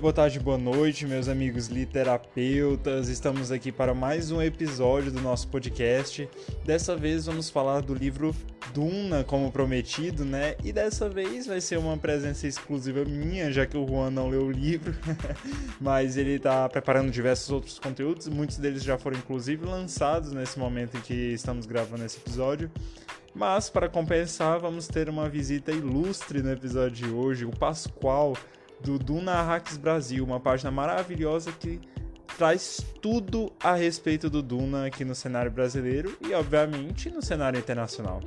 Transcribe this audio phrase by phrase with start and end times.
[0.00, 3.10] boa tarde, boa noite, meus amigos literapeutas.
[3.10, 6.26] Estamos aqui para mais um episódio do nosso podcast.
[6.64, 8.34] Dessa vez vamos falar do livro
[8.72, 10.56] Duna, como prometido, né?
[10.64, 14.46] E dessa vez vai ser uma presença exclusiva minha, já que o Juan não leu
[14.46, 14.94] o livro,
[15.78, 18.26] mas ele está preparando diversos outros conteúdos.
[18.26, 22.70] Muitos deles já foram inclusive lançados nesse momento em que estamos gravando esse episódio.
[23.34, 28.34] Mas para compensar, vamos ter uma visita ilustre no episódio de hoje, o Pascoal
[28.82, 31.80] do Duna Hacks Brasil, uma página maravilhosa que
[32.36, 38.20] traz tudo a respeito do Duna aqui no cenário brasileiro e, obviamente, no cenário internacional.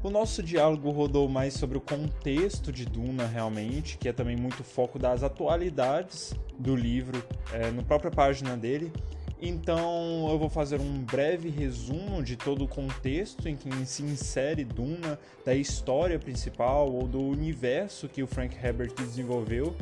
[0.00, 4.62] O nosso diálogo rodou mais sobre o contexto de Duna, realmente, que é também muito
[4.62, 7.20] foco das atualidades do livro
[7.52, 8.92] é, na própria página dele,
[9.40, 14.64] então eu vou fazer um breve resumo de todo o contexto em que se insere
[14.64, 19.76] Duna, da história principal ou do universo que o Frank Herbert desenvolveu.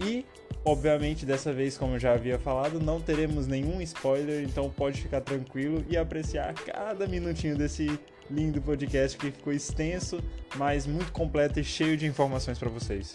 [0.00, 0.24] E,
[0.64, 5.20] obviamente, dessa vez, como eu já havia falado, não teremos nenhum spoiler, então pode ficar
[5.20, 7.98] tranquilo e apreciar cada minutinho desse
[8.30, 10.22] lindo podcast que ficou extenso,
[10.56, 13.12] mas muito completo e cheio de informações para vocês.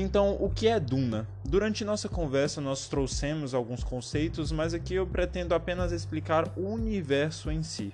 [0.00, 1.28] Então, o que é Duna?
[1.44, 7.50] Durante nossa conversa, nós trouxemos alguns conceitos, mas aqui eu pretendo apenas explicar o universo
[7.50, 7.92] em si.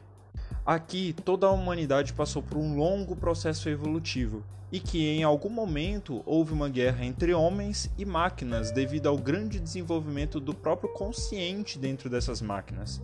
[0.64, 6.22] Aqui, toda a humanidade passou por um longo processo evolutivo e que em algum momento
[6.24, 12.08] houve uma guerra entre homens e máquinas devido ao grande desenvolvimento do próprio consciente dentro
[12.08, 13.00] dessas máquinas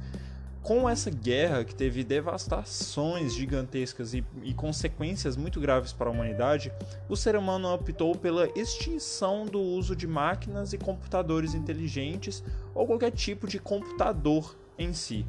[0.62, 6.72] com essa guerra que teve devastações gigantescas e, e, consequências muito graves para a humanidade,
[7.08, 13.10] o ser humano optou pela extinção do uso de máquinas e computadores inteligentes ou qualquer
[13.10, 15.26] tipo de computador em si.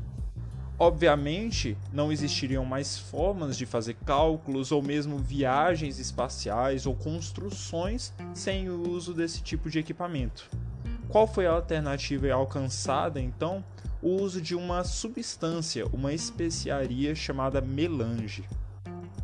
[0.78, 8.70] Obviamente, não existiriam mais formas de fazer cálculos ou mesmo viagens espaciais ou construções sem
[8.70, 10.50] o uso desse tipo de equipamento.
[11.10, 13.64] Qual foi a alternativa alcançada então?
[14.04, 18.44] O uso de uma substância, uma especiaria chamada melange.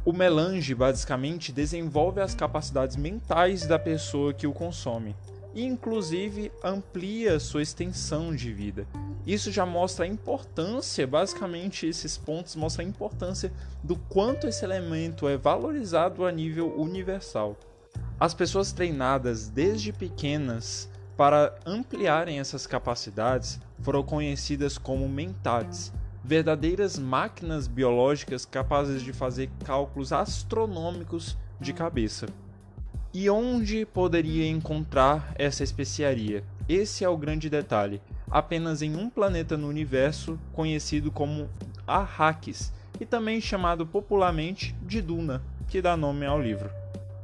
[0.06, 5.14] O melange basicamente desenvolve as capacidades mentais da pessoa que o consome
[5.54, 8.88] e inclusive amplia sua extensão de vida.
[9.28, 13.52] Isso já mostra a importância, basicamente esses pontos mostram a importância
[13.84, 17.58] do quanto esse elemento é valorizado a nível universal.
[18.18, 25.92] As pessoas treinadas desde pequenas para ampliarem essas capacidades, foram conhecidas como mentats,
[26.24, 32.28] verdadeiras máquinas biológicas capazes de fazer cálculos astronômicos de cabeça.
[33.14, 36.44] E onde poderia encontrar essa especiaria?
[36.68, 38.02] Esse é o grande detalhe.
[38.30, 41.50] Apenas em um planeta no universo conhecido como
[41.88, 46.79] Arrakis, e também chamado popularmente de Duna, que dá nome ao livro.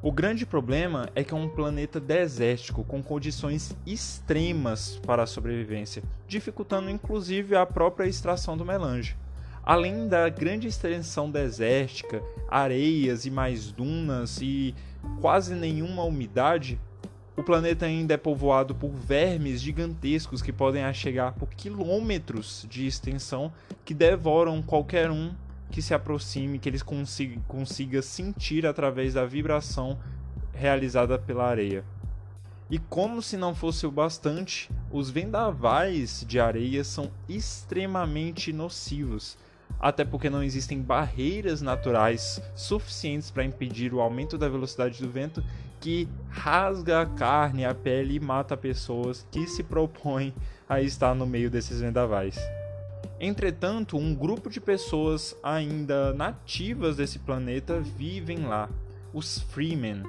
[0.06, 6.04] O grande problema é que é um planeta desértico com condições extremas para a sobrevivência,
[6.28, 9.18] dificultando inclusive a própria extração do melange.
[9.64, 14.76] Além da grande extensão desértica, areias e mais dunas e
[15.20, 16.80] quase nenhuma umidade,
[17.36, 23.52] o planeta ainda é povoado por vermes gigantescos que podem chegar por quilômetros de extensão
[23.84, 25.34] que devoram qualquer um
[25.72, 30.00] que se aproxime, que eles consiga, consiga sentir através da vibração
[30.54, 31.84] realizada pela areia.
[32.70, 39.38] E como se não fosse o bastante, os vendavais de areia são extremamente nocivos,
[39.80, 45.44] até porque não existem barreiras naturais suficientes para impedir o aumento da velocidade do vento
[45.80, 50.34] que rasga a carne, a pele e mata pessoas que se propõem
[50.68, 52.40] a estar no meio desses vendavais.
[53.20, 58.70] Entretanto, um grupo de pessoas ainda nativas desse planeta vivem lá,
[59.14, 60.04] os Freemen.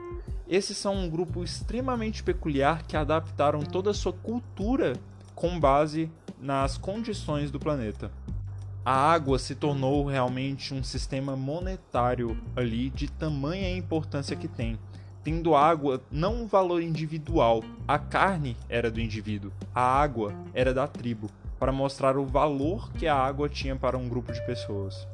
[0.48, 4.94] Esses são um grupo extremamente peculiar que adaptaram toda a sua cultura
[5.36, 6.10] com base
[6.40, 8.10] nas condições do planeta.
[8.84, 14.78] A água se tornou realmente um sistema monetário ali de tamanha importância que tem,
[15.22, 17.62] tendo água não um valor individual.
[17.86, 23.06] A carne era do indivíduo, a água era da tribo para mostrar o valor que
[23.06, 25.06] a água tinha para um grupo de pessoas.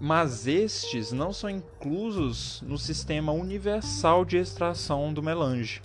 [0.00, 5.82] Mas estes não são inclusos no sistema universal de extração do melange.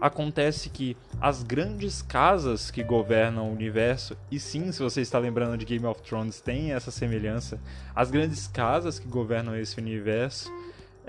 [0.00, 5.58] Acontece que as grandes casas que governam o universo, e sim, se você está lembrando
[5.58, 7.60] de Game of Thrones, tem essa semelhança,
[7.94, 10.50] as grandes casas que governam esse universo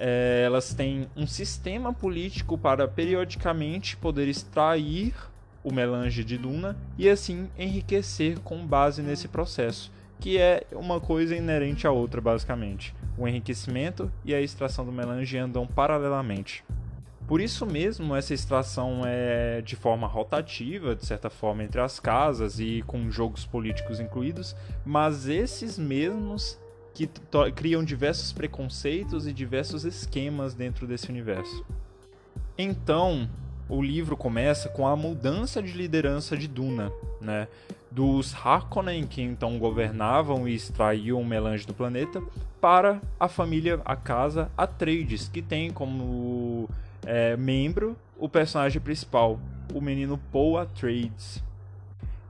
[0.04, 5.14] é, elas têm um sistema político para periodicamente poder extrair
[5.64, 11.36] o melange de Duna e assim enriquecer com base nesse processo, que é uma coisa
[11.36, 12.96] inerente à outra basicamente.
[13.18, 16.64] O enriquecimento e a extração do melange andam paralelamente.
[17.28, 22.60] Por isso mesmo, essa extração é de forma rotativa, de certa forma, entre as casas
[22.60, 24.56] e com jogos políticos incluídos,
[24.86, 26.60] mas esses mesmos
[26.94, 27.10] que
[27.56, 31.66] criam diversos preconceitos e diversos esquemas dentro desse universo.
[32.58, 33.30] Então,
[33.72, 36.92] o livro começa com a mudança de liderança de Duna,
[37.22, 37.48] né?
[37.90, 42.22] Dos Harkonnen, que então governavam e extraíam o melange do planeta,
[42.60, 46.70] para a família, a casa Atreides, que tem como
[47.06, 49.40] é, membro o personagem principal,
[49.74, 51.42] o menino Paul Atreides.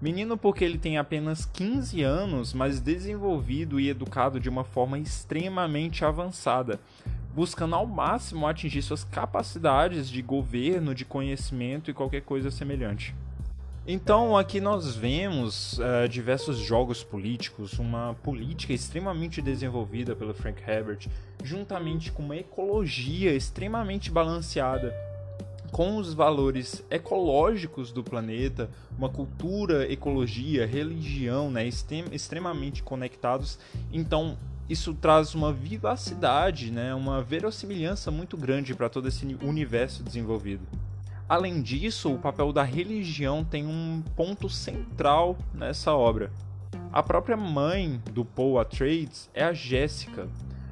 [0.01, 6.03] Menino porque ele tem apenas 15 anos, mas desenvolvido e educado de uma forma extremamente
[6.03, 6.79] avançada,
[7.35, 13.13] buscando ao máximo atingir suas capacidades de governo, de conhecimento e qualquer coisa semelhante.
[13.85, 21.07] Então, aqui nós vemos uh, diversos jogos políticos, uma política extremamente desenvolvida pelo Frank Herbert,
[21.43, 24.95] juntamente com uma ecologia extremamente balanceada,
[25.71, 33.57] com os valores ecológicos do planeta, uma cultura, ecologia, religião né, extremamente conectados.
[33.91, 34.37] Então,
[34.69, 40.65] isso traz uma vivacidade, né, uma verossimilhança muito grande para todo esse universo desenvolvido.
[41.27, 46.29] Além disso, o papel da religião tem um ponto central nessa obra.
[46.91, 50.27] A própria mãe do Paul Atreides é a Jéssica.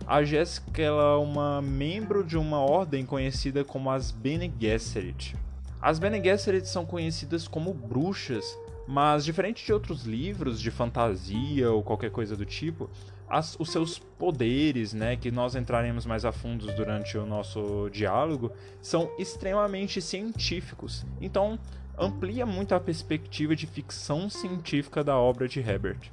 [0.09, 5.35] A Jéssica é uma membro de uma ordem conhecida como as Bene Gesserit.
[5.79, 8.57] As Bene Gesserit são conhecidas como bruxas,
[8.87, 12.89] mas diferente de outros livros de fantasia ou qualquer coisa do tipo,
[13.29, 18.51] as, os seus poderes, né, que nós entraremos mais a fundo durante o nosso diálogo,
[18.81, 21.05] são extremamente científicos.
[21.21, 21.59] Então,
[21.95, 26.11] amplia muito a perspectiva de ficção científica da obra de Herbert.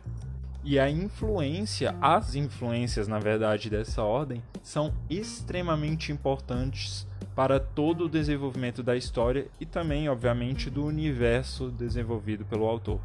[0.68, 8.08] E a influência, as influências, na verdade, dessa ordem são extremamente importantes para todo o
[8.08, 13.00] desenvolvimento da história e também, obviamente, do universo desenvolvido pelo autor.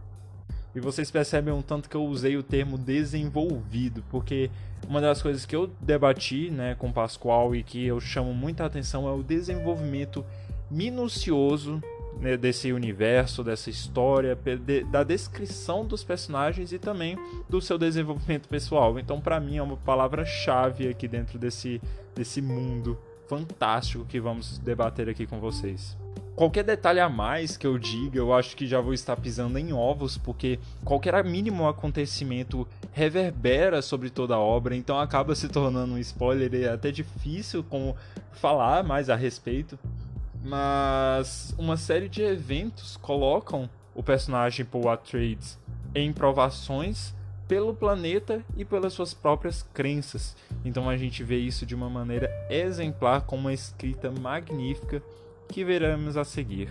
[0.73, 4.49] E vocês percebem um tanto que eu usei o termo desenvolvido, porque
[4.89, 9.07] uma das coisas que eu debati né, com Pascoal e que eu chamo muita atenção
[9.07, 10.25] é o desenvolvimento
[10.67, 11.79] minucioso
[12.19, 17.17] né, desse universo, dessa história, de, da descrição dos personagens e também
[17.49, 18.99] do seu desenvolvimento pessoal.
[18.99, 21.81] Então, para mim, é uma palavra-chave aqui dentro desse,
[22.15, 22.97] desse mundo
[23.27, 25.97] fantástico que vamos debater aqui com vocês
[26.41, 29.73] qualquer detalhe a mais que eu diga, eu acho que já vou estar pisando em
[29.73, 35.99] ovos, porque qualquer mínimo acontecimento reverbera sobre toda a obra, então acaba se tornando um
[35.99, 37.95] spoiler e é até difícil como
[38.31, 39.77] falar mais a respeito.
[40.43, 45.59] Mas uma série de eventos colocam o personagem Paul Atreides
[45.93, 47.13] em provações
[47.47, 50.35] pelo planeta e pelas suas próprias crenças.
[50.63, 55.03] Então a gente vê isso de uma maneira exemplar, com uma escrita magnífica
[55.49, 56.69] que veremos a seguir.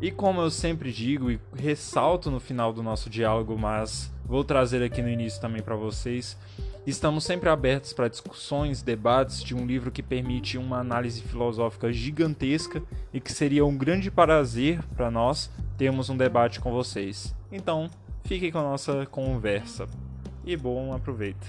[0.00, 4.82] E como eu sempre digo e ressalto no final do nosso diálogo, mas vou trazer
[4.82, 6.38] aqui no início também para vocês,
[6.86, 12.82] estamos sempre abertos para discussões, debates de um livro que permite uma análise filosófica gigantesca
[13.12, 17.34] e que seria um grande prazer para nós termos um debate com vocês.
[17.50, 17.88] Então,
[18.24, 19.86] fique com a nossa conversa.
[20.44, 21.46] E bom aproveito.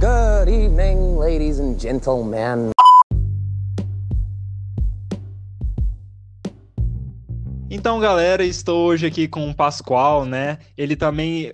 [0.00, 2.74] Good evening, ladies and gentlemen.
[7.76, 10.58] Então, galera, estou hoje aqui com o Pascoal, né?
[10.78, 11.50] Ele também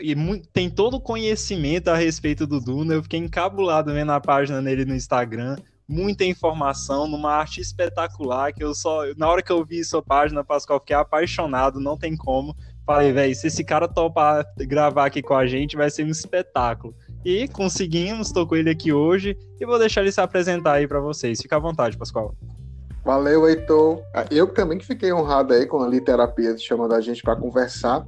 [0.52, 2.92] tem todo o conhecimento a respeito do Duna.
[2.92, 5.56] Eu fiquei encabulado vendo a página dele no Instagram.
[5.88, 9.04] Muita informação, numa arte espetacular que eu só.
[9.16, 12.54] Na hora que eu vi sua página, Pascoal, fiquei apaixonado, não tem como.
[12.84, 16.94] Falei, velho, se esse cara topar gravar aqui com a gente, vai ser um espetáculo.
[17.24, 21.00] E conseguimos, estou com ele aqui hoje e vou deixar ele se apresentar aí para
[21.00, 21.40] vocês.
[21.40, 22.36] Fica à vontade, Pascoal.
[23.04, 24.02] Valeu, Heitor.
[24.30, 28.04] Eu também que fiquei honrado aí com a Literapia chamando a gente para conversar.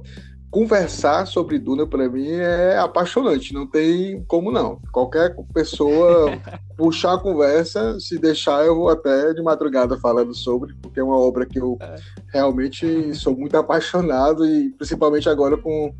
[0.51, 4.79] Conversar sobre Duna para mim é apaixonante, não tem como não.
[4.91, 6.37] Qualquer pessoa
[6.77, 11.17] puxar a conversa, se deixar, eu vou até de madrugada falando sobre, porque é uma
[11.17, 11.95] obra que eu é.
[12.31, 15.91] realmente sou muito apaixonado e principalmente agora com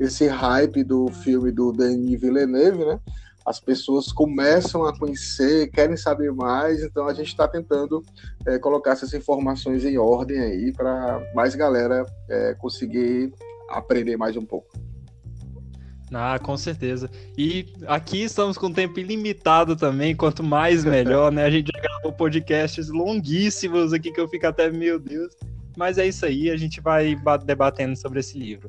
[0.00, 2.98] esse hype do filme do Denis Villeneuve, né?
[3.50, 8.00] As pessoas começam a conhecer, querem saber mais, então a gente está tentando
[8.46, 13.34] é, colocar essas informações em ordem aí para mais galera é, conseguir
[13.68, 14.68] aprender mais um pouco.
[16.12, 17.10] Ah, com certeza.
[17.36, 21.42] E aqui estamos com tempo ilimitado também, quanto mais melhor, né?
[21.42, 25.34] A gente já gravou podcasts longuíssimos aqui que eu fico até, meu Deus.
[25.76, 28.68] Mas é isso aí, a gente vai debatendo sobre esse livro.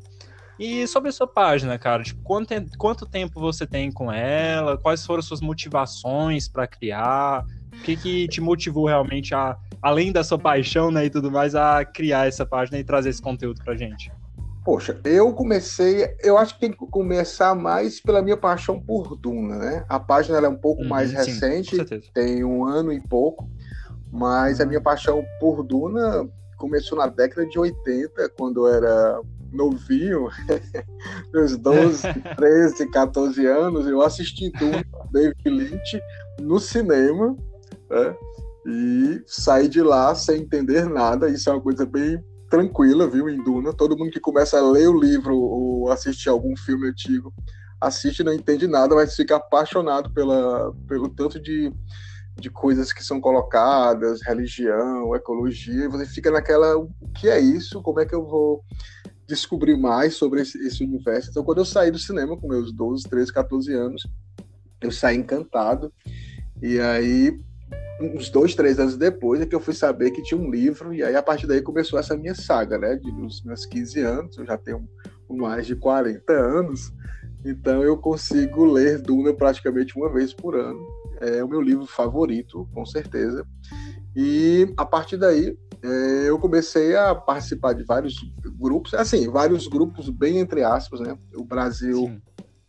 [0.62, 4.78] E sobre a sua página, cara, tipo, quanto, quanto tempo você tem com ela?
[4.78, 7.44] Quais foram suas motivações para criar?
[7.74, 11.56] O que, que te motivou realmente a, além da sua paixão, né, e tudo mais,
[11.56, 14.12] a criar essa página e trazer esse conteúdo pra gente?
[14.64, 19.58] Poxa, eu comecei, eu acho que tem que começar mais pela minha paixão por Duna,
[19.58, 19.86] né?
[19.90, 21.76] A página é um pouco uhum, mais sim, recente,
[22.14, 23.50] tem um ano e pouco,
[24.12, 24.66] mas uhum.
[24.66, 29.20] a minha paixão por Duna começou na década de 80, quando eu era
[29.52, 30.30] novinho,
[31.34, 32.02] meus 12,
[32.38, 36.02] 13, 14 anos, eu assisti Duna, David Lynch,
[36.40, 37.36] no cinema,
[37.90, 38.16] né?
[38.66, 43.44] E saí de lá sem entender nada, isso é uma coisa bem tranquila, viu, em
[43.44, 43.74] Duna.
[43.74, 47.34] Todo mundo que começa a ler o livro ou assistir algum filme antigo,
[47.80, 51.74] assiste não entende nada, mas fica apaixonado pela, pelo tanto de,
[52.40, 57.82] de coisas que são colocadas, religião, ecologia, e você fica naquela, o que é isso?
[57.82, 58.64] Como é que eu vou
[59.32, 61.30] descobrir mais sobre esse, esse universo?
[61.30, 64.08] Então, quando eu saí do cinema com meus 12, 13, 14 anos,
[64.82, 65.92] eu saí encantado.
[66.62, 67.40] E aí
[68.02, 71.04] uns dois, três anos depois é que eu fui saber que tinha um livro, e
[71.04, 72.96] aí a partir daí começou essa minha saga, né?
[72.96, 74.88] De, dos meus 15 anos, eu já tenho
[75.30, 76.92] mais de 40 anos,
[77.46, 80.80] então eu consigo ler Duna praticamente uma vez por ano.
[81.22, 83.46] É o meu livro favorito, com certeza.
[84.16, 88.16] E a partir daí é, eu comecei a participar de vários
[88.60, 91.18] grupos, assim, vários grupos bem entre aspas, né?
[91.36, 92.08] O Brasil.
[92.08, 92.22] Sim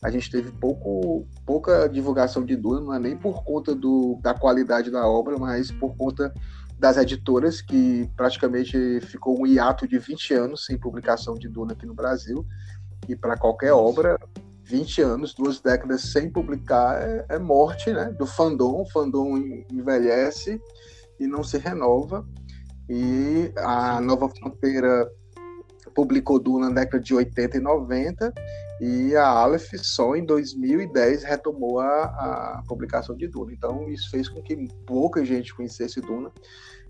[0.02, 4.34] a gente teve pouco, pouca divulgação de Duna, não é nem por conta do, da
[4.34, 6.34] qualidade da obra, mas por conta
[6.76, 11.86] das editoras, que praticamente ficou um hiato de 20 anos sem publicação de Duna aqui
[11.86, 12.44] no Brasil.
[13.08, 14.18] E para qualquer obra,
[14.64, 18.06] 20 anos, duas décadas sem publicar é, é, morte né?
[18.18, 18.82] do fandom.
[18.82, 19.36] O fandom
[19.70, 20.60] envelhece
[21.22, 22.26] e não se renova.
[22.88, 25.08] E a Nova Fronteira
[25.94, 28.34] publicou Duna na década de 80 e 90
[28.80, 33.52] e a Aleph só em 2010 retomou a, a publicação de Duna.
[33.52, 36.30] Então isso fez com que pouca gente conhecesse Duna.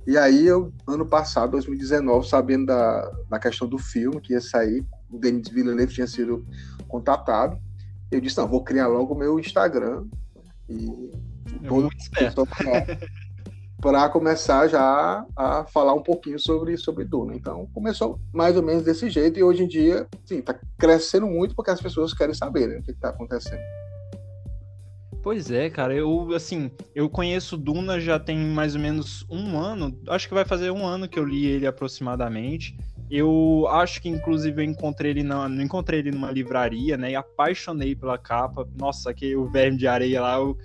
[0.06, 4.84] E aí eu, ano passado, 2019, sabendo da, da questão do filme que ia sair,
[5.10, 6.44] o Denis Villeneuve tinha sido
[6.88, 7.56] contatado,
[8.10, 10.04] eu disse, não, vou criar logo o meu Instagram
[10.68, 11.10] e
[12.20, 12.98] é todo mundo
[13.82, 17.34] para começar já a falar um pouquinho sobre, sobre Duna.
[17.34, 21.56] Então, começou mais ou menos desse jeito e hoje em dia, sim, está crescendo muito
[21.56, 23.60] porque as pessoas querem saber né, o que está acontecendo.
[25.20, 30.00] Pois é, cara, eu, assim, eu conheço Duna já tem mais ou menos um ano,
[30.08, 32.76] acho que vai fazer um ano que eu li ele aproximadamente.
[33.10, 37.94] Eu acho que, inclusive, eu encontrei ele, na, encontrei ele numa livraria, né, e apaixonei
[37.94, 38.66] pela capa.
[38.78, 40.56] Nossa, que o verme de areia lá, eu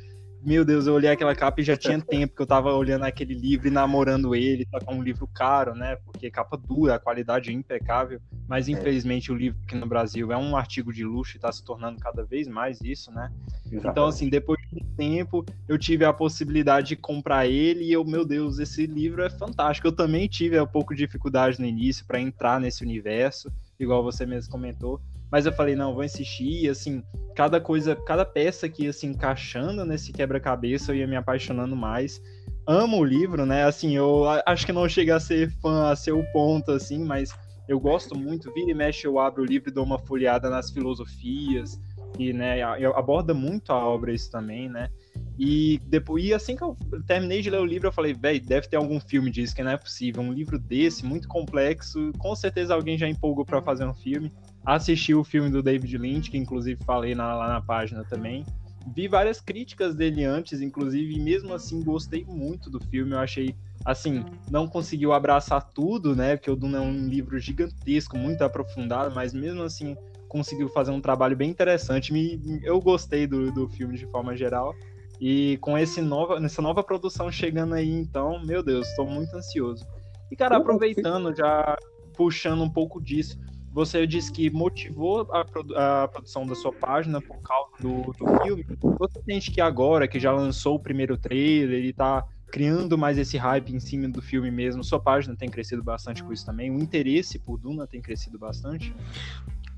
[0.44, 3.34] meu Deus, eu olhei aquela capa e já tinha tempo que eu tava olhando aquele
[3.34, 5.98] livro e namorando ele, tá com um livro caro, né?
[5.98, 8.72] Porque capa dura, a qualidade é impecável, mas é.
[8.72, 9.34] infelizmente é.
[9.34, 12.24] o livro aqui no Brasil é um artigo de luxo e tá se tornando cada
[12.24, 13.32] vez mais isso, né?
[13.66, 13.88] Exatamente.
[13.88, 18.04] Então, assim, depois de um tempo, eu tive a possibilidade de comprar ele e eu,
[18.06, 19.88] meu Deus, esse livro é fantástico.
[19.88, 24.26] Eu também tive um pouco de dificuldade no início para entrar nesse universo, igual você
[24.26, 25.00] mesmo comentou,
[25.32, 27.04] mas eu falei, não, vou insistir, e assim,
[27.36, 32.22] cada coisa, cada peça que ia se encaixando nesse quebra-cabeça, eu ia me apaixonando mais.
[32.66, 33.64] Amo o livro, né?
[33.66, 37.34] Assim, eu acho que não chega a ser fã, a ser o ponto, assim, mas
[37.68, 38.54] eu gosto muito.
[38.54, 41.78] Vira e mexe, eu abro o livro e dou uma folheada nas filosofias,
[42.18, 42.62] e, né,
[42.96, 44.90] aborda muito a obra isso também, né?
[45.38, 48.68] E depois, e assim que eu terminei de ler o livro, eu falei, velho, deve
[48.68, 50.22] ter algum filme disso, que não é possível.
[50.22, 54.32] Um livro desse, muito complexo, com certeza alguém já empolgou para fazer um filme
[54.68, 58.46] assisti o filme do David Lynch, que inclusive falei na, lá na página também.
[58.94, 63.14] Vi várias críticas dele antes, inclusive, e mesmo assim gostei muito do filme.
[63.14, 66.36] Eu achei, assim, não conseguiu abraçar tudo, né?
[66.36, 69.96] Porque o Duna é um livro gigantesco, muito aprofundado, mas mesmo assim
[70.28, 72.12] conseguiu fazer um trabalho bem interessante.
[72.12, 74.76] Me, eu gostei do, do filme de forma geral.
[75.20, 79.86] E com esse nova, essa nova produção chegando aí, então, meu Deus, estou muito ansioso.
[80.32, 81.76] E, cara, aproveitando, já
[82.16, 83.40] puxando um pouco disso,
[83.72, 88.44] você disse que motivou a, produ a, produção da sua página por causa do, do
[88.44, 88.66] filme.
[89.00, 93.38] Você sente que agora, que já lançou o primeiro trailer e tá criando mais esse
[93.38, 96.72] hype em cima do filme mesmo, sua página tem crescido bastante com isso também?
[96.72, 98.96] O interesse por Duna tem crescido bastante?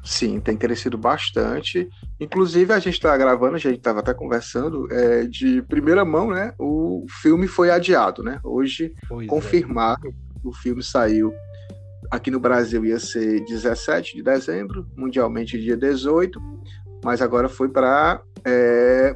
[0.09, 1.87] Sim, tem crescido bastante.
[2.19, 6.51] Inclusive, a gente está gravando, a gente estava até conversando, é, de primeira mão, né?
[6.57, 8.39] O filme foi adiado, né?
[8.43, 9.29] Hoje, pois é.
[9.29, 10.11] confirmado, é.
[10.43, 11.31] o filme saiu
[12.09, 16.41] aqui no Brasil ia ser 17 de dezembro, mundialmente dia 18,
[17.05, 19.15] mas agora foi para é,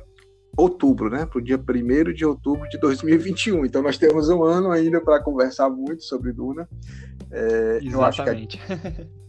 [0.56, 1.26] outubro, né?
[1.26, 3.66] Para o dia 1 de outubro de 2021.
[3.66, 6.70] Então nós temos um ano ainda para conversar muito sobre Duna.
[7.32, 8.62] É, Exatamente.
[8.70, 9.08] Eu acho que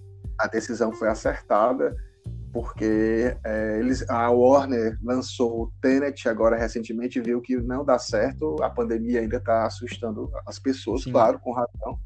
[0.45, 1.95] a, decisão foi acertada
[2.53, 8.57] porque é, eles, a Warner lançou o Tenet agora recentemente viu que não dá certo,
[8.63, 11.11] a pandemia ainda está assustando as pessoas, Sim.
[11.11, 11.99] claro, com razão.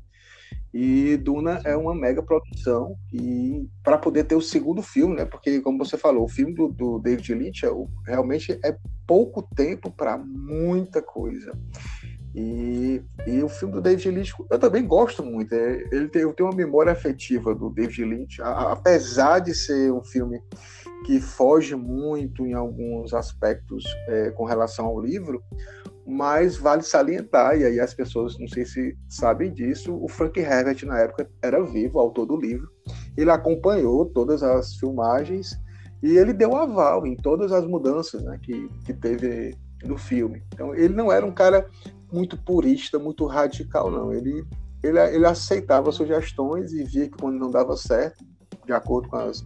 [0.72, 5.24] E Duna é uma mega produção e para poder ter o segundo filme, né?
[5.24, 7.70] Porque como você falou, o filme do, do David Lynch é,
[8.06, 8.76] realmente é
[9.06, 11.52] pouco tempo para muita coisa.
[12.40, 15.52] E, e, o filme do David Lynch eu também gosto muito.
[15.52, 19.92] É, ele tem, eu tenho uma memória afetiva do David Lynch, a, apesar de ser
[19.92, 20.40] um filme
[21.04, 25.42] que foge muito em alguns aspectos é, com relação ao livro
[26.10, 30.82] mas vale salientar, e aí as pessoas não sei se sabem disso, o Frank Herbert
[30.86, 32.66] na época era vivo, autor do livro,
[33.14, 35.60] ele acompanhou todas as filmagens
[36.02, 39.54] e ele deu aval em todas as mudanças né, que, que teve
[39.84, 40.42] no filme.
[40.54, 41.68] Então ele não era um cara
[42.12, 44.12] muito purista, muito radical, não.
[44.12, 44.44] Ele,
[44.82, 48.24] ele, ele aceitava sugestões e via que quando não dava certo,
[48.64, 49.44] de acordo com as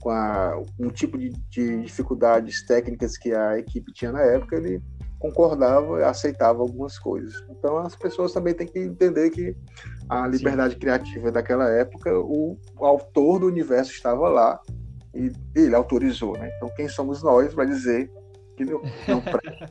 [0.00, 4.82] com a, um tipo de, de dificuldades técnicas que a equipe tinha na época, ele
[5.18, 7.34] concordava e aceitava algumas coisas.
[7.50, 9.54] Então as pessoas também têm que entender que
[10.08, 10.80] a liberdade Sim.
[10.80, 14.58] criativa daquela época, o, o, autor do universo estava lá
[15.14, 16.50] e ele autorizou, né?
[16.56, 18.10] Então quem somos nós para dizer
[18.56, 19.70] que não, não presta.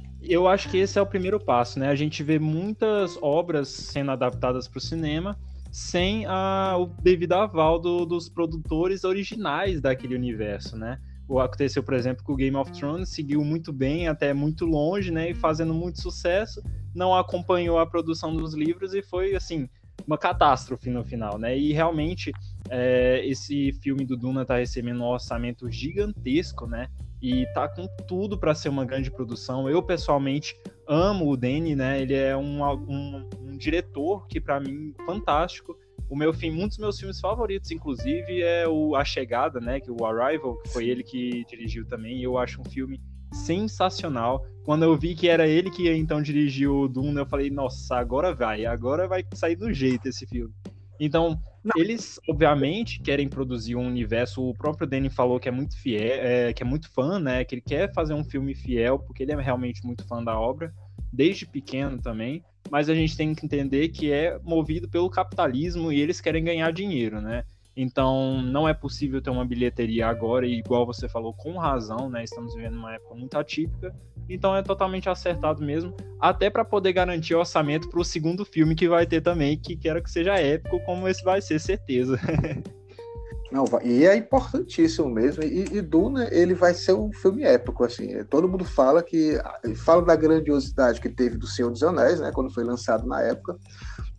[0.22, 1.88] Eu acho que esse é o primeiro passo, né?
[1.88, 5.38] A gente vê muitas obras sendo adaptadas para o cinema
[5.70, 10.98] sem a, o devido aval do, dos produtores originais daquele universo, né?
[11.28, 15.10] o aconteceu, por exemplo, com o Game of Thrones, seguiu muito bem, até muito longe,
[15.10, 16.62] né, e fazendo muito sucesso,
[16.94, 19.68] não acompanhou a produção dos livros e foi, assim,
[20.06, 22.32] uma catástrofe no final, né, e realmente
[22.70, 26.88] é, esse filme do Duna tá recebendo um orçamento gigantesco, né,
[27.20, 29.68] e tá com tudo para ser uma grande produção.
[29.68, 34.94] Eu, pessoalmente, amo o Danny, né, ele é um, um, um diretor que, para mim,
[35.04, 35.76] fantástico,
[36.08, 39.78] o meu filme, um dos meus filmes favoritos, inclusive, é o A Chegada, né?
[39.78, 42.16] Que o Arrival, que foi ele que dirigiu também.
[42.18, 42.98] E eu acho um filme
[43.32, 44.44] sensacional.
[44.64, 48.34] Quando eu vi que era ele que então dirigiu o Duna, eu falei, nossa, agora
[48.34, 50.52] vai, agora vai sair do jeito esse filme.
[50.98, 51.38] Então,
[51.76, 54.42] Eles obviamente querem produzir um universo.
[54.42, 57.44] O próprio Danny falou que é muito fiel, é, que é muito fã, né?
[57.44, 60.72] Que ele quer fazer um filme fiel, porque ele é realmente muito fã da obra,
[61.12, 66.00] desde pequeno também mas a gente tem que entender que é movido pelo capitalismo e
[66.00, 67.44] eles querem ganhar dinheiro, né?
[67.80, 72.24] Então, não é possível ter uma bilheteria agora, e igual você falou, com razão, né?
[72.24, 73.94] Estamos vivendo uma época muito atípica.
[74.28, 78.74] Então, é totalmente acertado mesmo, até para poder garantir o orçamento para o segundo filme
[78.74, 82.18] que vai ter também, que quero que seja épico, como esse vai ser, certeza.
[83.52, 85.44] Não, e é importantíssimo mesmo.
[85.44, 88.24] E, e, Duna, ele vai ser um filme épico, assim.
[88.24, 89.38] Todo mundo fala que
[89.76, 93.56] fala da grandiosidade que teve do Senhor dos Anéis, né, quando foi lançado na época,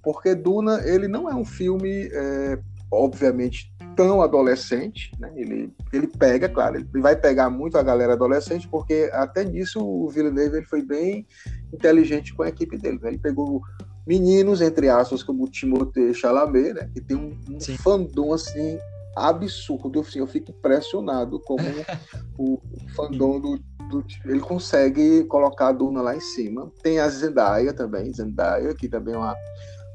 [0.02, 2.58] porque Duna, ele não é um filme, é,
[2.91, 5.32] obviamente, tão adolescente, né?
[5.36, 10.10] Ele, ele pega, claro, ele vai pegar muito a galera adolescente, porque até nisso o
[10.10, 11.28] Villeneuve ele foi bem
[11.73, 12.99] inteligente com a equipe dele.
[13.02, 13.10] Né?
[13.10, 13.62] Ele pegou
[14.08, 16.89] meninos, entre aspas, como o Timothée Chalamet, né?
[16.93, 18.80] Que tem um, um fandom, assim,
[19.15, 19.99] absurdo.
[19.99, 21.63] Assim, eu fico impressionado como
[22.39, 22.60] o
[22.95, 26.71] fandom do, do, Ele consegue colocar a Duna lá em cima.
[26.82, 29.36] Tem a Zendaya também, Zendaya, que também é uma,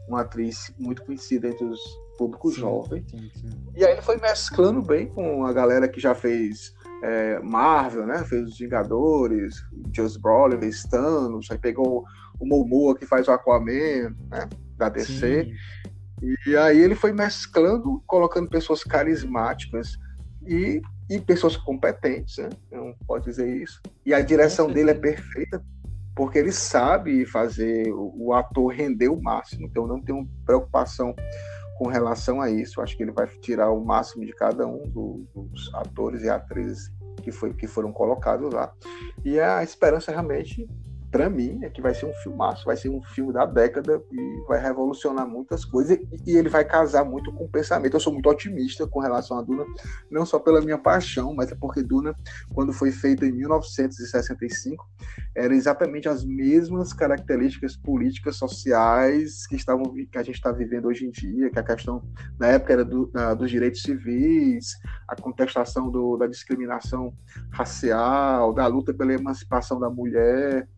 [0.07, 1.80] uma atriz muito conhecida entre os
[2.16, 3.05] públicos jovens.
[3.74, 8.24] E aí ele foi mesclando bem com a galera que já fez é, Marvel, né?
[8.24, 12.05] Fez os Vingadores, Just Brolin, fez Thanos, aí pegou
[12.38, 14.48] o Momoa que faz o Aquaman, né?
[14.77, 15.44] Da DC.
[15.44, 15.55] Sim.
[16.46, 19.98] E aí ele foi mesclando, colocando pessoas carismáticas
[20.46, 22.48] e, e pessoas competentes, né?
[22.72, 23.83] Não pode dizer isso.
[24.07, 25.62] E a direção dele é perfeita,
[26.14, 29.66] porque ele sabe fazer o, o ator render o máximo.
[29.66, 31.14] Então não tenho preocupação
[31.77, 32.81] com relação a isso.
[32.81, 36.93] Acho que ele vai tirar o máximo de cada um do, dos atores e atrizes
[37.23, 38.73] que, foi, que foram colocados lá.
[39.25, 40.69] E a esperança realmente
[41.14, 44.44] para mim, é que vai ser um filmaço, vai ser um filme da década e
[44.48, 45.96] vai revolucionar muitas coisas
[46.27, 47.94] e, ele vai casar muito com o pensamento.
[47.94, 49.64] Eu sou muito otimista com relação a Duna,
[50.11, 52.16] não só pela minha paixão, mas é porque Duna,
[52.53, 54.85] quando foi feita em 1965,
[55.37, 61.07] era exatamente as mesmas características políticas, sociais que estavam que a gente está vivendo hoje
[61.07, 62.03] em dia, que a questão
[62.40, 64.74] na época era do, da, dos direitos civis,
[65.07, 67.14] a contestação do, da discriminação
[67.53, 70.68] racial, da luta pela emancipação da mulher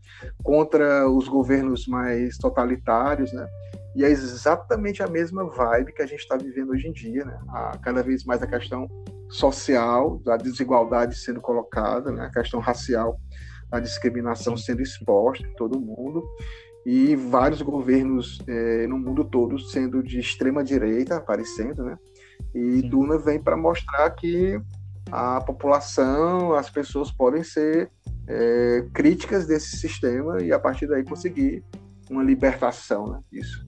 [0.43, 3.47] contra os governos mais totalitários, né?
[3.95, 7.39] E é exatamente a mesma vibe que a gente está vivendo hoje em dia, né?
[7.49, 8.87] A, cada vez mais a questão
[9.29, 12.27] social, da desigualdade sendo colocada, né?
[12.27, 13.19] a questão racial,
[13.71, 16.23] a discriminação sendo exposta em todo mundo,
[16.85, 21.99] e vários governos é, no mundo todo sendo de extrema direita aparecendo, né?
[22.55, 22.89] E Sim.
[22.89, 24.61] Duna vem para mostrar que
[25.11, 27.91] a população, as pessoas podem ser
[28.27, 31.63] é, críticas desse sistema e a partir daí conseguir
[32.11, 33.67] uma libertação né, disso.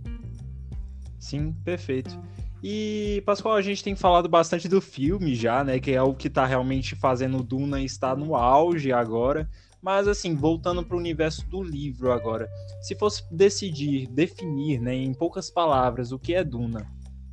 [1.19, 2.19] Sim, perfeito.
[2.63, 5.79] E, Pascoal, a gente tem falado bastante do filme já, né?
[5.79, 9.49] Que é o que está realmente fazendo Duna estar no auge agora.
[9.81, 12.49] Mas, assim, voltando para o universo do livro agora.
[12.83, 16.85] Se fosse decidir, definir, né, em poucas palavras, o que é Duna,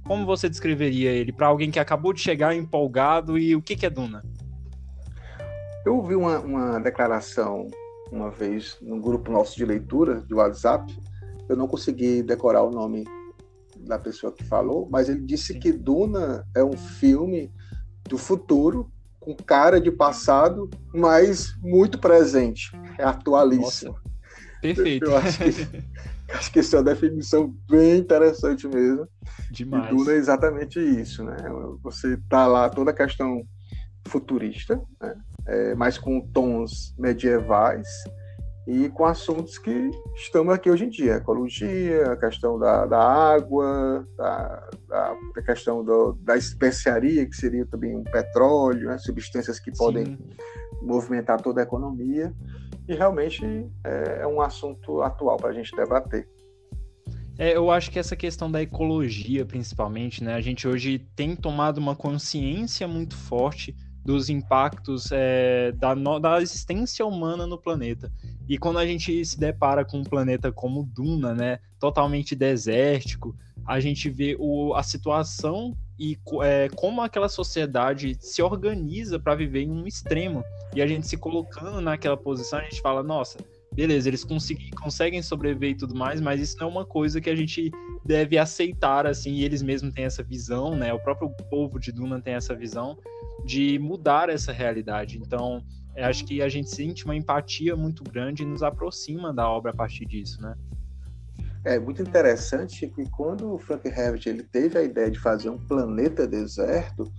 [0.04, 3.86] como você descreveria ele para alguém que acabou de chegar empolgado e o que, que
[3.86, 4.24] é Duna?
[5.86, 7.69] Eu ouvi uma, uma declaração
[8.12, 10.91] uma vez num grupo nosso de leitura de WhatsApp.
[11.48, 13.06] Eu não consegui decorar o nome
[13.78, 17.52] da pessoa que falou, mas ele disse que Duna é um filme
[18.10, 23.91] do futuro com cara de passado, mas muito presente, é atualíssimo.
[23.91, 24.06] Nossa.
[24.62, 25.06] Perfeito.
[25.06, 25.84] Eu acho que,
[26.34, 29.08] acho que essa é uma definição bem interessante mesmo.
[29.52, 29.91] Demais.
[29.91, 31.38] E Duna é exatamente isso, né?
[31.84, 33.43] Você tá lá toda a questão
[34.08, 35.15] futurista, né?
[35.48, 37.88] É, mas com tons medievais
[38.68, 44.08] e com assuntos que estamos aqui hoje em dia, ecologia, a questão da, da água,
[44.18, 48.98] da, da, a questão do, da especiaria, que seria também um petróleo, né?
[48.98, 50.18] substâncias que podem Sim.
[50.82, 52.34] movimentar toda a economia,
[52.88, 53.46] e realmente
[53.84, 56.28] é, é um assunto atual para a gente debater.
[57.38, 60.36] É, eu acho que essa questão da ecologia, principalmente, né?
[60.36, 66.39] A gente hoje tem tomado uma consciência muito forte dos impactos é, da, no, da
[66.39, 68.12] existência humana no planeta.
[68.48, 73.80] E quando a gente se depara com um planeta como Duna, né, totalmente desértico, a
[73.80, 79.72] gente vê o, a situação e é, como aquela sociedade se organiza para viver em
[79.72, 80.44] um extremo.
[80.76, 83.39] E a gente se colocando naquela posição, a gente fala, nossa,
[83.74, 87.36] beleza, eles conseguem sobreviver e tudo mais, mas isso não é uma coisa que a
[87.36, 87.72] gente
[88.06, 90.94] deve aceitar, assim, e eles mesmos têm essa visão, né?
[90.94, 92.98] O próprio povo de Duna tem essa visão
[93.46, 95.18] de mudar essa realidade.
[95.18, 95.64] Então,
[95.96, 99.76] acho que a gente sente uma empatia muito grande e nos aproxima da obra a
[99.76, 100.56] partir disso, né?
[101.64, 105.58] É muito interessante que quando o Frank Herbert ele teve a ideia de fazer um
[105.58, 107.12] planeta deserto,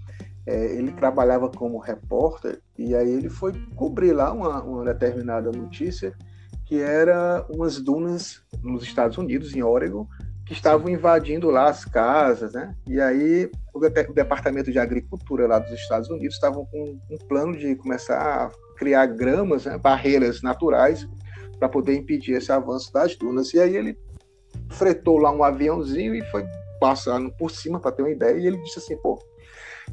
[0.46, 6.14] é, ele trabalhava como repórter e aí ele foi cobrir lá uma, uma determinada notícia
[6.64, 10.06] que era umas dunas nos Estados Unidos, em Oregon,
[10.44, 12.74] que estavam invadindo lá as casas, né?
[12.86, 17.74] E aí o, Departamento de Agricultura lá dos Estados Unidos estavam com um plano de
[17.76, 19.78] começar a criar gramas, né?
[19.78, 21.06] barreiras naturais
[21.58, 23.52] para poder impedir esse avanço das dunas.
[23.54, 23.98] E aí ele
[24.70, 26.44] fretou lá um aviãozinho e foi
[26.80, 28.38] passando por cima para ter uma ideia.
[28.38, 29.18] E ele disse assim, pô,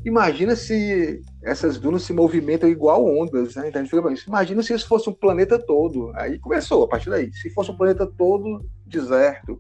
[0.04, 3.70] imagina se essas dunas se movimentam igual ondas, né?
[3.70, 6.12] Então a gente fica imagina se isso fosse um planeta todo.
[6.16, 7.32] Aí começou a partir daí.
[7.34, 9.58] Se fosse um planeta todo deserto.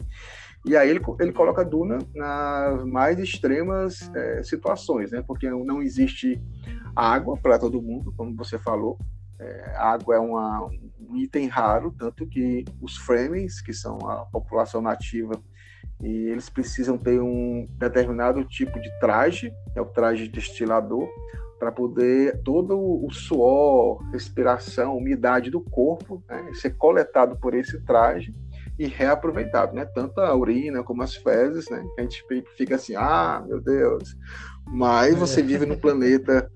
[0.65, 5.21] E aí ele, ele coloca a Duna nas mais extremas é, situações, né?
[5.25, 6.41] Porque não existe
[6.95, 8.97] água para todo mundo, como você falou.
[9.39, 14.81] É, água é uma, um item raro, tanto que os Fremens, que são a população
[14.81, 15.33] nativa,
[16.01, 21.09] e eles precisam ter um determinado tipo de traje, é o traje destilador,
[21.59, 28.33] para poder todo o suor, respiração, umidade do corpo né, ser coletado por esse traje
[28.77, 29.85] e reaproveitado, né?
[29.85, 31.83] Tanto a urina como as fezes, né?
[31.97, 32.23] A gente
[32.57, 34.15] fica assim, ah, meu Deus.
[34.65, 35.43] Mas você é.
[35.43, 36.49] vive no planeta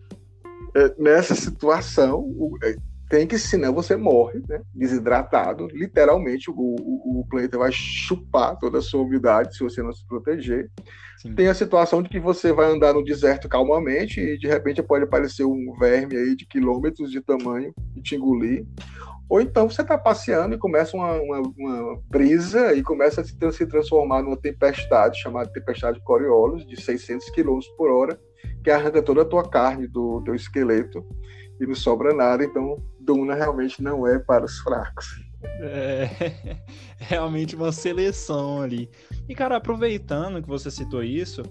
[0.76, 2.30] é, nessa situação,
[2.64, 2.76] é,
[3.10, 4.62] tem que, senão você morre, né?
[4.74, 9.94] Desidratado, literalmente, o, o, o, planeta vai chupar toda a sua umidade se você não
[9.94, 10.70] se proteger.
[11.18, 11.34] Sim.
[11.34, 15.06] Tem a situação de que você vai andar no deserto calmamente e de repente pode
[15.06, 18.66] aparecer um verme aí de quilômetros de tamanho e te engolir.
[19.30, 23.36] Ou então você está passeando e começa uma, uma, uma, brisa e começa a se,
[23.52, 28.20] se transformar numa tempestade, chamada tempestade Coriolis, de 600 km por hora,
[28.63, 31.06] que arranca toda a tua carne do teu esqueleto
[31.60, 32.44] e não sobra nada.
[32.44, 35.06] Então, Duna realmente não é para os fracos.
[35.60, 36.58] É
[36.98, 38.90] realmente uma seleção ali.
[39.30, 41.44] E, cara, aproveitando que você citou isso,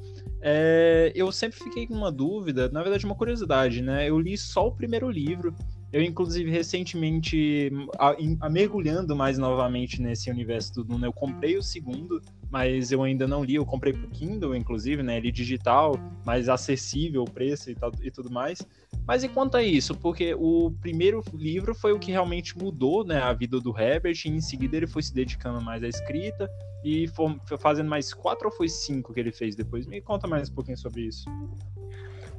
[0.43, 4.09] é, eu sempre fiquei com uma dúvida, na verdade, uma curiosidade, né?
[4.09, 5.55] Eu li só o primeiro livro
[5.93, 11.63] eu, inclusive, recentemente, a, a, mergulhando mais novamente nesse universo do Duna, eu comprei o
[11.63, 12.21] segundo,
[12.51, 13.55] mas eu ainda não li.
[13.55, 15.21] Eu comprei pro Kindle, inclusive, né?
[15.21, 18.67] Li digital, mais acessível o preço e, tal, e tudo mais.
[19.07, 19.95] Mas e quanto a isso?
[19.95, 24.29] Porque o primeiro livro foi o que realmente mudou né, a vida do Herbert, e
[24.29, 26.51] em seguida ele foi se dedicando mais à escrita
[26.85, 29.87] e foi fazendo mais quatro ou foi cinco que ele fez depois?
[29.87, 31.25] Me conta mais um pouquinho sobre isso.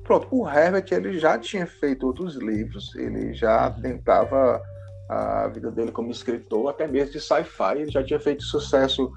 [0.08, 3.82] Pronto, o Herbert ele já tinha feito outros livros, ele já uhum.
[3.82, 4.62] tentava
[5.10, 9.12] a vida dele como escritor, até mesmo de sci-fi, ele já tinha feito sucesso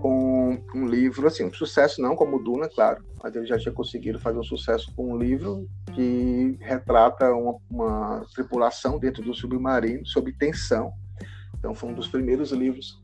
[0.00, 4.18] com um livro, assim, um sucesso não como Duna, claro, mas ele já tinha conseguido
[4.18, 10.32] fazer um sucesso com um livro que retrata uma, uma tripulação dentro do submarino sob
[10.32, 10.90] tensão.
[11.58, 12.98] Então foi um dos primeiros livros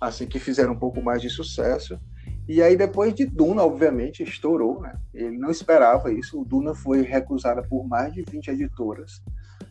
[0.00, 2.00] assim que fizeram um pouco mais de sucesso.
[2.50, 4.98] E aí depois de Duna, obviamente, estourou, né?
[5.14, 6.40] Ele não esperava isso.
[6.40, 9.22] O Duna foi recusada por mais de 20 editoras.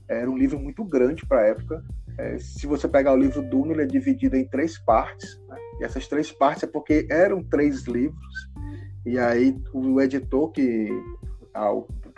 [0.07, 1.83] Era um livro muito grande para a época.
[2.17, 5.37] É, se você pegar o livro Duna, ele é dividido em três partes.
[5.49, 5.57] Né?
[5.81, 8.49] E essas três partes é porque eram três livros.
[9.05, 10.87] E aí o editor que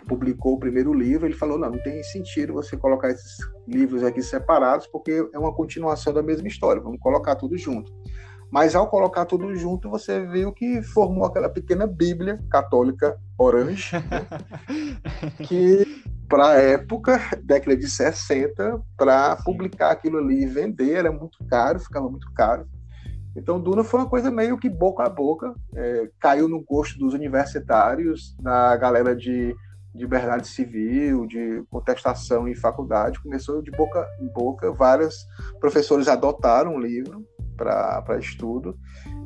[0.06, 4.22] publicou o primeiro livro, ele falou, não, não tem sentido você colocar esses livros aqui
[4.22, 7.92] separados, porque é uma continuação da mesma história, vamos colocar tudo junto.
[8.52, 14.26] Mas ao colocar tudo junto, você viu que formou aquela pequena Bíblia católica orange, né?
[15.48, 15.86] que
[16.28, 21.80] para a época, década de 60, para publicar aquilo ali e vender era muito caro,
[21.80, 22.66] ficava muito caro.
[23.34, 27.14] Então, Duna foi uma coisa meio que boca a boca, é, caiu no gosto dos
[27.14, 29.56] universitários, da galera de,
[29.94, 35.26] de liberdade civil, de contestação em faculdade, começou de boca em boca, vários
[35.58, 37.26] professores adotaram o livro
[37.62, 38.76] para estudo,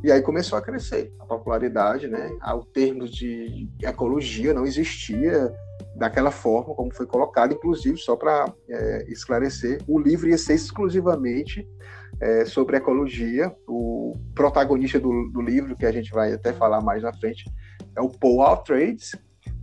[0.03, 2.37] e aí começou a crescer a popularidade, né?
[2.41, 5.53] Ao termos de ecologia não existia
[5.97, 11.67] daquela forma como foi colocado, inclusive só para é, esclarecer, o livro ia ser exclusivamente
[12.21, 13.55] é, sobre ecologia.
[13.67, 17.45] O protagonista do, do, livro, que a gente vai até falar mais na frente,
[17.97, 19.17] é o Paul Altrades,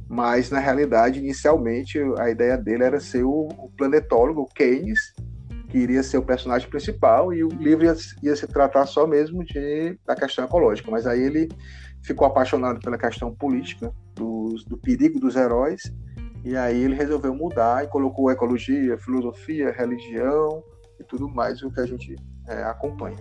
[0.07, 5.13] mas na realidade, inicialmente, a ideia dele era ser o, o planetólogo o Keynes,
[5.73, 9.43] que iria ser o personagem principal, e o livro ia, ia se tratar só mesmo
[9.43, 10.91] de, da questão ecológica.
[10.91, 11.49] Mas aí ele
[12.03, 15.91] ficou apaixonado pela questão política, dos, do perigo dos heróis,
[16.45, 20.63] e aí ele resolveu mudar e colocou ecologia, filosofia, religião
[20.99, 22.15] e tudo mais o que a gente
[22.47, 23.17] é, acompanha.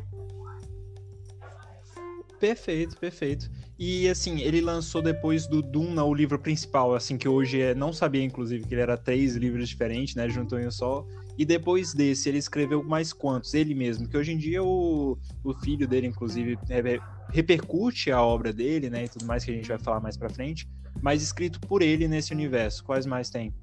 [2.39, 3.49] Perfeito, perfeito.
[3.79, 7.95] E assim, ele lançou depois do Duna o livro principal, assim, que hoje é, não
[7.95, 10.29] sabia, inclusive, que ele era três livros diferentes, né?
[10.29, 11.07] Juntou em um só.
[11.39, 13.55] E depois desse, ele escreveu mais quantos?
[13.55, 18.53] Ele mesmo, que hoje em dia o, o filho dele, inclusive, é, repercute a obra
[18.53, 19.05] dele, né?
[19.05, 20.69] E tudo mais que a gente vai falar mais pra frente.
[21.01, 22.85] Mas escrito por ele nesse universo.
[22.85, 23.55] Quais mais tem?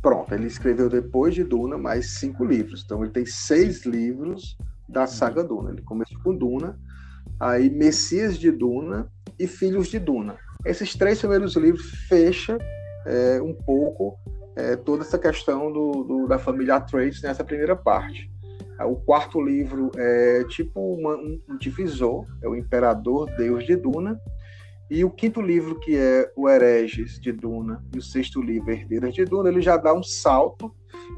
[0.00, 2.82] Pronto, ele escreveu depois de Duna mais cinco livros.
[2.84, 4.56] Então ele tem seis livros
[4.88, 5.70] da saga Duna.
[5.70, 6.78] Ele começou com Duna,
[7.38, 10.36] aí Messias de Duna e Filhos de Duna.
[10.64, 12.58] Esses três primeiros livros fecham
[13.04, 14.18] é, um pouco
[14.56, 18.30] é, toda essa questão do, do, da família Atreides nessa primeira parte.
[18.84, 24.20] O quarto livro é tipo uma, um divisor, é o Imperador Deus de Duna,
[24.88, 29.14] e o quinto livro, que é o Hereges de Duna, e o sexto livro, Herdeiras
[29.14, 30.72] de Duna, ele já dá um salto,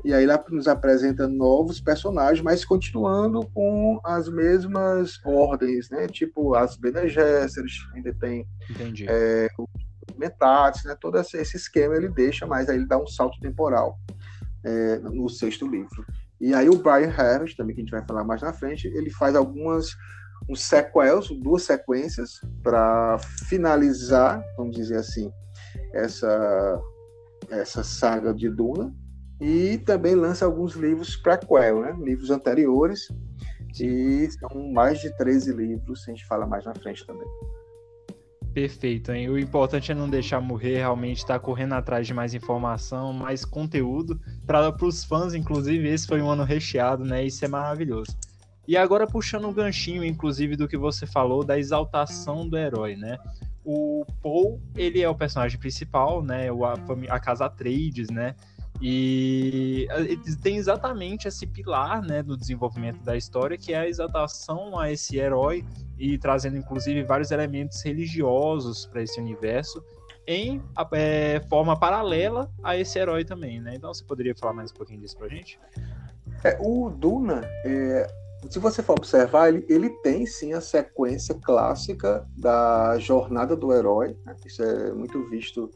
[0.05, 6.07] e aí lá nos apresenta novos personagens, mas continuando com as mesmas ordens, né?
[6.07, 8.47] Tipo as Bene Gesserit, ainda tem
[9.07, 9.67] é, o
[10.17, 10.97] Metates, né?
[11.01, 13.99] Todo esse esquema ele deixa, mas aí ele dá um salto temporal
[14.65, 16.05] é, no sexto livro.
[16.41, 19.11] E aí o Brian Harris, também que a gente vai falar mais na frente, ele
[19.11, 19.97] faz algumas
[20.49, 23.19] uns sequels, duas sequências, para
[23.49, 25.31] finalizar, vamos dizer assim,
[25.93, 26.81] essa,
[27.51, 28.95] essa saga de Duna.
[29.41, 31.97] E também lança alguns livros prequel, né?
[32.01, 33.09] livros anteriores.
[33.81, 37.29] E são mais de 13 livros, a gente fala mais na frente também.
[38.59, 39.29] Perfeito, hein?
[39.29, 43.45] O importante é não deixar morrer, realmente estar tá correndo atrás de mais informação, mais
[43.45, 44.21] conteúdo.
[44.45, 47.25] Para os fãs, inclusive, esse foi um ano recheado, né?
[47.25, 48.19] Isso é maravilhoso.
[48.67, 53.17] E agora puxando um ganchinho, inclusive, do que você falou da exaltação do herói, né?
[53.65, 56.49] O Paul, ele é o personagem principal, né?
[56.51, 58.35] A, a casa Atreides, né?
[58.81, 59.89] E
[60.43, 65.19] tem exatamente esse pilar, né, do desenvolvimento da história, que é a exaltação a esse
[65.19, 65.65] herói
[65.99, 69.83] e trazendo inclusive vários elementos religiosos para esse universo
[70.29, 70.63] em
[70.93, 73.75] é, forma paralela a esse herói também, né?
[73.75, 75.59] Então você poderia falar mais um pouquinho disso pra gente?
[76.45, 78.07] É, o Duna, é,
[78.51, 84.17] se você for observar, ele, ele tem sim a sequência clássica da jornada do herói.
[84.25, 84.37] Né?
[84.45, 85.71] Isso é muito visto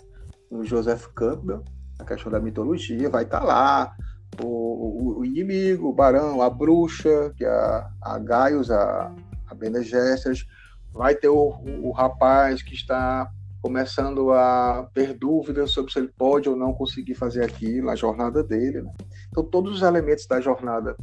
[0.51, 1.65] no Joseph Campbell,
[2.03, 3.09] a questão da mitologia.
[3.09, 3.97] Vai estar tá lá
[4.41, 9.15] o, o, o, inimigo, o barão, a bruxa, que é a, a Gaius, a,
[9.49, 10.47] a Bene Gesserit,
[10.93, 16.49] vai ter o, o, rapaz que está começando a ter dúvidas sobre se ele pode
[16.49, 18.83] ou não conseguir fazer aquilo, a jornada dele.
[18.83, 18.93] Né?
[19.29, 20.97] Então, todos os elementos da jornada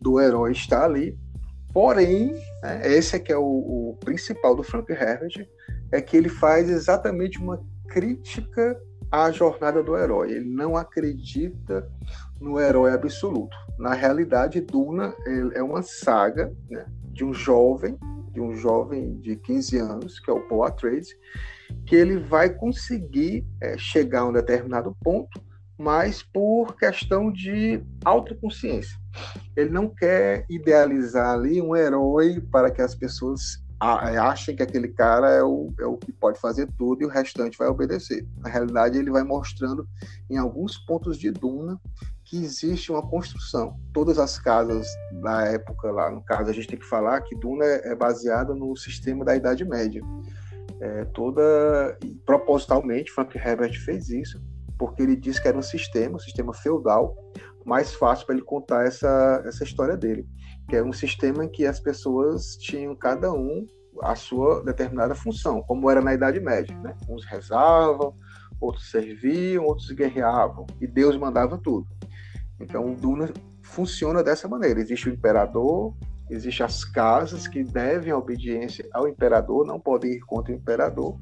[0.00, 1.18] do herói está ali.
[1.72, 5.46] Porém, né, esse é que é o, principal do Frank Herbert,
[5.92, 10.32] é que ele faz exatamente uma crítica à jornada do herói.
[10.32, 11.90] Ele não acredita
[12.40, 13.56] no herói absoluto.
[13.78, 15.14] Na realidade, Duna
[15.54, 17.98] é uma saga né, de um jovem,
[18.32, 21.08] de um jovem de 15 anos, que é o Paul Atreides,
[21.86, 25.40] que ele vai conseguir é, chegar a um determinado ponto,
[25.76, 28.96] mas por questão de autoconsciência.
[29.56, 35.30] Ele não quer idealizar ali um herói para que as pessoas achem que aquele cara
[35.30, 38.26] é o, é o que pode fazer tudo e o restante vai obedecer.
[38.38, 39.86] Na realidade, ele vai mostrando
[40.28, 41.80] em alguns pontos de Duna
[42.24, 43.78] que existe uma construção.
[43.92, 44.86] Todas as casas
[45.22, 48.76] da época lá, no caso, a gente tem que falar que Duna é baseada no
[48.76, 50.02] sistema da Idade Média.
[50.80, 54.40] É, toda propositalmente Frank Herbert fez isso
[54.78, 57.16] porque ele disse que era um sistema, um sistema feudal,
[57.66, 60.26] mais fácil para ele contar essa, essa história dele,
[60.68, 63.66] que era um sistema em que as pessoas tinham cada um
[64.02, 66.94] a sua determinada função, como era na Idade Média, né?
[67.08, 68.14] Uns rezavam,
[68.60, 71.86] outros serviam, outros guerreavam, e Deus mandava tudo.
[72.60, 74.80] Então, o Duna funciona dessa maneira.
[74.80, 75.94] Existe o imperador,
[76.30, 81.18] Existem as casas que devem a obediência ao imperador, não podem ir contra o imperador.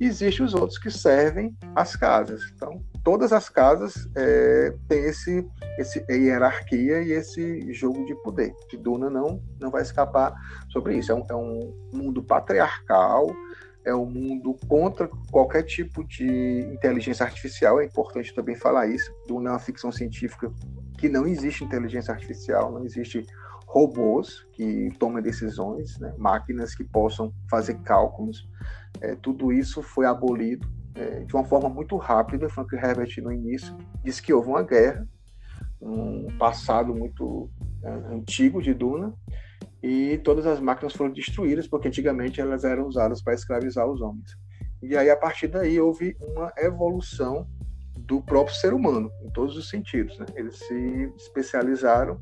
[0.00, 2.42] E existem os outros que servem as casas.
[2.54, 5.46] Então, todas as casas é, têm esse,
[5.78, 8.52] esse hierarquia e esse jogo de poder.
[8.68, 10.34] Que Duna não, não vai escapar
[10.70, 11.12] sobre isso.
[11.12, 13.28] É um, é um mundo patriarcal,
[13.84, 16.26] é um mundo contra qualquer tipo de
[16.72, 17.80] inteligência artificial.
[17.80, 19.14] É importante também falar isso.
[19.28, 20.50] Duna é uma ficção científica
[20.98, 23.26] que não existe inteligência artificial, não existe
[23.74, 26.14] robôs que tomem decisões, né?
[26.16, 28.48] máquinas que possam fazer cálculos.
[29.00, 32.48] É, tudo isso foi abolido é, de uma forma muito rápida.
[32.48, 35.08] Frank Herbert, no início, disse que houve uma guerra,
[35.80, 37.50] um passado muito
[37.82, 39.12] é, antigo de Duna,
[39.82, 44.36] e todas as máquinas foram destruídas, porque antigamente elas eram usadas para escravizar os homens.
[44.80, 47.44] E aí, a partir daí, houve uma evolução
[47.98, 50.16] do próprio ser humano, em todos os sentidos.
[50.16, 50.26] Né?
[50.36, 52.20] Eles se especializaram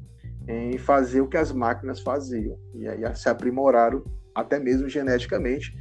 [0.48, 2.58] em fazer o que as máquinas faziam.
[2.74, 5.76] E aí se aprimoraram até mesmo geneticamente.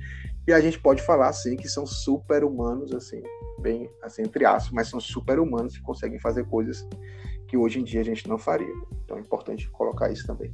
[0.48, 3.22] E a gente pode falar assim que são super-humanos, assim,
[3.60, 6.88] bem assim, entre aspas, mas são super-humanos que conseguem fazer coisas
[7.48, 8.74] que hoje em dia a gente não faria.
[9.04, 10.54] Então é importante colocar isso também.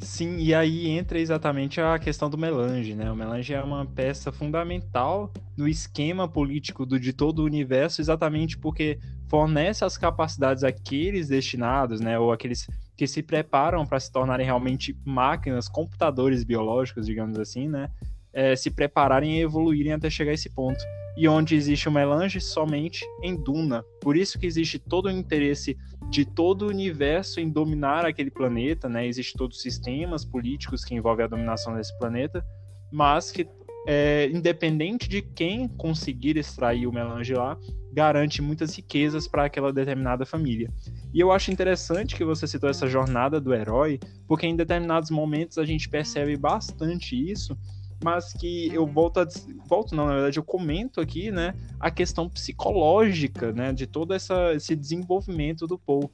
[0.00, 3.10] Sim, e aí entra exatamente a questão do melange, né?
[3.10, 8.56] O melange é uma peça fundamental no esquema político do, de todo o universo, exatamente
[8.56, 14.46] porque fornece as capacidades àqueles destinados, né, ou aqueles que se preparam para se tornarem
[14.46, 17.90] realmente máquinas, computadores biológicos, digamos assim, né,
[18.32, 20.82] é, se prepararem e evoluírem até chegar a esse ponto.
[21.18, 23.84] E onde existe o melange somente em Duna.
[24.00, 25.76] Por isso que existe todo o interesse
[26.08, 29.04] de todo o universo em dominar aquele planeta, né?
[29.04, 32.44] Existem todos os sistemas políticos que envolvem a dominação desse planeta,
[32.92, 33.48] mas que
[33.86, 37.58] é, independente de quem conseguir extrair o melange lá,
[37.92, 40.70] garante muitas riquezas para aquela determinada família.
[41.12, 45.58] E eu acho interessante que você citou essa jornada do herói, porque em determinados momentos
[45.58, 47.56] a gente percebe bastante isso,
[48.02, 49.26] mas que eu volto a
[49.66, 54.52] volto não, na verdade eu comento aqui, né, a questão psicológica, né, de todo essa,
[54.54, 56.10] esse desenvolvimento do Paul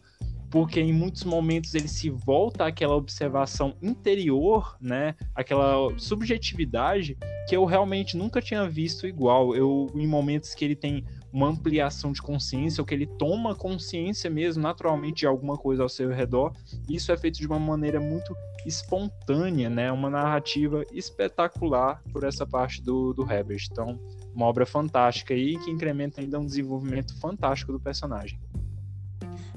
[0.55, 7.18] porque em muitos momentos ele se volta àquela observação interior, né, aquela subjetividade
[7.49, 9.57] que eu realmente nunca tinha visto igual.
[9.57, 14.31] Eu em momentos que ele tem uma ampliação de consciência, ou que ele toma consciência
[14.31, 16.53] mesmo naturalmente de alguma coisa ao seu redor,
[16.88, 22.81] isso é feito de uma maneira muito espontânea, né, uma narrativa espetacular por essa parte
[22.81, 23.66] do, do Herbert.
[23.68, 23.99] Então,
[24.33, 28.38] uma obra fantástica aí que incrementa ainda um desenvolvimento fantástico do personagem.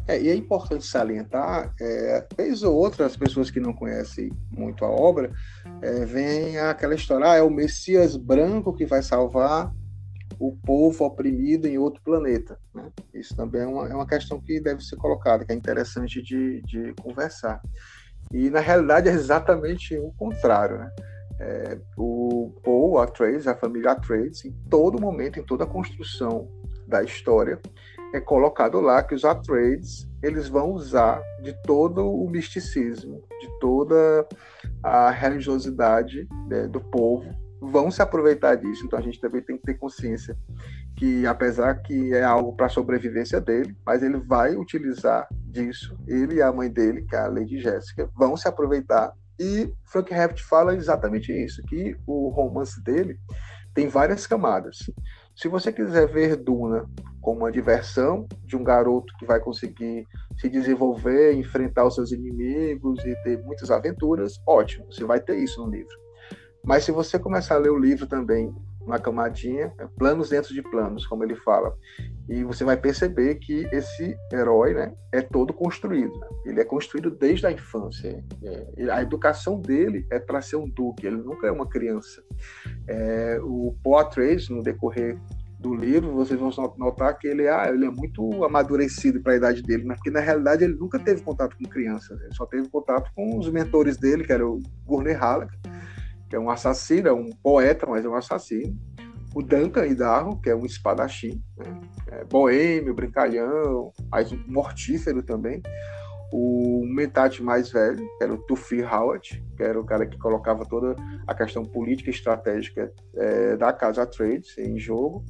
[0.08, 4.84] É, e é importante salientar, é, vez ou outra, as pessoas que não conhecem muito
[4.84, 5.32] a obra,
[5.82, 9.72] é, vem aquela história, ah, é o Messias branco que vai salvar
[10.40, 12.60] o povo oprimido em outro planeta.
[12.74, 12.92] Né?
[13.14, 16.62] Isso também é uma, é uma questão que deve ser colocada, que é interessante de,
[16.64, 17.62] de conversar.
[18.32, 20.80] E, na realidade, é exatamente o contrário.
[20.80, 20.92] Né?
[21.40, 26.48] É, o Paul Atreides, a família Atreides, em todo momento, em toda a construção
[26.88, 27.60] da história,
[28.14, 34.28] é colocado lá que os Atreides eles vão usar de todo o misticismo, de toda
[34.82, 37.30] a religiosidade né, do povo,
[37.62, 38.86] vão se aproveitar disso.
[38.86, 40.38] Então a gente também tem que ter consciência
[40.96, 45.98] que, apesar que é algo para a sobrevivência dele, mas ele vai utilizar disso.
[46.08, 50.12] Ele e a mãe dele, que é a Lady Jéssica, vão se aproveitar E Frank
[50.12, 53.20] Herbert fala exatamente isso, que o romance dele
[53.74, 54.78] tem várias camadas.
[55.36, 56.90] Se você quiser ver Duna
[57.22, 60.08] como uma diversão de um garoto que vai conseguir
[60.40, 65.64] se desenvolver, enfrentar os seus inimigos e ter muitas aventuras, ótimo, você vai ter isso
[65.64, 66.07] no livro.
[66.68, 68.54] Mas se você começar a ler o livro também
[68.86, 71.74] uma camadinha, é planos dentro de planos, como ele fala.
[72.28, 76.14] E você vai perceber que esse herói né, é todo construído.
[76.20, 76.28] Né?
[76.46, 78.22] Ele é construído desde a infância.
[78.44, 82.22] É, a educação dele é para ser um duque, ele nunca é uma criança.
[82.86, 85.18] É, o Poitras, no decorrer
[85.58, 89.64] do livro, vocês vão notar que ele, ah, ele é muito amadurecido para a idade
[89.64, 93.12] dele, mas porque na realidade ele nunca teve contato com crianças, ele só teve contato
[93.16, 95.52] com os mentores dele, que era o Gurney Halleck,
[96.30, 98.78] que é um assassino, é um poeta, mas é um assassino.
[99.34, 101.82] O Duncan Idarro, que é um espadachim, né?
[102.08, 105.62] é boêmio, brincalhão, mas mortífero também.
[106.32, 110.66] O Metate mais velho, que era o Tufi Howard, que era o cara que colocava
[110.66, 115.24] toda a questão política e estratégica é, da Casa Trades em jogo.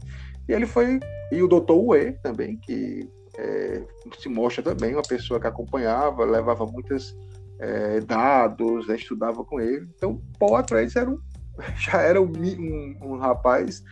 [0.48, 1.00] E ele foi.
[1.32, 1.74] E o Dr.
[1.74, 3.84] Ue também, que é,
[4.18, 7.16] se mostra também uma pessoa que acompanhava, levava muitas
[7.60, 9.88] é, dados, né, estudava com ele.
[9.96, 11.20] Então, Paul Atreides era um,
[11.78, 13.84] já era um, um, um rapaz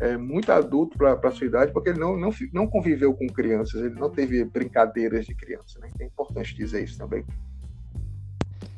[0.00, 3.80] é, muito adulto para a sua idade, porque ele não, não, não conviveu com crianças,
[3.82, 5.78] ele não teve brincadeiras de criança.
[5.80, 5.88] Né?
[6.00, 7.24] É importante dizer isso também.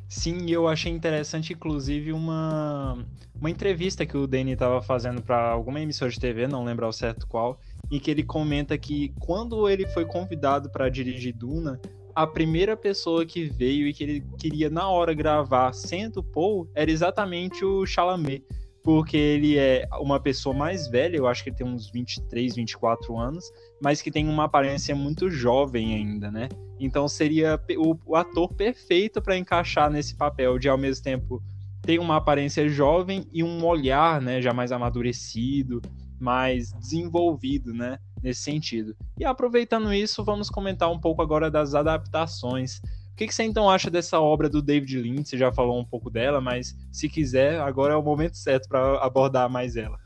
[0.08, 3.06] Sim, eu achei interessante, inclusive, uma,
[3.38, 6.92] uma entrevista que o Danny estava fazendo para alguma emissora de TV, não lembro ao
[6.92, 11.80] certo qual, e que ele comenta que quando ele foi convidado para dirigir Duna,
[12.14, 16.90] a primeira pessoa que veio e que ele queria na hora gravar sendo Paul era
[16.90, 18.44] exatamente o Chalamet,
[18.82, 23.16] porque ele é uma pessoa mais velha, eu acho que ele tem uns 23, 24
[23.16, 23.44] anos,
[23.82, 26.48] mas que tem uma aparência muito jovem ainda, né?
[26.78, 31.42] Então seria o, o ator perfeito para encaixar nesse papel de ao mesmo tempo
[31.82, 35.80] ter uma aparência jovem e um olhar, né, já mais amadurecido,
[36.18, 37.98] mais desenvolvido, né?
[38.22, 38.96] Nesse sentido.
[39.18, 42.78] E aproveitando isso, vamos comentar um pouco agora das adaptações.
[43.12, 45.28] O que, que você então acha dessa obra do David Lynch?
[45.28, 48.98] Você já falou um pouco dela, mas se quiser, agora é o momento certo para
[49.04, 49.98] abordar mais ela.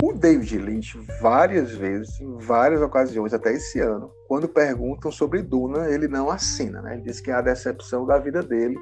[0.00, 5.88] O David Lynch, várias vezes, em várias ocasiões, até esse ano, quando perguntam sobre Duna,
[5.90, 6.94] ele não assina, né?
[6.94, 8.76] Ele diz que é a decepção da vida dele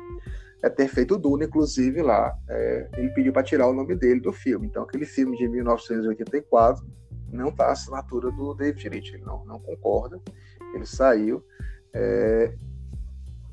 [0.63, 4.33] é ter feito Duna, inclusive lá, é, ele pediu para tirar o nome dele do
[4.33, 4.67] filme.
[4.67, 6.85] Então, aquele filme de 1984
[7.33, 10.21] não está a assinatura do David Lynch, ele não, não concorda,
[10.75, 11.45] ele saiu.
[11.95, 12.55] É,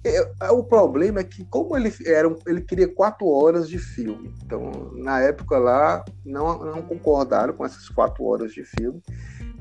[0.06, 4.92] é, o problema é que, como ele, era, ele queria quatro horas de filme, então
[4.96, 9.02] na época lá não, não concordaram com essas quatro horas de filme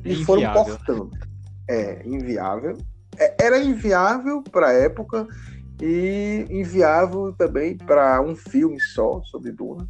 [0.04, 0.24] e inviável.
[0.24, 1.10] foram cortando.
[1.68, 2.76] É, inviável.
[3.16, 5.28] É, era inviável para a época
[5.82, 9.88] e inviável também para um filme só sobre Duna.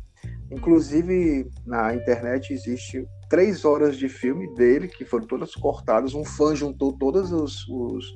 [0.51, 6.14] Inclusive, na internet existe três horas de filme dele, que foram todas cortadas.
[6.14, 8.07] Um fã juntou todos os, os,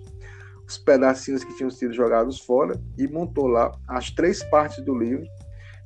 [0.66, 5.26] os pedacinhos que tinham sido jogados fora e montou lá as três partes do livro,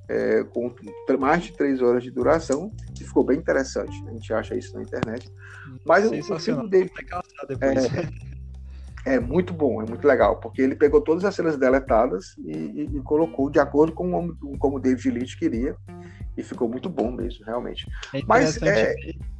[0.09, 0.73] é, com
[1.19, 2.71] mais de três horas de duração,
[3.01, 3.97] e ficou bem interessante.
[4.07, 5.29] A gente acha isso na internet.
[5.85, 6.91] Mas o filme dele.
[7.61, 8.30] É,
[9.05, 12.97] é, muito bom, é muito legal, porque ele pegou todas as cenas deletadas e, e,
[12.97, 15.77] e colocou de acordo com como o David Lynch queria
[16.37, 17.87] e ficou muito bom mesmo, realmente.
[18.15, 18.95] É Mas é...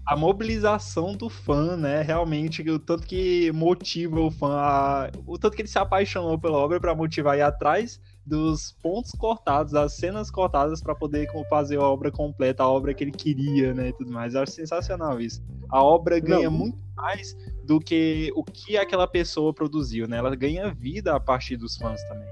[0.07, 2.03] a mobilização do fã, né?
[2.03, 5.11] Realmente, o tanto que motiva o fã, a...
[5.27, 8.01] o tanto que ele se apaixonou pela obra para motivar ir atrás
[8.31, 13.03] dos pontos cortados, das cenas cortadas para poder fazer a obra completa, a obra que
[13.03, 14.35] ele queria, né, e tudo mais.
[14.35, 15.43] Eu acho sensacional isso.
[15.69, 16.57] A obra ganha Não.
[16.57, 20.19] muito mais do que o que aquela pessoa produziu, né?
[20.19, 22.29] Ela ganha vida a partir dos fãs também.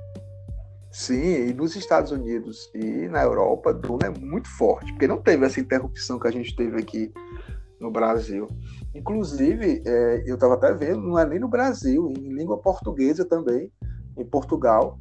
[0.90, 5.44] Sim, e nos Estados Unidos e na Europa, Duna é muito forte, porque não teve
[5.44, 7.12] essa interrupção que a gente teve aqui
[7.80, 8.49] no Brasil.
[8.94, 13.70] Inclusive, é, eu estava até vendo, não é nem no Brasil, em língua portuguesa também,
[14.16, 14.99] em Portugal,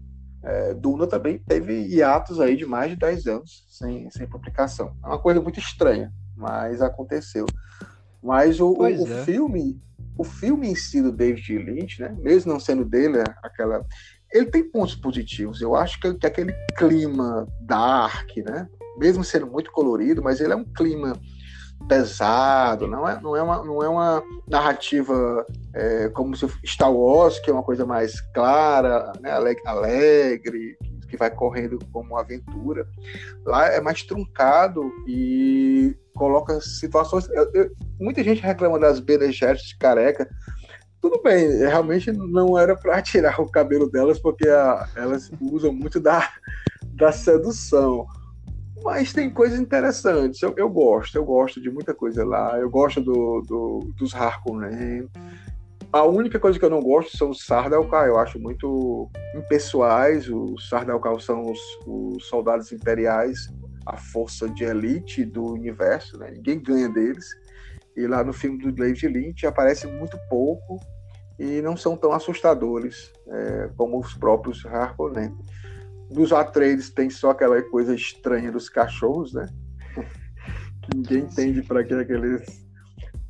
[0.48, 4.96] é, Duna também teve hiatos aí de mais de 10 anos sem, sem publicação.
[5.04, 7.46] É uma coisa muito estranha, mas aconteceu.
[8.24, 9.24] Mas o, o, o é.
[9.26, 9.82] filme,
[10.18, 13.86] o filme em si do David Lynch, né, mesmo não sendo dele aquela
[14.32, 15.62] ele tem pontos positivos.
[15.62, 18.68] Eu acho que, que aquele clima dark, né?
[18.98, 21.18] Mesmo sendo muito colorido, mas ele é um clima
[21.88, 27.40] pesado, não é, não é, uma, não é uma narrativa é, como se Star Wars,
[27.40, 29.32] que é uma coisa mais clara, né,
[29.66, 30.78] alegre,
[31.10, 32.86] que vai correndo como uma aventura.
[33.46, 37.30] Lá é mais truncado e coloca situações.
[37.30, 40.30] Eu, eu, muita gente reclama das Bene de careca,
[41.02, 46.00] tudo bem, realmente não era para tirar o cabelo delas, porque a, elas usam muito
[46.00, 46.28] da,
[46.96, 48.06] da sedução.
[48.84, 50.42] Mas tem coisas interessantes.
[50.42, 52.58] Eu, eu, gosto, eu gosto de muita coisa lá.
[52.60, 55.10] Eu gosto do, do dos Harkonnen.
[55.92, 58.08] A única coisa que eu não gosto são os Sardaukar.
[58.08, 60.30] Eu acho muito impessoais.
[60.30, 63.50] Os Sardaukar são os, os soldados imperiais,
[63.86, 66.18] a força de elite do universo.
[66.20, 66.32] Né?
[66.36, 67.26] Ninguém ganha deles.
[67.96, 70.80] E lá no filme do David Lynch aparece muito pouco
[71.40, 75.36] e não são tão assustadores é, como os próprios Harkonnen.
[76.10, 79.46] Dos Atreides tem só aquela coisa estranha dos cachorros, né?
[80.84, 82.66] que ninguém entende para que aqueles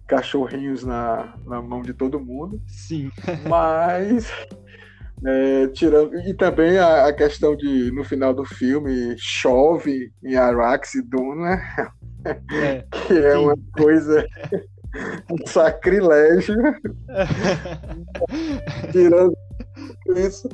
[0.07, 2.61] cachorrinhos na, na mão de todo mundo.
[2.67, 3.11] Sim.
[3.47, 4.31] Mas
[5.25, 10.93] é, tirando e também a, a, questão de no final do filme chove em Arax
[10.93, 11.59] e Duna,
[12.51, 13.37] é, que é sim.
[13.37, 14.25] uma coisa
[15.31, 16.55] um sacrilégio.
[18.91, 19.35] tirando
[20.15, 20.47] isso,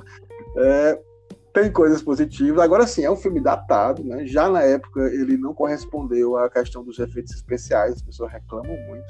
[0.58, 1.00] é,
[1.54, 2.64] tem coisas positivas.
[2.64, 4.26] Agora sim, é um filme datado, né?
[4.26, 9.08] Já na época ele não correspondeu à questão dos efeitos especiais, as pessoas reclamam muito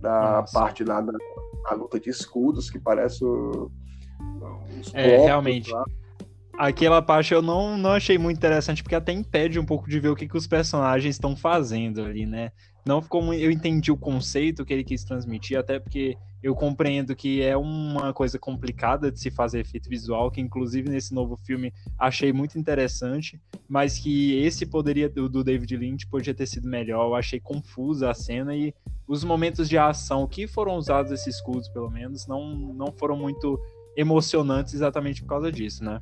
[0.00, 0.52] da Nossa.
[0.52, 3.70] parte lá da, da, luta de escudos, que parece o,
[4.94, 5.70] É, realmente.
[5.70, 5.84] Lá.
[6.58, 10.08] Aquela parte eu não, não achei muito interessante, porque até impede um pouco de ver
[10.08, 12.50] o que, que os personagens estão fazendo ali, né?
[12.86, 16.16] Não ficou Eu entendi o conceito que ele quis transmitir, até porque
[16.46, 21.12] eu compreendo que é uma coisa complicada de se fazer efeito visual, que inclusive nesse
[21.12, 26.68] novo filme achei muito interessante, mas que esse poderia do David Lynch podia ter sido
[26.68, 27.04] melhor.
[27.08, 28.72] Eu achei confusa a cena e
[29.08, 33.60] os momentos de ação que foram usados esses escudos, pelo menos, não, não foram muito
[33.96, 36.00] emocionantes exatamente por causa disso, né?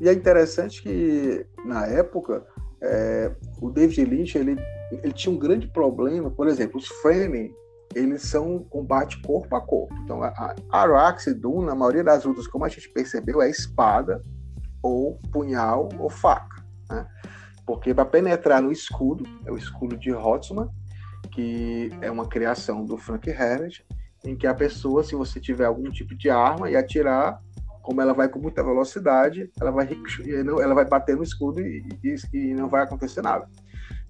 [0.00, 2.46] E é interessante que na época
[2.80, 4.56] é, o David Lynch ele,
[5.02, 7.52] ele tinha um grande problema, por exemplo, os framing
[7.94, 9.94] eles são combate corpo a corpo.
[10.04, 14.22] Então, a Arax Duna, na maioria das lutas, como a gente percebeu, é espada
[14.82, 16.64] ou punhal ou faca.
[16.88, 17.06] Né?
[17.66, 20.68] Porque para penetrar no escudo, é o escudo de Hotzman,
[21.32, 23.84] que é uma criação do Frank Herbert,
[24.24, 27.40] em que a pessoa, se você tiver algum tipo de arma e atirar,
[27.82, 29.88] como ela vai com muita velocidade, ela vai,
[30.62, 33.48] ela vai bater no escudo e, e, e não vai acontecer nada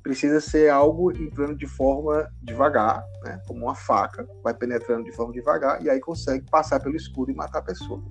[0.03, 3.41] precisa ser algo entrando de forma devagar, né?
[3.47, 7.35] como uma faca, vai penetrando de forma devagar e aí consegue passar pelo escudo e
[7.35, 8.03] matar a pessoa.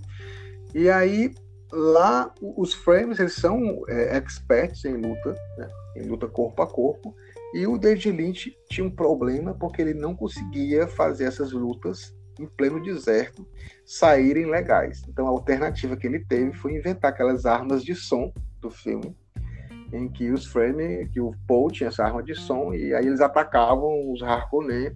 [0.73, 1.33] E aí
[1.71, 5.67] lá os frames eles são é, experts em luta, né?
[5.95, 7.15] em luta corpo a corpo,
[7.53, 12.45] e o David Lynch tinha um problema porque ele não conseguia fazer essas lutas em
[12.45, 13.45] pleno deserto
[13.83, 15.03] saírem legais.
[15.07, 18.31] Então a alternativa que ele teve foi inventar aquelas armas de som
[18.61, 19.15] do filme
[19.91, 23.21] em que os Frame, que o Paul tinha essa arma de som, e aí eles
[23.21, 24.95] atacavam os Harkonnen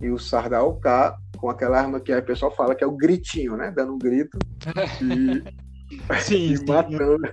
[0.00, 3.56] e os Sardaukar com aquela arma que aí o pessoal fala que é o gritinho,
[3.56, 3.72] né?
[3.74, 4.38] Dando um grito
[5.00, 7.28] e, sim, e matando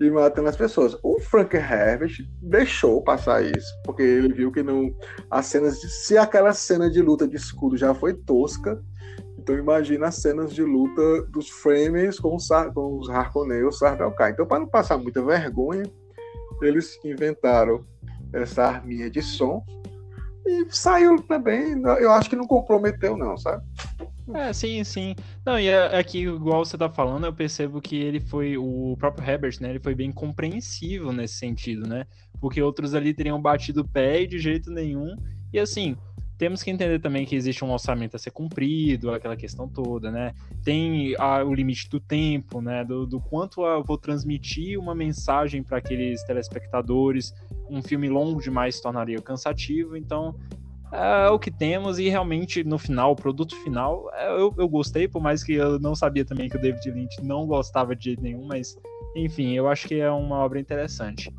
[0.00, 0.96] e matando as pessoas.
[1.02, 4.94] O Frank Herbert deixou passar isso, porque ele viu que não
[5.30, 8.80] as cenas de, se aquela cena de luta de escudo já foi tosca,
[9.44, 14.30] então imagina as cenas de luta dos Frames com os, com os Harkonnen os Sardaukar.
[14.30, 15.84] Então para não passar muita vergonha,
[16.62, 17.84] eles inventaram
[18.32, 19.62] essa arminha de som
[20.46, 21.78] e saiu também.
[22.00, 23.62] Eu acho que não comprometeu, não, sabe?
[24.32, 25.14] É, sim, sim.
[25.44, 29.58] Não, e aqui, igual você tá falando, eu percebo que ele foi, o próprio Herbert,
[29.60, 32.06] né, ele foi bem compreensivo nesse sentido, né?
[32.40, 35.14] Porque outros ali teriam batido o pé de jeito nenhum.
[35.52, 35.98] E assim,
[36.44, 40.34] temos que entender também que existe um orçamento a ser cumprido, aquela questão toda, né?
[40.62, 42.84] Tem a, o limite do tempo, né?
[42.84, 47.32] Do, do quanto eu vou transmitir uma mensagem para aqueles telespectadores.
[47.66, 50.34] Um filme longo demais se tornaria cansativo, então
[50.92, 55.08] é o que temos e realmente no final, o produto final, é, eu, eu gostei,
[55.08, 58.22] por mais que eu não sabia também que o David Lynch não gostava de jeito
[58.22, 58.76] nenhum, mas
[59.16, 61.32] enfim, eu acho que é uma obra interessante.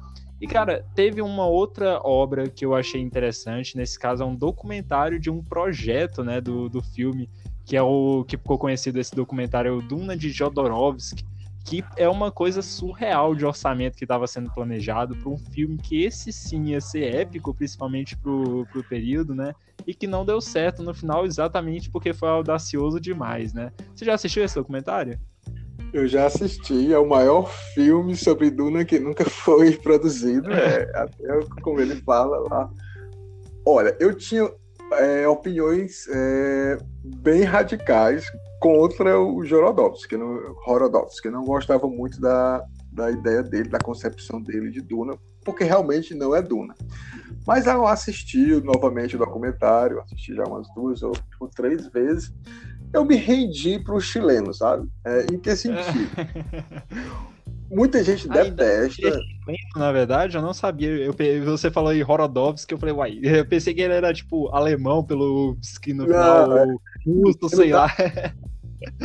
[0.45, 5.19] E, cara, teve uma outra obra que eu achei interessante, nesse caso é um documentário
[5.19, 7.27] de um projeto, né, do, do filme,
[7.65, 11.25] que é o que ficou conhecido esse documentário, é o Duna de Jodorowsky,
[11.65, 16.03] que é uma coisa surreal de orçamento que estava sendo planejado para um filme que
[16.03, 19.51] esse sim ia ser épico, principalmente pro, pro período, né?
[19.87, 23.71] E que não deu certo no final exatamente porque foi audacioso demais, né?
[23.95, 25.19] Você já assistiu esse documentário?
[25.95, 31.39] Eu já assisti, é o maior filme sobre Duna que nunca foi produzido, é, até
[31.61, 32.69] como ele fala lá.
[33.65, 34.51] Olha, eu tinha
[34.91, 38.25] é, opiniões é, bem radicais
[38.59, 40.37] contra o Jorodowski, não,
[40.67, 46.13] Horodowski, não gostava muito da, da ideia dele, da concepção dele de Duna, porque realmente
[46.13, 46.75] não é Duna.
[47.47, 51.13] Mas eu assisti novamente o documentário, assisti já umas duas ou
[51.55, 52.33] três vezes,
[52.95, 54.87] eu me rendi para os chilenos, sabe?
[55.05, 56.09] É, em que sentido?
[57.69, 59.19] muita gente Ainda- detesta.
[59.75, 60.89] Na verdade, eu não sabia.
[60.89, 61.13] Eu,
[61.45, 65.57] você falou em Horodovski, eu falei, uai, eu pensei que ele era, tipo, alemão pelo
[65.81, 67.89] que no final, Não, russo, sei lá.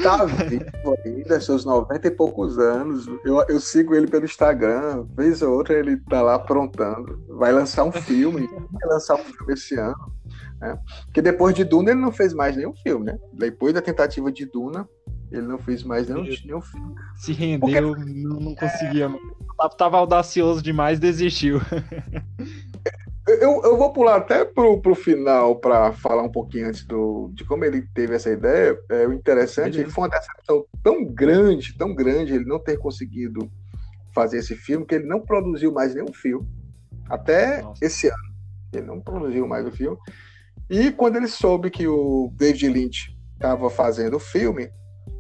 [0.03, 3.07] Tá vivo ainda, seus 90 e poucos anos.
[3.25, 7.19] Eu, eu sigo ele pelo Instagram, vez ou outra ele tá lá aprontando.
[7.29, 10.13] Vai lançar um filme, vai lançar um filme esse ano.
[10.61, 10.79] Né?
[11.07, 13.19] Porque depois de Duna ele não fez mais nenhum filme, né?
[13.33, 14.87] Depois da tentativa de Duna,
[15.31, 16.95] ele não fez mais nenhum, nenhum filme.
[17.17, 19.09] Se rendeu, não, não conseguia.
[19.57, 21.61] Tava- Tava audacioso demais, desistiu.
[23.29, 27.45] Eu, eu vou pular até pro, pro final para falar um pouquinho antes do, de
[27.45, 28.77] como ele teve essa ideia.
[28.89, 29.83] É, o interessante, Beleza.
[29.83, 33.49] ele foi uma decepção tão grande, tão grande, ele não ter conseguido
[34.13, 36.49] fazer esse filme, que ele não produziu mais nenhum filme.
[37.09, 37.85] Até Nossa.
[37.85, 38.31] esse ano.
[38.73, 39.97] Ele não produziu mais o filme.
[40.71, 44.71] E quando ele soube que o David Lynch estava fazendo o filme,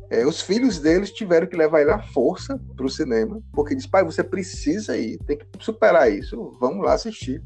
[0.08, 3.88] é, os filhos deles tiveram que levar ele à força para o cinema, porque disse,
[3.88, 7.42] pai, você precisa ir, tem que superar isso, vamos lá assistir.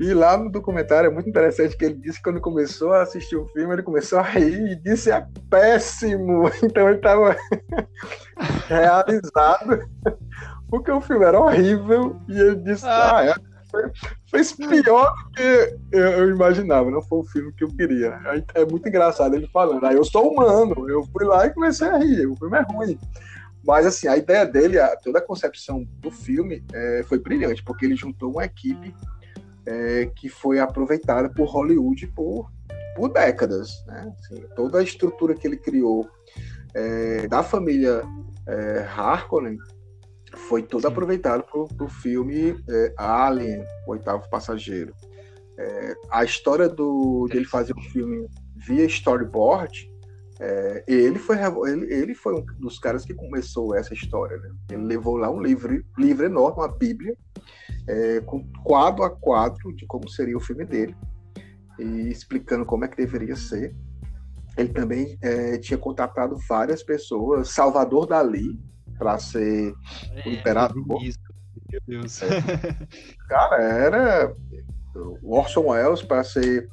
[0.00, 3.36] E lá no documentário é muito interessante que ele disse que quando começou a assistir
[3.36, 6.50] o filme, ele começou a rir e disse é péssimo.
[6.62, 7.36] Então ele estava
[8.68, 9.88] realizado,
[10.68, 13.18] porque o filme era horrível, e ele disse, Ah.
[13.18, 13.34] ah, é,
[13.72, 13.90] foi-
[14.82, 18.18] pior do que eu, imaginava, não foi o filme que eu queria.
[18.26, 21.88] Aí É muito engraçado ele falando, ah, eu sou humano, eu fui lá e comecei
[21.88, 22.98] a rir, o filme é ruim.
[23.64, 27.84] Mas assim, a ideia dele, a- toda a concepção do filme é, foi brilhante, porque
[27.86, 28.94] ele juntou uma equipe
[29.64, 32.50] é, que foi aproveitada por Hollywood por,
[32.96, 33.84] por décadas.
[33.86, 34.12] Né?
[34.18, 36.08] Assim, toda a estrutura que ele criou
[36.74, 38.02] é, da família
[38.46, 39.56] é, Harkonnen
[40.36, 40.92] foi toda Sim.
[40.92, 44.94] aproveitada para o filme é, Alien, o Oitavo Passageiro.
[45.58, 48.26] É, a história do, de ele fazer o filme
[48.56, 49.90] via storyboard,
[50.40, 51.36] é, ele, foi,
[51.68, 54.36] ele, ele foi um dos caras que começou essa história.
[54.38, 54.50] Né?
[54.72, 57.16] Ele levou lá um livro, livro enorme, uma bíblia,
[57.86, 60.96] é, com quadro a quadro de como seria o filme dele
[61.78, 63.74] e explicando como é que deveria ser.
[64.56, 68.58] Ele também é, tinha contratado várias pessoas, Salvador Dali
[69.02, 69.74] para ser
[70.24, 71.02] o imperador.
[71.02, 71.18] Isso,
[71.70, 72.20] meu Deus.
[73.28, 74.34] Cara, era
[74.94, 76.68] o Orson Welles para ser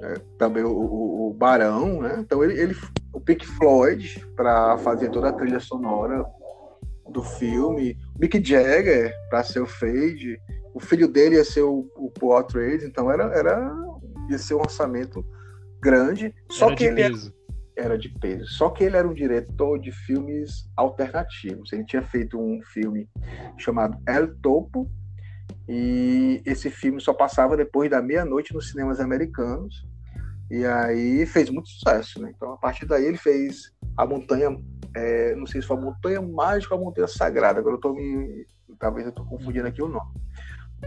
[0.00, 2.18] é, também o, o- o Barão, né?
[2.20, 2.76] Então ele, ele
[3.12, 6.24] o Pink Floyd para fazer toda a trilha sonora
[7.10, 10.38] do filme, Mick Jagger para ser o Fade,
[10.72, 13.74] o filho dele ia ser o, o Paul Atreides, então era, era
[14.30, 15.24] ia ser um orçamento
[15.80, 17.34] grande, só Era que ele era- peso.
[17.76, 18.46] Era de peso.
[18.46, 21.72] Só que ele era um diretor de filmes alternativos.
[21.72, 23.08] Ele tinha feito um filme
[23.58, 24.90] chamado El Topo,
[25.68, 29.86] e esse filme só passava depois da meia-noite nos cinemas americanos.
[30.50, 32.32] E aí fez muito sucesso, né?
[32.34, 34.50] Então, a partir daí, ele fez a montanha,
[34.94, 37.94] é, não sei se foi a montanha mágica ou a montanha sagrada, agora eu tô
[37.94, 38.46] me.
[38.78, 40.10] Talvez eu tô confundindo aqui o nome.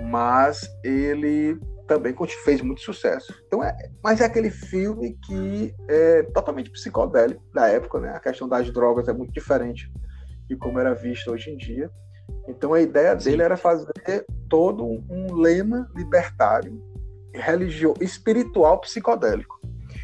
[0.01, 3.33] Mas ele também fez muito sucesso.
[3.47, 8.09] Então é, mas é aquele filme que é totalmente psicodélico da época, né?
[8.09, 9.91] A questão das drogas é muito diferente
[10.47, 11.89] de como era visto hoje em dia.
[12.47, 13.31] Então a ideia Sim.
[13.31, 16.81] dele era fazer todo um lema libertário,
[17.33, 19.59] religioso, espiritual, psicodélico.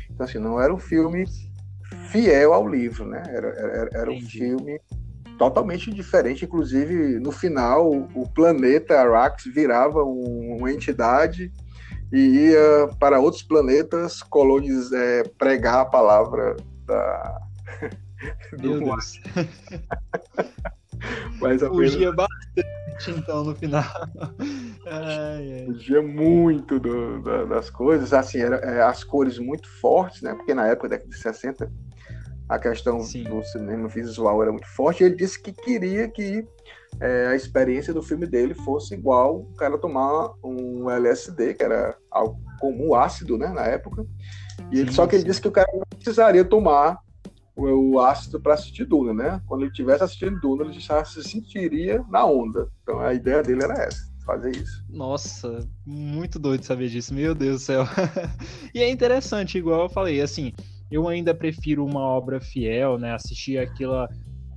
[0.10, 1.26] Então assim, não era um filme
[2.12, 3.24] fiel ao livro, né?
[3.28, 4.80] Era, era, era um filme
[5.42, 6.46] totalmente diferente.
[6.46, 11.52] Inclusive, no final, o planeta Arax virava um- uma entidade
[12.14, 12.20] e
[12.52, 17.42] ia para outros planetas coloniz, é, pregar a palavra da.
[18.54, 19.20] Do- ou menos.
[21.70, 23.84] Fugia bastante, então, no final.
[24.86, 25.66] Ai, ai.
[25.66, 30.36] fugia muito do- da- das coisas, assim, era, é, as cores muito fortes, né?
[30.36, 31.72] Porque na época da década de 60
[32.52, 33.24] a questão Sim.
[33.24, 35.06] do cinema visual era muito forte.
[35.06, 36.46] Ele disse que queria que
[37.00, 41.96] é, a experiência do filme dele fosse igual o cara tomar um LSD, que era
[42.12, 44.06] algo comum, ácido, né, na época.
[44.70, 45.30] E ele, Sim, só que ele sim.
[45.30, 47.00] disse que o cara não precisaria tomar
[47.56, 49.42] o, o ácido para assistir Duna, né?
[49.48, 52.68] Quando ele estivesse assistindo Duna, ele já se sentiria na onda.
[52.84, 54.84] Então a ideia dele era essa, fazer isso.
[54.90, 57.86] Nossa, muito doido saber disso, meu Deus do céu.
[58.76, 60.52] e é interessante, igual eu falei, assim,
[60.92, 63.14] eu ainda prefiro uma obra fiel, né?
[63.14, 64.08] Assistir aquilo.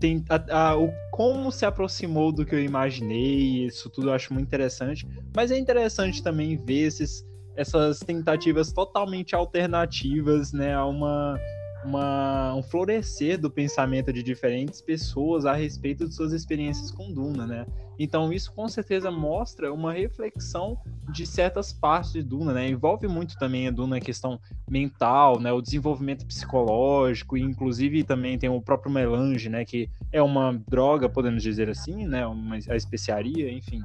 [0.01, 4.35] Tem, a- a- o, como se aproximou do que eu imaginei, isso tudo eu acho
[4.35, 5.07] muito interessante.
[5.35, 7.25] Mas é interessante também ver esses,
[7.57, 10.75] essas tentativas totalmente alternativas, né?
[10.75, 11.39] A uma,
[11.85, 17.47] uma, um florescer do pensamento de diferentes pessoas a respeito de suas experiências com Duna,
[17.47, 17.67] né?
[17.99, 20.79] Então isso com certeza mostra uma reflexão
[21.13, 22.69] de certas partes de Duna, né?
[22.69, 25.53] Envolve muito também a Duna a questão mental, né?
[25.53, 29.65] O desenvolvimento psicológico, e inclusive também tem o próprio melange, né?
[29.65, 32.27] Que é uma droga, podemos dizer assim, né?
[32.27, 33.83] Uma, a especiaria, enfim.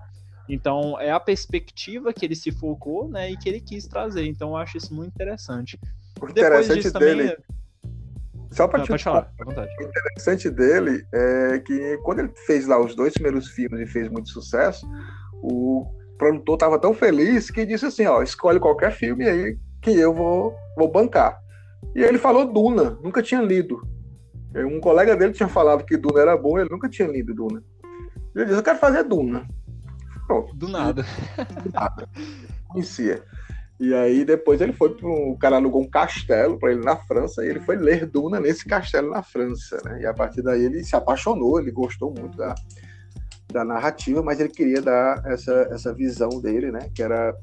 [0.47, 3.29] Então é a perspectiva que ele se focou, né?
[3.31, 4.25] E que ele quis trazer.
[4.25, 5.79] Então eu acho isso muito interessante.
[6.19, 7.29] O interessante dele.
[7.29, 7.58] Também...
[8.51, 9.69] Só para te falar, à vontade.
[9.79, 14.09] O interessante dele é que quando ele fez lá os dois primeiros filmes e fez
[14.09, 14.89] muito sucesso,
[15.41, 15.85] o
[16.17, 20.55] produtor estava tão feliz que disse assim, ó, escolhe qualquer filme aí que eu vou,
[20.75, 21.39] vou bancar.
[21.95, 23.81] E ele falou Duna, nunca tinha lido.
[24.55, 27.63] Um colega dele tinha falado que Duna era bom, ele nunca tinha lido Duna.
[28.35, 29.47] Ele disse, eu quero fazer Duna.
[30.27, 30.55] Pronto.
[30.55, 31.05] Do nada.
[31.63, 32.09] Do nada.
[32.67, 33.23] Conhecia.
[33.79, 37.45] E aí depois ele foi para o cara alugou um castelo para ele na França
[37.45, 40.01] e ele foi ler Duna nesse castelo na França, né?
[40.01, 42.53] E a partir daí ele se apaixonou, ele gostou muito da,
[43.53, 46.89] da narrativa, mas ele queria dar essa, essa visão dele, né?
[46.93, 47.33] Que era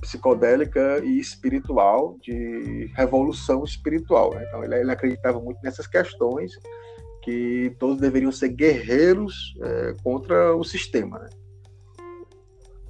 [0.00, 4.34] psicodélica e espiritual, de revolução espiritual.
[4.34, 4.44] Né?
[4.48, 6.52] Então ele, ele, acreditava muito nessas questões
[7.22, 11.20] que todos deveriam ser guerreiros é, contra o sistema.
[11.20, 11.28] Né?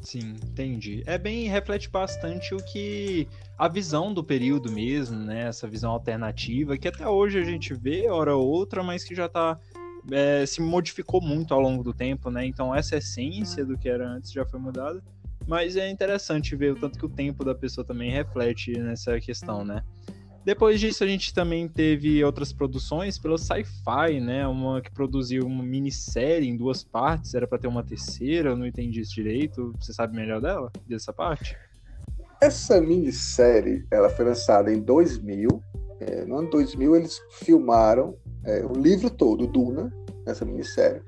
[0.04, 1.02] Sim, entendi.
[1.06, 3.26] É bem, reflete bastante o que.
[3.58, 5.48] a visão do período mesmo, né?
[5.48, 9.28] Essa visão alternativa, que até hoje a gente vê, hora ou outra, mas que já
[9.28, 9.58] tá.
[10.12, 12.44] É, se modificou muito ao longo do tempo, né?
[12.44, 15.02] Então essa essência do que era antes já foi mudada.
[15.46, 19.64] Mas é interessante ver o tanto que o tempo da pessoa também reflete nessa questão,
[19.64, 19.82] né?
[20.44, 24.46] Depois disso, a gente também teve outras produções pelo Sci-Fi, né?
[24.46, 28.66] Uma que produziu uma minissérie em duas partes, era para ter uma terceira, eu não
[28.66, 29.72] entendi isso direito.
[29.80, 31.56] Você sabe melhor dela, dessa parte?
[32.42, 35.48] Essa minissérie, ela foi lançada em 2000.
[36.00, 38.14] É, no ano 2000, eles filmaram
[38.44, 39.90] é, o livro todo, Duna,
[40.26, 41.00] essa minissérie.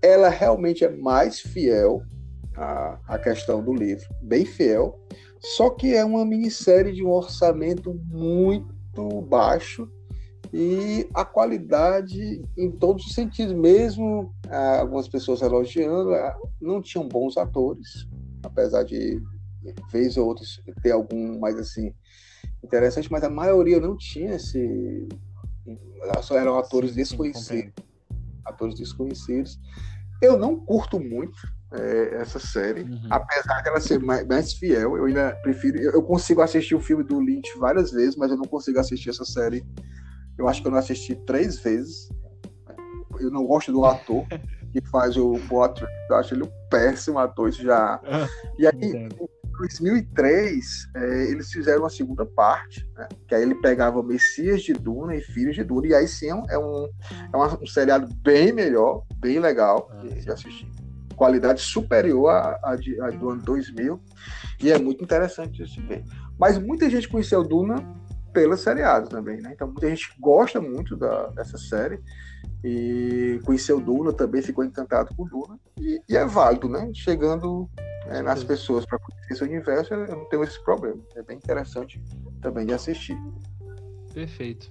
[0.00, 2.02] Ela realmente é mais fiel
[2.56, 4.98] à, à questão do livro, bem fiel.
[5.40, 9.90] Só que é uma minissérie de um orçamento muito baixo
[10.52, 17.08] e a qualidade em todos os sentidos, mesmo ah, algumas pessoas elogiando, ah, não tinham
[17.08, 18.06] bons atores,
[18.42, 19.22] apesar de
[19.90, 20.44] vez ou outra
[20.82, 21.94] ter algum mais assim
[22.62, 25.08] interessante, mas a maioria não tinha esse
[26.22, 27.72] só eram atores desconhecidos,
[28.44, 29.60] atores desconhecidos.
[30.20, 31.38] Eu não curto muito
[31.72, 33.06] é, essa série, uhum.
[33.10, 35.78] apesar dela ser mais, mais, fiel, eu ainda prefiro.
[35.78, 39.24] Eu, consigo assistir o filme do Lynch várias vezes, mas eu não consigo assistir essa
[39.24, 39.64] série.
[40.36, 42.08] Eu acho que eu não assisti três vezes.
[43.20, 44.26] Eu não gosto do ator
[44.72, 48.00] que faz o Potter, eu acho ele um péssimo ator, isso já.
[48.58, 49.08] E aí, em
[49.58, 53.08] 2003, é, eles fizeram uma segunda parte, né?
[53.28, 56.34] que aí ele pegava Messias de Duna e Filhos de Duna, e aí sim é
[56.34, 56.88] um, é um,
[57.34, 60.70] é um seriado bem melhor, bem legal ah, de assistir
[61.20, 64.00] qualidade superior à, à, de, à do ano 2000
[64.62, 66.02] e é muito interessante se ver.
[66.38, 67.76] Mas muita gente conheceu Duna
[68.32, 69.50] pela seriado também, né?
[69.52, 72.00] Então muita gente gosta muito da, dessa série
[72.64, 76.90] e conheceu Duna também, ficou encantado com Duna e, e é válido, né?
[76.94, 77.68] Chegando
[78.06, 81.02] é, nas pessoas para conhecer esse universo, eu não tenho esse problema.
[81.14, 82.02] É bem interessante
[82.40, 83.18] também de assistir.
[84.14, 84.70] Perfeito.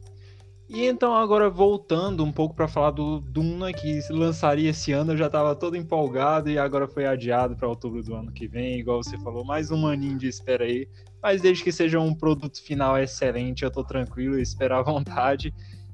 [0.70, 5.18] E então, agora voltando um pouco para falar do Duna, que lançaria esse ano, eu
[5.18, 9.04] já estava todo empolgado e agora foi adiado para outubro do ano que vem, igual
[9.04, 10.88] você falou, mais um aninho de espera aí.
[11.24, 15.52] Mas desde que seja um produto final excelente, eu tô tranquilo espero à vontade.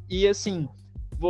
[0.10, 0.68] E assim,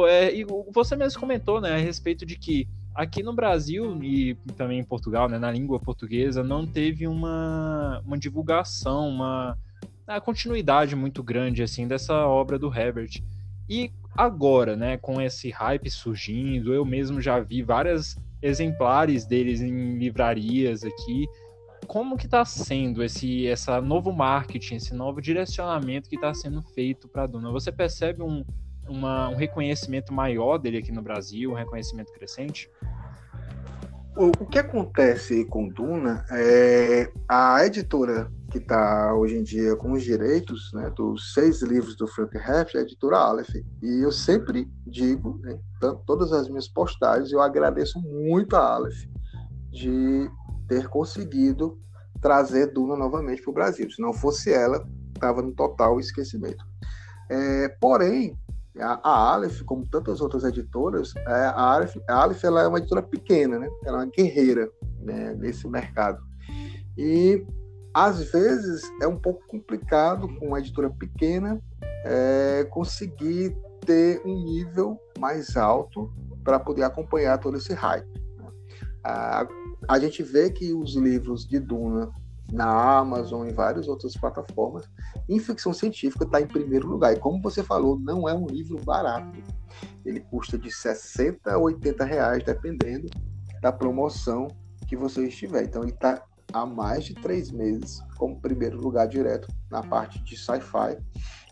[0.10, 0.32] é,
[0.74, 5.30] você mesmo comentou, né, a respeito de que aqui no Brasil e também em Portugal,
[5.30, 9.56] né, na língua portuguesa, não teve uma, uma divulgação, uma,
[10.08, 13.22] uma continuidade muito grande assim dessa obra do Herbert.
[13.70, 19.97] E agora, né, com esse hype surgindo, eu mesmo já vi vários exemplares deles em
[19.97, 21.28] livrarias aqui.
[21.88, 27.07] Como que está sendo esse essa novo marketing, esse novo direcionamento que está sendo feito
[27.07, 27.51] para a Duna?
[27.51, 28.43] Você percebe um,
[28.88, 32.70] uma, um reconhecimento maior dele aqui no Brasil, um reconhecimento crescente?
[34.18, 39.91] O, o que acontece com Duna é a editora que está hoje em dia com
[39.91, 43.53] os direitos né, dos seis livros do Frank Herbert, é a editora Aleph.
[43.84, 45.59] E eu sempre digo, né,
[46.05, 49.03] todas as minhas postagens, eu agradeço muito a Aleph
[49.70, 50.30] de
[50.70, 51.78] ter conseguido
[52.22, 53.91] trazer Duna novamente para o Brasil.
[53.91, 56.63] Se não fosse ela, estava no total esquecimento.
[57.30, 58.38] É, porém,
[58.82, 63.01] a, Aleph, como tantas outras editoras, é, a Aleph, a Aleph ela é uma editora
[63.01, 63.69] pequena, né?
[63.86, 64.69] ela é uma guerreira
[65.01, 66.21] né, nesse mercado.
[66.97, 67.45] E
[67.93, 71.61] às vezes é um pouco complicado com uma editora pequena
[72.03, 73.55] é, conseguir
[73.86, 76.11] ter um nível mais alto
[76.43, 78.21] para poder acompanhar todo esse hype.
[78.38, 78.51] Né?
[79.03, 79.47] A,
[79.88, 82.11] a gente vê que os livros de Duna
[82.52, 84.89] na Amazon e várias outras plataformas,
[85.28, 87.14] em ficção científica está em primeiro lugar.
[87.14, 89.38] E como você falou, não é um livro barato.
[90.06, 93.08] Ele custa de 60 a 80 reais, dependendo
[93.62, 94.48] da promoção
[94.88, 95.64] que você estiver.
[95.64, 96.24] Então ele está
[96.54, 100.98] há mais de três meses como primeiro lugar direto na parte de sci-fi.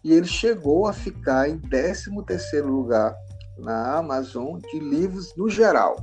[0.04, 3.16] E ele chegou a ficar em 13 terceiro lugar
[3.58, 5.96] na Amazon de livros no geral.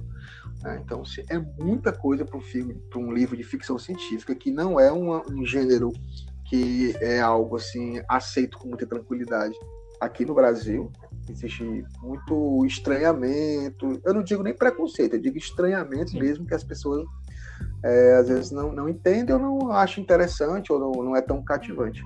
[0.63, 0.81] Né?
[0.85, 2.43] Então, é muita coisa para um
[2.97, 5.93] um livro de ficção científica que não é uma, um gênero
[6.45, 9.55] que é algo assim aceito com muita tranquilidade
[10.01, 10.91] aqui no Brasil.
[11.29, 14.01] Existe muito estranhamento.
[14.05, 16.21] Eu não digo nem preconceito, eu digo estranhamento Sim.
[16.21, 17.07] mesmo que as pessoas
[17.85, 21.43] é, às vezes não, não entendem ou não acham interessante ou não, não é tão
[21.43, 22.03] cativante.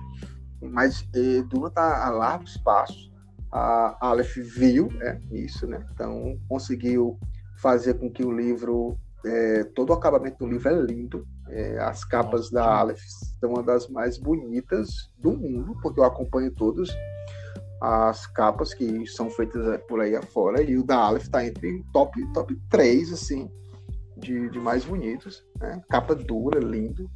[0.61, 3.11] Mas eh, Duna está a largos passos.
[3.51, 5.85] A Aleph viu é, isso, né?
[5.93, 7.19] Então conseguiu
[7.65, 8.95] fazer com que o livro,
[9.25, 11.25] é, todo o acabamento do livro é lindo.
[11.49, 13.01] É, as capas da Aleph
[13.39, 16.89] são uma das mais bonitas do mundo, porque eu acompanho todas
[17.81, 22.33] as capas que são feitas por aí afora, e o da Aleph está entre top,
[22.33, 23.49] top 3, assim,
[24.15, 25.43] de, de mais bonitos.
[25.59, 25.81] Né?
[25.89, 27.09] Capa dura, lindo,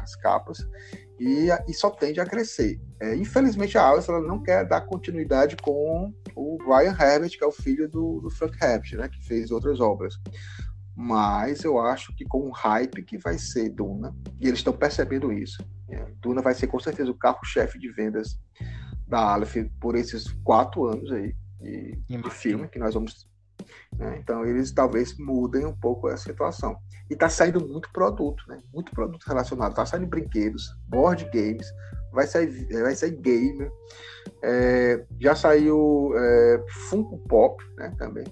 [0.00, 0.64] as capas
[1.18, 2.80] e, e só tende a crescer.
[3.00, 7.46] É, infelizmente, a Alice ela não quer dar continuidade com o Brian Herbert, que é
[7.46, 10.14] o filho do, do Frank Herbert, né, que fez outras obras.
[10.94, 15.32] Mas eu acho que com o hype que vai ser Duna, e eles estão percebendo
[15.32, 18.38] isso, é, Duna vai ser com certeza o carro-chefe de vendas
[19.06, 23.30] da Aleph por esses quatro anos aí de, de filme que nós vamos
[23.96, 24.18] né?
[24.18, 26.76] Então, eles talvez mudem um pouco a situação.
[27.10, 28.60] E está saindo muito produto, né?
[28.72, 29.70] muito produto relacionado.
[29.70, 31.66] Está saindo brinquedos, board games,
[32.12, 33.70] vai sair, vai sair gamer.
[34.42, 37.92] É, já saiu é, Funko Pop, né?
[37.96, 38.24] também,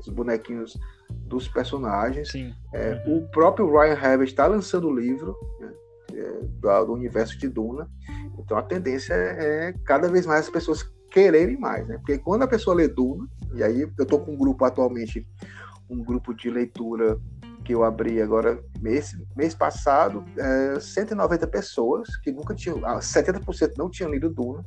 [0.00, 0.78] os bonequinhos
[1.10, 2.32] dos personagens.
[2.72, 3.18] É, uhum.
[3.18, 5.72] O próprio Ryan Herbert está lançando o livro né?
[6.14, 7.88] É, do, universo de Duna.
[8.38, 11.96] Então a tendência é, é cada vez mais as pessoas quererem mais, né?
[11.98, 15.26] Porque quando a pessoa lê Duna, e aí eu tô com um grupo atualmente,
[15.88, 17.18] um grupo de leitura
[17.68, 23.74] que eu abri agora mês, mês passado, é, 190 pessoas que nunca tinham, 70% ah,
[23.76, 24.64] não tinham lido Duna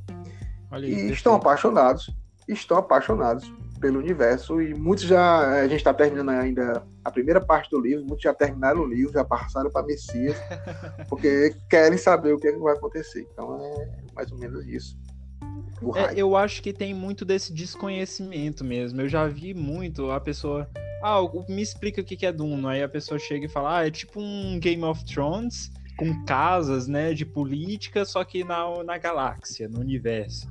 [0.70, 2.16] Olha e estão apaixonados,
[2.48, 7.72] estão apaixonados pelo universo e muitos já a gente está terminando ainda a primeira parte
[7.72, 10.38] do livro, muitos já terminaram o livro, já passaram para Messias,
[11.10, 13.28] porque querem saber o que, é que vai acontecer.
[13.34, 14.96] Então é mais ou menos isso.
[15.96, 19.02] É, eu acho que tem muito desse desconhecimento mesmo.
[19.02, 20.70] Eu já vi muito a pessoa.
[21.04, 21.20] Ah,
[21.50, 22.72] me explica o que é Duna.
[22.72, 26.88] Aí a pessoa chega e fala: Ah, é tipo um Game of Thrones com casas,
[26.88, 30.50] né, de política, só que na, na galáxia, no universo.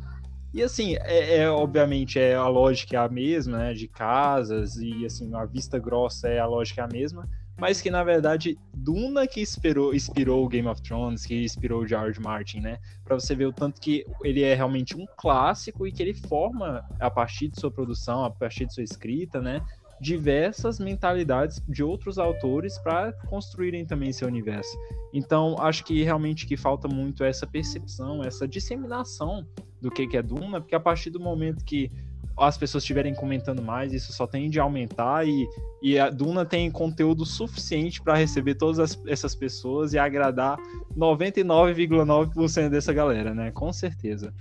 [0.53, 5.05] E assim, é, é, obviamente é a lógica é a mesma, né, de casas e
[5.05, 7.29] assim a vista grossa é a lógica é a mesma,
[7.61, 12.61] mas que na verdade Duna que inspirou, inspirou Game of Thrones, que inspirou George Martin,
[12.61, 12.79] né?
[13.05, 16.83] Para você ver o tanto que ele é realmente um clássico e que ele forma
[16.99, 19.63] a partir de sua produção, a partir de sua escrita, né?
[20.01, 24.71] diversas mentalidades de outros autores para construírem também seu universo.
[25.13, 29.47] Então, acho que realmente que falta muito essa percepção, essa disseminação
[29.81, 31.91] do que é Duna, porque a partir do momento que
[32.37, 35.49] as pessoas estiverem comentando mais, isso só tende a aumentar e,
[35.83, 40.59] e a Duna tem conteúdo suficiente para receber todas as, essas pessoas e agradar
[40.97, 43.51] 99,9% dessa galera, né?
[43.51, 44.33] Com certeza.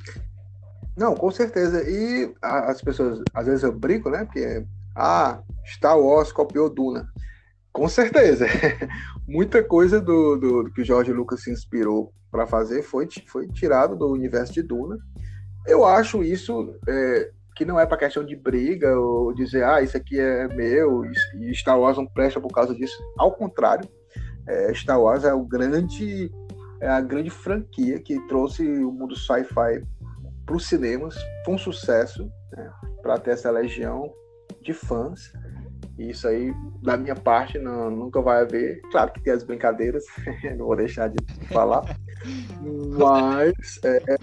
[0.96, 1.84] Não, com certeza.
[1.90, 4.26] E as pessoas, às vezes eu brinco, né?
[4.26, 4.66] Porque,
[4.96, 7.08] ah, Star Wars copiou Duna.
[7.72, 8.46] Com certeza.
[9.28, 13.48] Muita coisa do, do, do, que o Jorge Lucas se inspirou para fazer foi, foi
[13.48, 14.98] tirado do universo de Duna.
[15.66, 19.97] Eu acho isso é, que não é para questão de briga ou dizer, ah, isso
[19.97, 22.97] aqui é meu e Star Wars não presta por causa disso.
[23.18, 23.86] Ao contrário,
[24.47, 26.32] é, Star Wars é o grande
[26.80, 29.86] é a grande franquia que trouxe o mundo sci-fi
[30.45, 34.10] para os cinemas, foi um sucesso né, para ter essa legião
[34.62, 35.34] de fãs.
[35.97, 38.80] E isso aí, da minha parte, não, nunca vai haver.
[38.89, 40.05] Claro que tem as brincadeiras,
[40.57, 41.18] não vou deixar de
[41.49, 41.84] falar.
[42.97, 44.18] Mas é,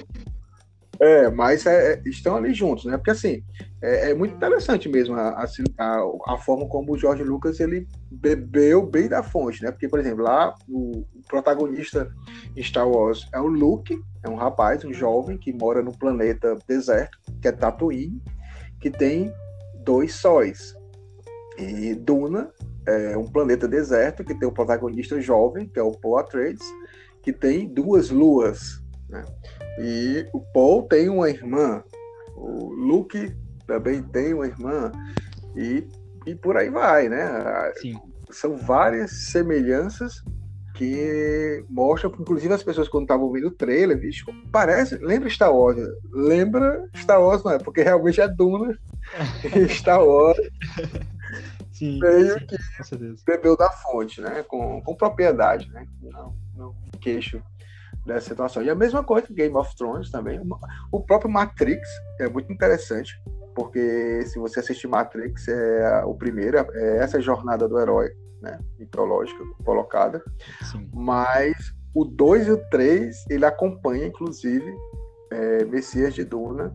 [1.00, 2.96] é mas é, é, estão ali juntos, né?
[2.96, 3.42] Porque assim,
[3.82, 5.44] é, é muito interessante mesmo a,
[5.78, 9.70] a, a, forma como o Jorge Lucas ele bebeu bem da fonte, né?
[9.70, 12.10] Porque, por exemplo, lá o protagonista
[12.56, 16.56] em Star Wars é o Luke, é um rapaz, um jovem que mora no planeta
[16.66, 18.22] deserto, que é Tatooine,
[18.80, 19.32] que tem
[19.84, 20.74] dois sóis.
[21.58, 22.50] E Duna
[22.86, 26.66] é um planeta deserto que tem o protagonista jovem, que é o Paul Atreides,
[27.22, 28.80] que tem duas luas.
[29.08, 29.24] Né?
[29.78, 31.82] E o Paul tem uma irmã,
[32.34, 33.34] o Luke
[33.66, 34.92] também tem uma irmã,
[35.54, 35.86] e,
[36.26, 37.26] e por aí vai, né?
[37.76, 37.98] Sim.
[38.30, 40.22] São várias semelhanças
[40.74, 45.78] que mostram, inclusive as pessoas quando estavam vendo o trailer, bicho, parece, lembra Star Wars?
[46.12, 47.58] Lembra Star Wars, não é?
[47.58, 48.78] Porque realmente é Duna
[49.56, 50.38] e Star Wars.
[51.72, 54.42] Sim, meio sim, que bebeu da fonte, né?
[54.42, 55.86] Com, com propriedade, né?
[56.02, 57.42] Não, não queixo
[58.06, 58.62] dessa situação.
[58.62, 60.40] E a mesma coisa Game of Thrones também.
[60.92, 61.88] O próprio Matrix
[62.20, 63.12] é muito interessante,
[63.54, 68.58] porque se você assistir Matrix, é o primeiro, é essa jornada do herói, né?
[68.78, 70.22] Mitológica colocada.
[70.70, 70.88] Sim.
[70.94, 71.54] Mas
[71.94, 74.72] o 2 e o 3, ele acompanha, inclusive,
[75.32, 76.74] é, Messias de Duna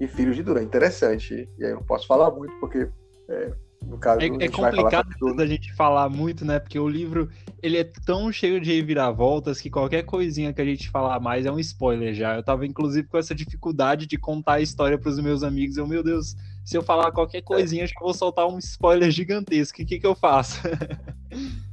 [0.00, 0.62] e Filhos de Duna.
[0.62, 1.48] Interessante.
[1.58, 2.88] E aí eu não posso falar muito, porque
[3.28, 3.52] é,
[3.82, 6.58] no caso, É, a é complicado da gente falar muito, né?
[6.58, 7.28] Porque o livro
[7.62, 11.52] ele é tão cheio de reviravoltas que qualquer coisinha que a gente falar mais é
[11.52, 12.36] um spoiler já.
[12.36, 15.76] Eu tava inclusive com essa dificuldade de contar a história pros meus amigos.
[15.76, 19.82] Eu, meu Deus, se eu falar qualquer coisinha, eu já vou soltar um spoiler gigantesco.
[19.82, 20.60] O que, que eu faço?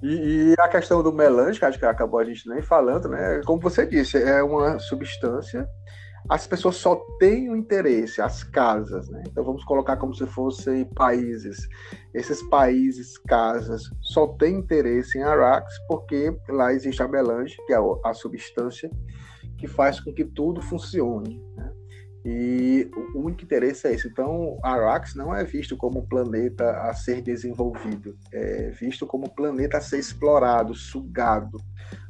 [0.00, 3.40] E, e a questão do melange, que acho que acabou a gente nem falando, né?
[3.44, 5.68] Como você disse, é uma substância.
[6.28, 9.22] As pessoas só têm o interesse, as casas, né?
[9.26, 11.68] Então vamos colocar como se fossem países.
[12.12, 17.78] Esses países, casas, só têm interesse em Arax porque lá existe a melange, que é
[18.04, 18.90] a substância
[19.56, 21.42] que faz com que tudo funcione.
[21.56, 21.72] Né?
[22.24, 24.06] E o único interesse é esse.
[24.06, 29.34] Então, Arax não é visto como um planeta a ser desenvolvido, é visto como um
[29.34, 31.58] planeta a ser explorado, sugado.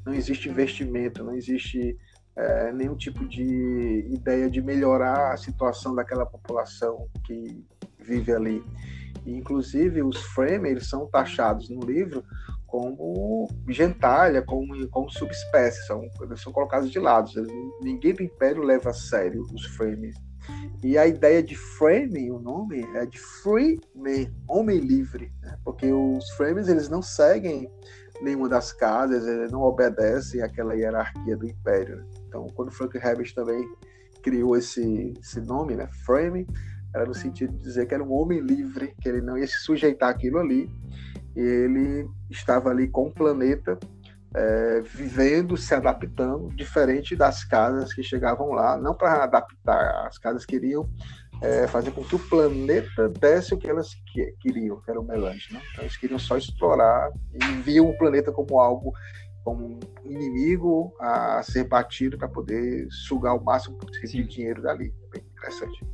[0.05, 1.97] Não existe investimento, não existe
[2.39, 7.65] é, nenhum tipo de ideia de melhorar a situação daquela população que
[7.99, 8.65] vive ali.
[9.27, 12.23] E, inclusive, os Fremen eles são taxados no livro
[12.67, 17.31] como gentalha, como, como subespécie, são, eles são colocados de lado.
[17.83, 20.13] Ninguém do Império leva a sério os Fremen.
[20.83, 25.59] E a ideia de Fremen, o nome, é de free man, homem livre, né?
[25.65, 27.69] porque os Fremen eles não seguem
[28.23, 31.97] nenhuma das casas, eles não obedecem àquela hierarquia do Império.
[31.97, 32.05] Né?
[32.29, 33.67] Então, quando Frank Herbert também
[34.23, 36.47] criou esse, esse nome, né, Fremen,
[36.95, 39.59] era no sentido de dizer que era um homem livre, que ele não ia se
[39.61, 40.71] sujeitar àquilo ali,
[41.37, 43.79] e ele estava ali com o planeta,
[44.35, 50.45] é, vivendo, se adaptando, diferente das casas que chegavam lá, não para adaptar, as casas
[50.45, 50.89] queriam
[51.41, 55.05] é, fazer com que o planeta desse o que elas que, queriam, que era o
[55.05, 55.53] melange.
[55.53, 55.61] Né?
[55.73, 58.93] Então, eles queriam só explorar e viam o planeta como algo,
[59.49, 64.23] como um inimigo a ser batido para poder sugar o máximo possível Sim.
[64.23, 64.93] de dinheiro dali.
[65.07, 65.87] É bem interessante.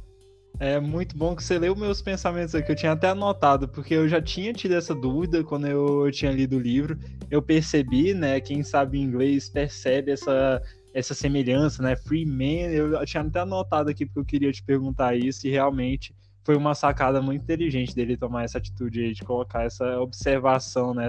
[0.59, 4.09] É muito bom que você leu meus pensamentos aqui, eu tinha até anotado, porque eu
[4.09, 6.98] já tinha tido essa dúvida quando eu tinha lido o livro.
[7.30, 10.61] Eu percebi, né, quem sabe inglês percebe essa,
[10.92, 15.16] essa semelhança, né, free man, eu tinha até anotado aqui porque eu queria te perguntar
[15.16, 19.64] isso e realmente foi uma sacada muito inteligente dele tomar essa atitude aí, de colocar
[19.64, 21.09] essa observação, né,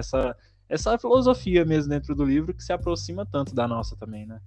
[0.68, 4.40] essa, essa filosofia mesmo dentro do livro que se aproxima tanto da nossa também, né.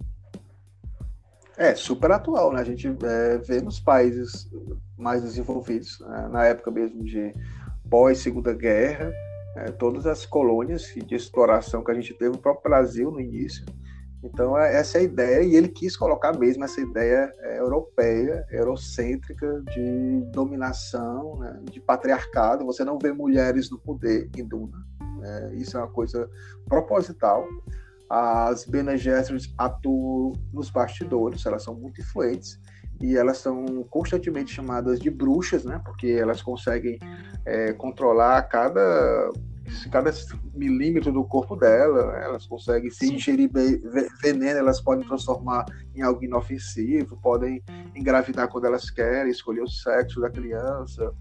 [1.56, 2.60] É, super atual, né?
[2.62, 4.50] A gente é, vê nos países
[4.96, 6.28] mais desenvolvidos, né?
[6.30, 7.34] na época mesmo de
[7.90, 9.12] pós-segunda guerra,
[9.56, 13.64] é, todas as colônias de exploração que a gente teve, o próprio Brasil no início.
[14.22, 18.46] Então, é, essa é a ideia, e ele quis colocar mesmo essa ideia é, europeia,
[18.50, 21.60] eurocêntrica, de dominação, né?
[21.70, 22.64] de patriarcado.
[22.64, 24.78] Você não vê mulheres no poder em Duna.
[25.20, 25.54] Né?
[25.54, 26.28] isso é uma coisa
[26.68, 27.46] proposital
[28.10, 32.58] as Bene Gesserit atuam nos bastidores, elas são muito influentes
[33.00, 35.80] e elas são constantemente chamadas de bruxas, né?
[35.84, 36.98] Porque elas conseguem
[37.46, 39.30] é, controlar cada
[39.92, 40.10] cada
[40.52, 42.24] milímetro do corpo dela, né?
[42.24, 43.48] elas conseguem se ingerir
[44.20, 45.64] veneno, elas podem transformar
[45.94, 47.62] em algo inofensivo, podem
[47.94, 51.14] engravidar quando elas querem, escolher o sexo da criança.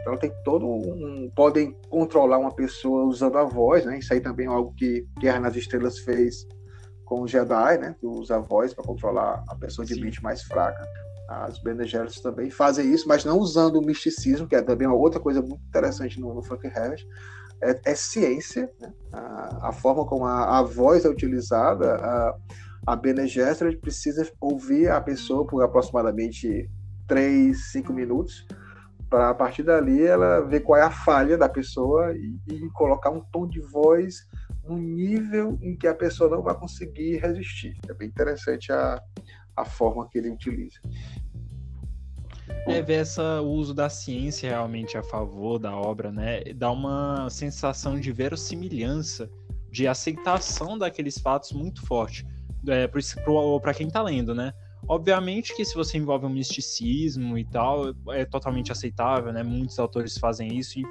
[0.00, 1.30] Então tem todo um.
[1.34, 3.98] Podem controlar uma pessoa usando a voz, né?
[3.98, 6.46] Isso aí também é algo que Guerra nas Estrelas fez
[7.04, 7.96] com o Jedi, né?
[7.98, 10.02] Que usa a voz para controlar a pessoa de Sim.
[10.02, 10.86] mente mais fraca.
[11.28, 14.96] As Bene Gesserit também fazem isso, mas não usando o misticismo, que é também uma
[14.96, 17.04] outra coisa muito interessante no, no Frank Herbert.
[17.60, 18.92] É, é ciência, né?
[19.12, 22.36] a, a, forma como a, a, voz é utilizada, a,
[22.86, 26.70] a Bene Gesserit precisa ouvir a pessoa por aproximadamente
[27.08, 28.46] 3, 5 minutos,
[29.08, 33.10] para a partir dali ela ver qual é a falha da pessoa e, e, colocar
[33.10, 34.26] um tom de voz
[34.64, 37.76] no nível em que a pessoa não vai conseguir resistir.
[37.88, 39.00] É bem interessante a,
[39.56, 40.80] a forma que ele utiliza.
[42.66, 46.42] É ver essa, o uso da ciência realmente a favor da obra, né?
[46.54, 49.30] Dá uma sensação de verossimilhança
[49.70, 52.26] de aceitação daqueles fatos muito forte
[52.68, 54.52] é, para quem está lendo, né?
[54.88, 59.42] Obviamente que se você envolve um misticismo e tal, é totalmente aceitável, né?
[59.42, 60.84] Muitos autores fazem isso e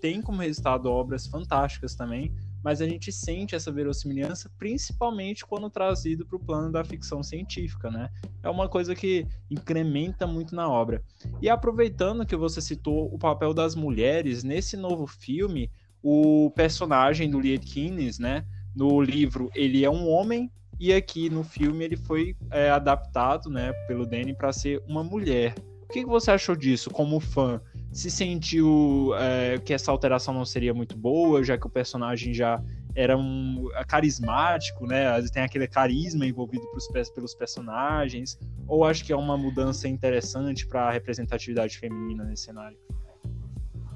[0.00, 6.24] tem como resultado obras fantásticas também, mas a gente sente essa verossimilhança principalmente quando trazido
[6.24, 8.10] para o plano da ficção científica, né?
[8.42, 11.02] É uma coisa que incrementa muito na obra.
[11.42, 15.68] E aproveitando que você citou o papel das mulheres nesse novo filme,
[16.00, 18.44] o personagem do Liet Keynes, né?
[18.74, 23.72] No livro ele é um homem e aqui no filme ele foi é, adaptado, né,
[23.86, 25.54] pelo Danny para ser uma mulher.
[25.84, 27.60] O que, que, você achou disso como fã?
[27.92, 32.62] Se sentiu é, que essa alteração não seria muito boa, já que o personagem já
[32.94, 35.22] era um é, carismático, né?
[35.32, 40.88] Tem aquele carisma envolvido pros, pelos personagens, ou acho que é uma mudança interessante para
[40.88, 42.76] a representatividade feminina nesse cenário?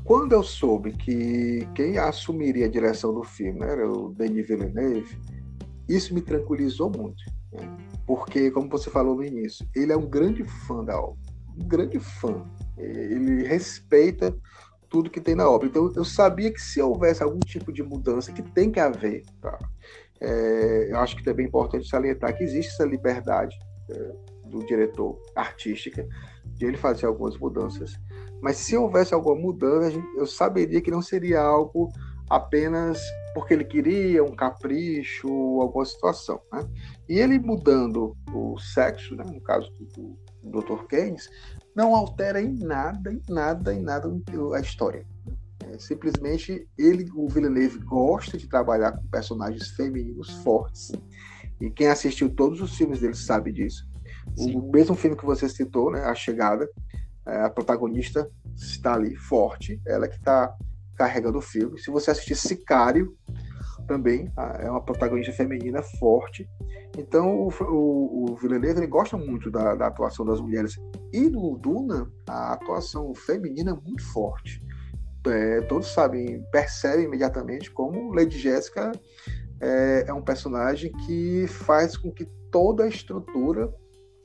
[0.04, 5.18] Quando eu soube que quem assumiria a direção do filme era o Denis Villeneuve,
[5.94, 7.22] isso me tranquilizou muito,
[7.52, 7.76] né?
[8.06, 11.18] porque, como você falou no início, ele é um grande fã da obra,
[11.56, 12.44] um grande fã.
[12.76, 14.34] Ele respeita
[14.88, 15.68] tudo que tem na obra.
[15.68, 19.56] Então, eu sabia que se houvesse algum tipo de mudança, que tem que haver, tá?
[20.20, 23.56] É, eu acho que também é importante salientar que existe essa liberdade
[23.90, 24.12] é,
[24.46, 26.06] do diretor artística
[26.44, 27.94] de ele fazer algumas mudanças.
[28.42, 31.90] Mas se houvesse alguma mudança, eu saberia que não seria algo
[32.30, 33.02] apenas
[33.34, 35.28] porque ele queria um capricho,
[35.60, 36.40] alguma situação.
[36.52, 36.66] Né?
[37.08, 40.86] E ele mudando o sexo, né, no caso do, do Dr.
[40.86, 41.28] Keynes,
[41.74, 44.08] não altera em nada, em nada, em nada
[44.54, 45.04] a história.
[45.66, 50.92] É, simplesmente ele, o Villeneuve, gosta de trabalhar com personagens femininos fortes.
[51.60, 53.88] E quem assistiu todos os filmes dele sabe disso.
[54.36, 54.56] Sim.
[54.56, 56.68] O mesmo filme que você citou, né, A Chegada,
[57.26, 60.56] é, a protagonista está ali forte, ela que está
[61.00, 61.80] carregando o filme.
[61.80, 63.16] Se você assistir Sicário,
[63.88, 66.46] também é uma protagonista feminina forte.
[66.98, 70.78] Então, o, o, o Villeneuve ele gosta muito da, da, atuação das mulheres.
[71.10, 74.62] E no Duna, a atuação feminina é muito forte.
[75.26, 78.92] É, todos sabem, percebem imediatamente como Lady Jessica
[79.58, 83.72] é, é um personagem que faz com que toda a estrutura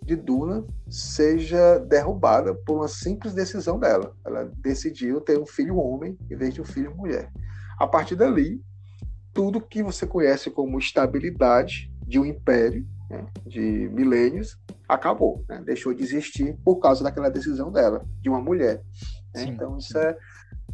[0.05, 4.15] de Duna seja derrubada por uma simples decisão dela.
[4.23, 7.31] Ela decidiu ter um filho homem em vez de um filho mulher.
[7.79, 8.61] A partir dali,
[9.33, 15.93] tudo que você conhece como estabilidade de um império, né, de milênios, acabou, né, deixou
[15.93, 18.83] de existir por causa daquela decisão dela, de uma mulher.
[19.33, 19.41] Né?
[19.41, 20.15] Sim, então, isso é,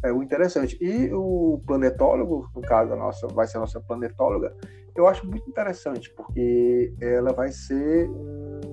[0.04, 0.76] é o interessante.
[0.80, 4.54] E o planetólogo, no caso, a nossa, vai ser a nossa planetóloga,
[4.94, 8.71] eu acho muito interessante, porque ela vai ser um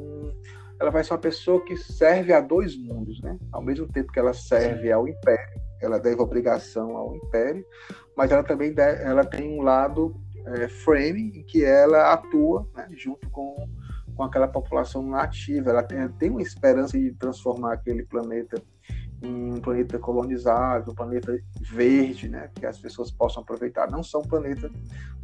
[0.79, 3.37] ela vai ser uma pessoa que serve a dois mundos, né?
[3.51, 7.65] Ao mesmo tempo que ela serve ao império, ela deve obrigação ao império,
[8.15, 10.15] mas ela também deve, ela tem um lado
[10.45, 13.67] é, frame em que ela atua né, junto com,
[14.15, 15.71] com aquela população nativa.
[15.71, 18.61] Ela tem, tem uma esperança de transformar aquele planeta
[19.21, 23.89] em um planeta colonizável, um planeta verde, né, que as pessoas possam aproveitar.
[23.89, 24.69] Não são um planeta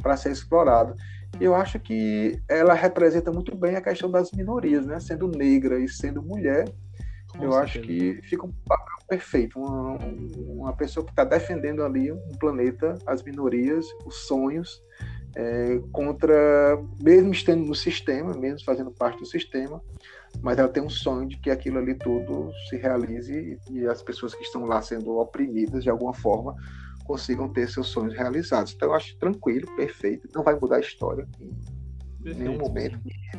[0.02, 0.94] para ser explorado.
[1.40, 5.88] Eu acho que ela representa muito bem a questão das minorias, né, sendo negra e
[5.88, 6.68] sendo mulher.
[7.28, 7.64] Com eu certeza.
[7.64, 9.98] acho que fica um papel perfeito, uma,
[10.48, 14.82] uma pessoa que está defendendo ali um planeta, as minorias, os sonhos,
[15.36, 19.82] é, contra, mesmo estando no sistema, mesmo fazendo parte do sistema,
[20.42, 24.34] mas ela tem um sonho de que aquilo ali tudo se realize e as pessoas
[24.34, 26.54] que estão lá sendo oprimidas de alguma forma
[27.04, 28.72] consigam ter seus sonhos realizados.
[28.74, 32.98] Então eu acho tranquilo, perfeito, não vai mudar a história em perfeito, nenhum momento,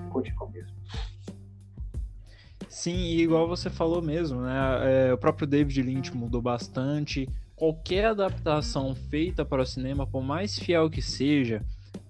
[0.09, 0.77] continua mesmo.
[2.69, 5.07] Sim, e igual você falou mesmo, né?
[5.09, 7.27] É, o próprio David Lynch mudou bastante.
[7.55, 11.65] Qualquer adaptação feita para o cinema, por mais fiel que seja,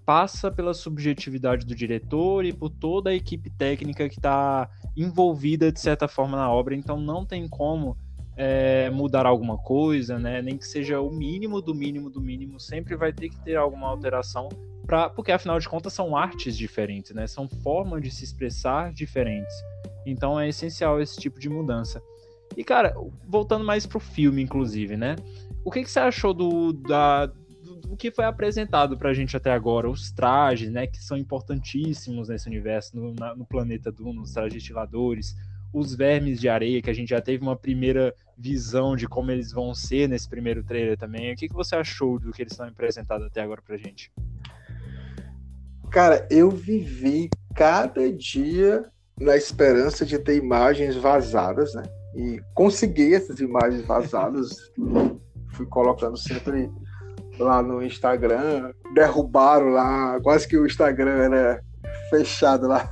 [0.08, 5.82] passa pela subjetividade do diretor e por toda a equipe técnica que está envolvida de
[5.82, 7.98] certa forma na obra, então não tem como
[8.38, 10.42] é, mudar alguma coisa, né?
[10.42, 13.90] Nem que seja o mínimo do mínimo do mínimo, sempre vai ter que ter alguma
[13.90, 14.48] alteração,
[14.86, 17.28] pra, porque afinal de contas são artes diferentes, né?
[17.28, 19.54] São formas de se expressar diferentes.
[20.06, 22.02] Então é essencial esse tipo de mudança.
[22.56, 22.96] E cara,
[23.28, 25.18] voltando mais pro filme, inclusive, né?
[25.66, 27.30] O que, que você achou do, da,
[27.90, 32.48] o que foi apresentado pra gente até agora, os trajes, né, que são importantíssimos nesse
[32.48, 35.36] universo, no, na, no planeta Duna, os trajes estiladores,
[35.74, 39.52] os vermes de areia, que a gente já teve uma primeira visão de como eles
[39.52, 41.34] vão ser nesse primeiro trailer também.
[41.34, 44.12] O que, que você achou do que eles estão apresentando até agora pra gente?
[45.90, 48.86] Cara, eu vivi cada dia
[49.20, 51.84] na esperança de ter imagens vazadas, né?
[52.16, 54.72] E consegui essas imagens vazadas.
[55.54, 56.70] fui colocando sempre
[57.40, 61.62] lá no Instagram, derrubaram lá, quase que o Instagram era
[62.10, 62.92] fechado lá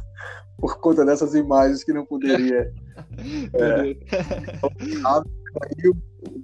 [0.57, 2.72] por conta dessas imagens que não poderia.
[3.53, 3.81] é,
[5.63, 5.95] aí o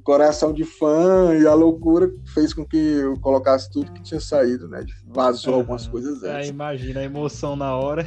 [0.03, 4.67] coração de fã e a loucura fez com que eu colocasse tudo que tinha saído,
[4.67, 4.85] né?
[5.07, 5.59] Vazou uhum.
[5.59, 6.47] algumas coisas antes.
[6.47, 8.05] É, imagina a emoção na hora.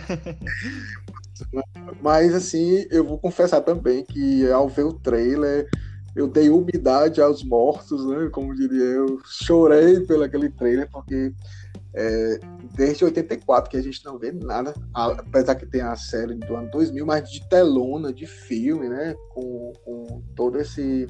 [2.01, 5.69] Mas assim, eu vou confessar também que ao ver o trailer,
[6.15, 8.29] eu dei umidade aos mortos, né?
[8.31, 11.33] Como diria eu, chorei pelo aquele trailer, porque
[11.93, 12.41] é,
[12.75, 16.71] desde 84 que a gente não vê nada, apesar que tem a série do ano
[16.71, 19.15] 2000, mas de telona, de filme, né?
[19.31, 21.07] Com, com todo esse,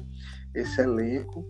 [0.53, 1.47] esse elenco.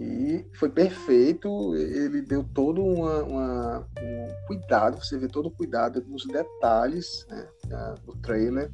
[0.00, 6.02] E foi perfeito, ele deu todo uma, uma, um cuidado, você vê todo o cuidado
[6.08, 7.46] nos detalhes né,
[8.04, 8.70] do trailer.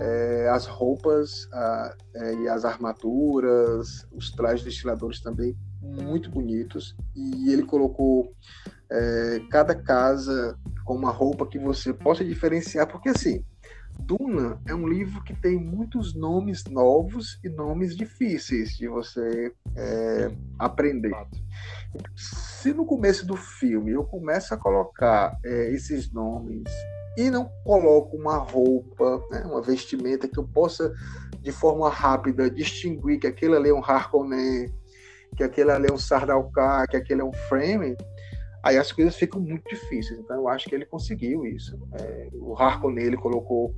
[0.00, 6.96] É, as roupas a, é, e as armaduras, os trajes destiladores também muito bonitos.
[7.14, 8.32] E ele colocou
[8.90, 13.44] é, cada casa com uma roupa que você possa diferenciar, porque assim,
[13.98, 20.30] Duna é um livro que tem muitos nomes novos e nomes difíceis de você é,
[20.58, 21.12] aprender.
[22.16, 26.64] Se no começo do filme eu começo a colocar é, esses nomes
[27.16, 30.92] e não coloco uma roupa, né, uma vestimenta que eu possa
[31.40, 34.72] de forma rápida distinguir que aquele ali é um Harkonnen,
[35.36, 37.96] que aquele ali é um Sardaukar, que aquele é um Frame,
[38.62, 40.18] aí as coisas ficam muito difíceis.
[40.20, 41.78] Então eu acho que ele conseguiu isso.
[41.94, 43.74] É, o Harkonnen ele colocou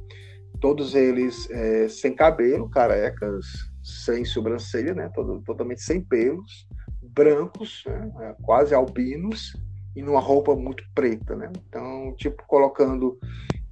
[0.61, 3.47] todos eles é, sem cabelo, carecas,
[3.83, 6.69] sem sobrancelha, né, todo, totalmente sem pelos,
[7.03, 9.55] brancos, né, quase albinos
[9.95, 11.51] e numa roupa muito preta, né?
[11.69, 13.19] Então, tipo colocando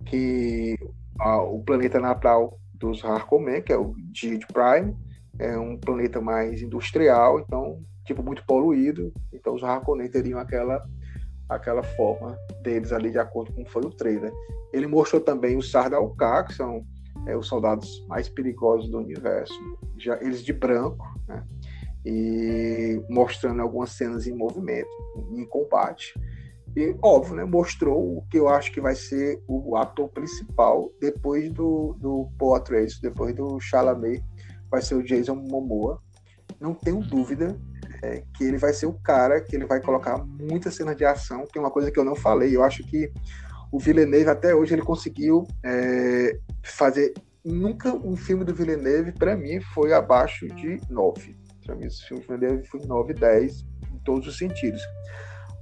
[0.07, 0.79] que
[1.19, 4.97] a, o planeta natal dos Harkonnen, que é o Gid Prime,
[5.39, 10.85] é um planeta mais industrial, então tipo muito poluído, então os Harkonnen teriam aquela
[11.49, 14.33] aquela forma deles ali de acordo com foi o trailer.
[14.73, 16.85] Ele mostrou também os Sardaukar, que são
[17.27, 19.55] é, os soldados mais perigosos do universo,
[19.99, 21.45] já eles de branco, né?
[22.05, 24.91] E mostrando algumas cenas em movimento,
[25.31, 26.15] em combate.
[26.75, 31.51] E, óbvio, né, mostrou o que eu acho que vai ser o ator principal depois
[31.53, 34.25] do, do Paul Atreides, depois do Chalamet,
[34.71, 36.01] vai ser o Jason Momoa.
[36.59, 37.59] Não tenho dúvida
[38.03, 41.47] é, que ele vai ser o cara que ele vai colocar muita cena de ação,
[41.47, 42.57] que é uma coisa que eu não falei.
[42.57, 43.13] Eu acho que
[43.71, 47.13] o Villeneuve até hoje ele conseguiu é, fazer
[47.45, 51.37] nunca um filme do Villeneuve para mim foi abaixo de 9.
[51.65, 54.83] Para mim esse filme Villeneuve foi 9, 10 em todos os sentidos.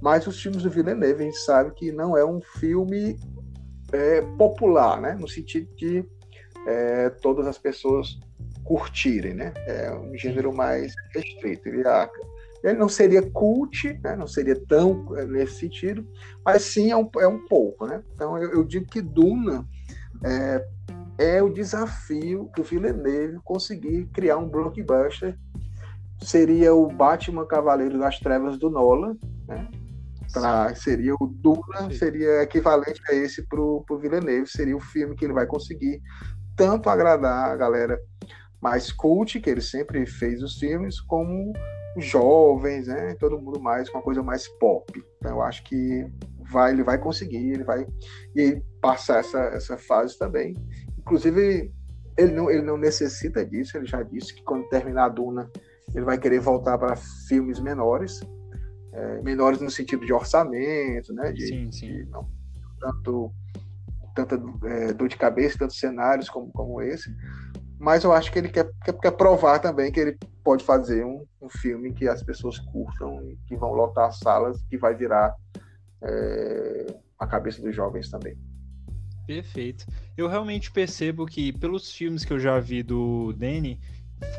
[0.01, 3.19] Mas os filmes do Villeneuve a gente sabe que não é um filme
[3.91, 5.15] é, popular, né?
[5.19, 6.03] No sentido de
[6.67, 8.19] é, todas as pessoas
[8.63, 9.53] curtirem, né?
[9.67, 11.67] É um gênero mais restrito.
[11.67, 11.83] Ele,
[12.63, 14.15] ele não seria cult, né?
[14.15, 16.07] não seria tão é, nesse sentido,
[16.45, 18.03] mas sim é um, é um pouco, né?
[18.13, 19.67] Então eu, eu digo que Duna
[20.23, 20.65] é,
[21.17, 25.37] é, o desafio do Villeneuve conseguir criar um blockbuster.
[26.21, 29.17] Seria o Batman Cavaleiro das Trevas do Nolan,
[29.47, 29.67] né?
[30.31, 35.25] Pra, seria o Duna, seria equivalente a esse pro, pro Villeneuve, seria o filme que
[35.25, 36.01] ele vai conseguir
[36.55, 37.99] tanto agradar a galera
[38.61, 41.51] mais cult, que ele sempre fez os filmes, como
[41.97, 43.15] os jovens, né?
[43.19, 45.03] Todo mundo mais com uma coisa mais pop.
[45.17, 46.05] Então eu acho que
[46.49, 47.85] vai, ele vai conseguir, ele vai
[48.35, 50.55] e passar essa, essa fase também.
[50.97, 51.73] Inclusive
[52.17, 55.49] ele não, ele não necessita disso, ele já disse que quando terminar a Duna
[55.93, 58.19] ele vai querer voltar para filmes menores,
[58.93, 61.31] é, menores no sentido de orçamento, né?
[61.31, 61.87] De, sim, sim.
[61.87, 62.27] De não
[62.79, 63.31] tanto
[64.13, 64.35] tanta
[64.65, 67.15] é, dor de cabeça, tantos cenários como, como esse,
[67.79, 71.25] mas eu acho que ele quer, quer, quer provar também que ele pode fazer um,
[71.41, 75.33] um, filme que as pessoas curtam e que vão lotar as salas, que vai virar
[76.03, 76.87] é,
[77.17, 78.37] a cabeça dos jovens também.
[79.25, 79.85] Perfeito.
[80.17, 83.79] Eu realmente percebo que, pelos filmes que eu já vi do Danny,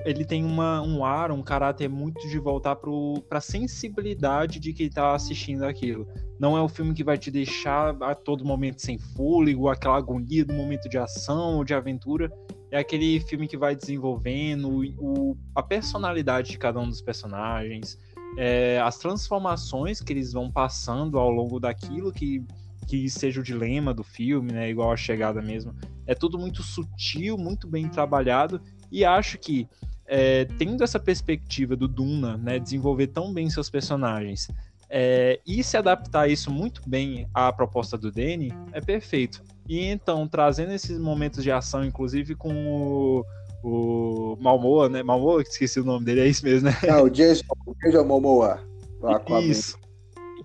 [0.05, 4.87] ele tem uma, um ar, um caráter muito de voltar para a sensibilidade de quem
[4.87, 6.07] está assistindo aquilo.
[6.39, 10.45] Não é um filme que vai te deixar a todo momento sem fôlego, aquela agonia
[10.45, 12.33] do momento de ação ou de aventura
[12.73, 17.99] é aquele filme que vai desenvolvendo o, a personalidade de cada um dos personagens,
[18.39, 22.43] é, as transformações que eles vão passando ao longo daquilo que,
[22.89, 24.71] que seja o dilema do filme, né?
[24.71, 25.75] Igual a chegada mesmo.
[26.07, 28.59] É tudo muito sutil, muito bem trabalhado,
[28.93, 29.67] e acho que
[30.07, 34.49] é, tendo essa perspectiva do Duna, né, desenvolver tão bem seus personagens,
[34.91, 39.43] é, e se adaptar isso muito bem à proposta do Danny, é perfeito.
[39.67, 43.25] E então, trazendo esses momentos de ação, inclusive com o,
[43.65, 45.03] o Malmoa, né?
[45.03, 46.77] Malmoa, esqueci o nome dele, é isso mesmo, né?
[46.87, 48.61] Não, o Jason, o Jason Momoa.
[49.43, 49.79] Isso.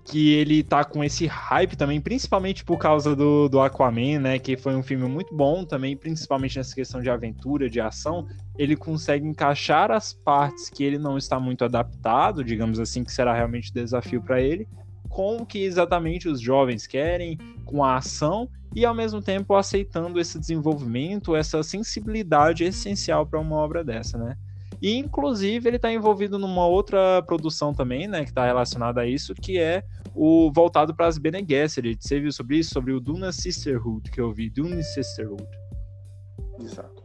[0.08, 4.38] Que ele tá com esse hype também, principalmente por causa do, do Aquaman, né?
[4.38, 8.26] Que foi um filme muito bom também, principalmente nessa questão de aventura, de ação.
[8.56, 13.34] Ele consegue encaixar as partes que ele não está muito adaptado, digamos assim, que será
[13.34, 14.66] realmente desafio para ele,
[15.10, 17.36] com o que exatamente os jovens querem,
[17.66, 23.56] com a ação e ao mesmo tempo aceitando esse desenvolvimento, essa sensibilidade essencial para uma
[23.56, 24.36] obra dessa, né?
[24.80, 29.34] E inclusive ele está envolvido numa outra produção também, né, que está relacionada a isso,
[29.34, 29.82] que é
[30.14, 32.06] o voltado para as Bene Gesserit.
[32.06, 32.70] Você viu sobre isso?
[32.70, 34.50] Sobre o Duna Sisterhood, que eu vi.
[34.50, 35.46] Dune Sisterhood.
[36.60, 37.02] Exato.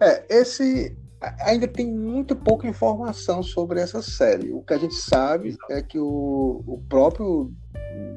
[0.00, 0.96] É, esse
[1.40, 4.52] ainda tem muito pouca informação sobre essa série.
[4.52, 5.72] O que a gente sabe Exato.
[5.72, 7.50] é que o, o próprio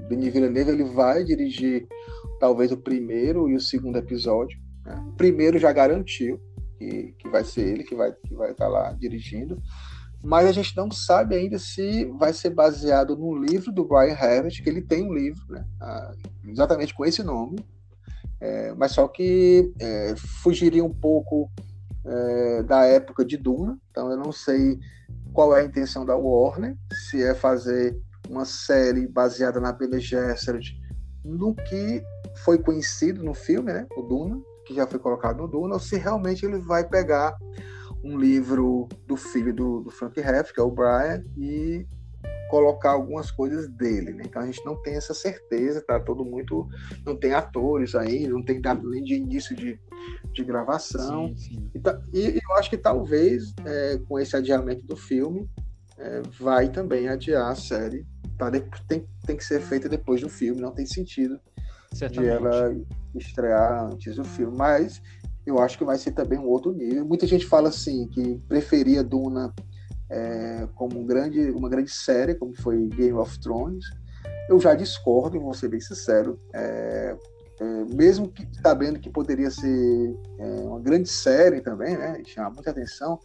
[0.09, 1.87] Denis Villeneuve ele vai dirigir
[2.39, 4.59] talvez o primeiro e o segundo episódio.
[4.85, 5.05] Né?
[5.09, 6.39] O primeiro já garantiu
[6.77, 9.61] que, que vai ser ele que vai que vai estar tá lá dirigindo.
[10.23, 14.61] Mas a gente não sabe ainda se vai ser baseado no livro do Brian Herbert,
[14.63, 15.65] que ele tem um livro, né,
[16.43, 17.59] exatamente com esse nome,
[18.39, 21.51] é, mas só que é, fugiria um pouco
[22.03, 24.79] é, da época de Duna, então eu não sei
[25.33, 26.75] qual é a intenção da Warner,
[27.09, 27.95] se é fazer
[28.27, 30.79] uma série baseada na Bene Gesserit,
[31.23, 32.01] no que
[32.43, 35.97] foi conhecido no filme, né, o Duna, que já foi colocado no Duna, ou se
[35.97, 37.35] realmente ele vai pegar
[38.03, 41.87] um livro do filho do, do Frank Heff, que é o Brian, e
[42.49, 44.23] colocar algumas coisas dele, né?
[44.25, 46.67] Então a gente não tem essa certeza, tá todo muito,
[47.05, 49.79] não tem atores aí, não tem dado nem de início de,
[50.33, 51.35] de gravação.
[51.35, 51.71] Sim, sim.
[51.73, 55.49] E, tá, e, eu acho que talvez é, com esse adiamento do filme
[55.97, 58.05] é, vai também adiar a série.
[58.37, 58.49] Tá?
[58.87, 61.39] Tem, tem que ser feita depois do filme, não tem sentido
[61.97, 62.25] Certamente.
[62.25, 62.75] de ela
[63.15, 64.55] estrear antes do filme.
[64.55, 65.01] Mas
[65.45, 67.05] eu acho que vai ser também um outro nível.
[67.05, 69.53] Muita gente fala assim que preferia Duna
[70.09, 73.85] é, como um grande, uma grande série, como foi Game of Thrones.
[74.49, 76.39] Eu já discordo, vou ser bem sincero.
[76.53, 77.15] É,
[77.59, 77.65] é,
[77.95, 83.19] mesmo que, sabendo que poderia ser é, uma grande série também, né, chamar muita atenção,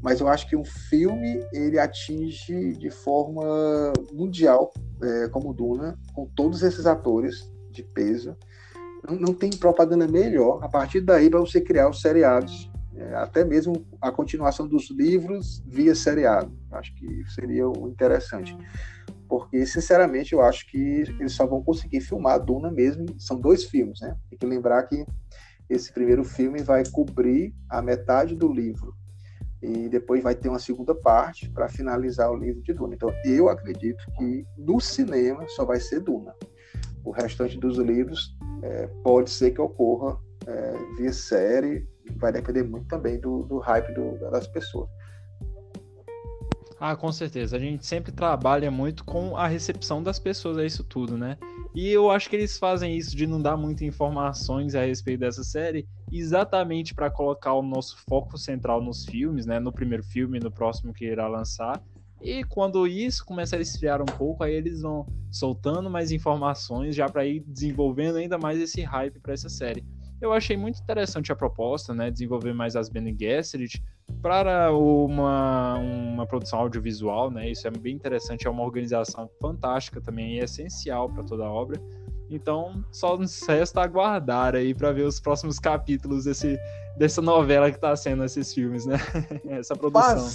[0.00, 4.72] mas eu acho que um filme ele atinge de forma mundial,
[5.02, 8.36] é, como Duna, com todos esses atores de peso
[9.08, 13.44] não, não tem propaganda melhor a partir daí para você criar os seriados, é, até
[13.44, 16.56] mesmo a continuação dos livros via seriado.
[16.72, 18.56] Acho que seria o interessante.
[19.28, 20.78] Porque, sinceramente, eu acho que
[21.18, 23.06] eles só vão conseguir filmar a Duna mesmo.
[23.18, 24.16] São dois filmes, né?
[24.30, 25.04] Tem que lembrar que
[25.68, 28.94] esse primeiro filme vai cobrir a metade do livro.
[29.62, 32.94] E depois vai ter uma segunda parte para finalizar o livro de Duna.
[32.94, 36.34] Então, eu acredito que no cinema só vai ser Duna.
[37.04, 41.86] O restante dos livros é, pode ser que ocorra é, via série,
[42.16, 44.88] vai depender muito também do, do hype do, das pessoas.
[46.78, 47.56] Ah, com certeza.
[47.56, 51.38] A gente sempre trabalha muito com a recepção das pessoas a isso tudo, né?
[51.74, 55.42] E eu acho que eles fazem isso de não dar muitas informações a respeito dessa
[55.42, 59.58] série, exatamente para colocar o nosso foco central nos filmes, né?
[59.58, 61.82] No primeiro filme, no próximo que irá lançar,
[62.24, 67.06] e quando isso começar a esfriar um pouco, aí eles vão soltando mais informações já
[67.06, 69.84] para ir desenvolvendo ainda mais esse hype para essa série.
[70.22, 73.82] Eu achei muito interessante a proposta, né, desenvolver mais as Bene Gesserit
[74.22, 77.50] para uma, uma produção audiovisual, né?
[77.50, 81.78] Isso é bem interessante, é uma organização fantástica também e essencial para toda a obra.
[82.34, 86.58] Então, só nos resta aguardar aí para ver os próximos capítulos desse,
[86.98, 88.96] dessa novela que está sendo esses filmes, né?
[89.46, 90.28] Essa produção.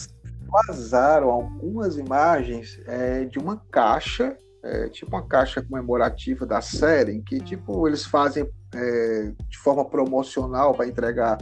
[0.68, 7.22] Vazaram algumas imagens é, de uma caixa, é, tipo uma caixa comemorativa da série, em
[7.22, 11.38] que tipo eles fazem é, de forma promocional para entregar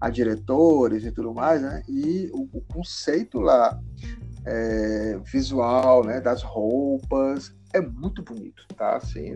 [0.00, 1.82] a diretores e tudo mais, né?
[1.88, 3.80] E o, o conceito lá
[4.44, 8.96] é, visual, né, das roupas é muito bonito, tá?
[8.96, 9.34] Assim,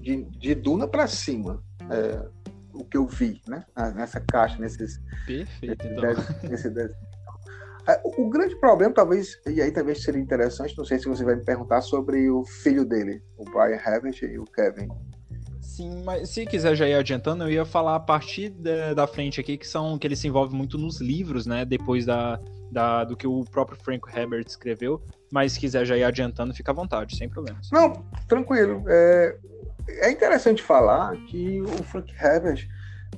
[0.00, 1.62] de, de Duna para cima.
[1.90, 2.28] É,
[2.72, 3.64] o que eu vi, né?
[3.94, 5.00] Nessa caixa, nesses.
[5.26, 5.84] Perfeito,
[6.48, 6.88] nesse, então.
[7.88, 11.36] é, o grande problema, talvez, e aí talvez seria interessante, não sei se você vai
[11.36, 14.88] me perguntar sobre o filho dele, o Brian Herbert e o Kevin.
[15.60, 19.40] Sim, mas se quiser já ir adiantando, eu ia falar a partir da, da frente
[19.40, 21.64] aqui, que são que ele se envolve muito nos livros, né?
[21.64, 22.38] Depois da,
[22.70, 25.02] da, do que o próprio Frank Herbert escreveu.
[25.30, 27.70] Mas se quiser já ir adiantando, fica à vontade, sem problemas.
[27.72, 28.84] Não, tranquilo.
[28.86, 29.38] É,
[29.88, 32.68] é interessante falar que o Frank Herbert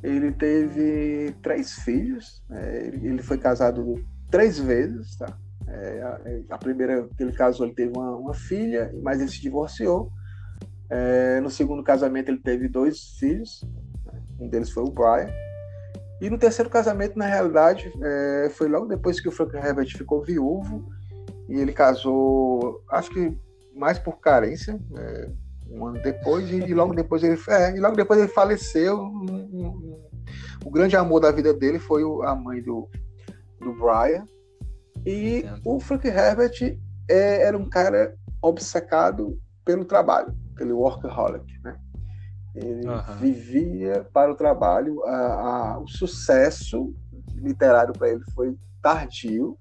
[0.03, 2.43] ele teve três filhos.
[2.51, 5.27] É, ele foi casado três vezes, tá?
[5.66, 9.41] É, a, a, primeira que ele casou, ele teve uma, uma filha, mas ele se
[9.41, 10.11] divorciou.
[10.91, 13.65] É, no segundo casamento, ele teve dois filhos,
[14.05, 14.20] né?
[14.39, 15.32] um deles foi o Brian.
[16.20, 20.23] E no terceiro casamento, na realidade, é, foi logo depois que o Frank Herbert ficou
[20.23, 20.93] viúvo
[21.49, 23.36] e ele casou, acho que
[23.74, 25.31] mais por carência, é,
[25.75, 29.01] um ano depois, e, e, logo depois ele, é, e logo depois ele faleceu.
[29.01, 30.05] Um, um,
[30.65, 32.89] o grande amor da vida dele foi a mãe do,
[33.61, 34.27] do Brian.
[35.05, 35.61] E Entendo.
[35.65, 36.79] o Frank Herbert
[37.09, 41.77] é, era um cara obcecado pelo trabalho, pelo workaholic, né?
[42.55, 43.17] Ele uhum.
[43.19, 45.03] vivia para o trabalho.
[45.05, 46.95] A, a, o sucesso
[47.35, 49.59] literário para ele foi tardio.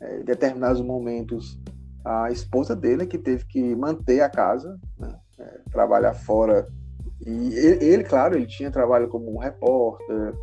[0.00, 1.58] É, em determinados momentos,
[2.04, 5.14] a esposa dele que teve que manter a casa, né?
[5.38, 6.66] É, trabalhar fora.
[7.24, 10.34] E ele, ele, claro, ele tinha trabalho como um repórter,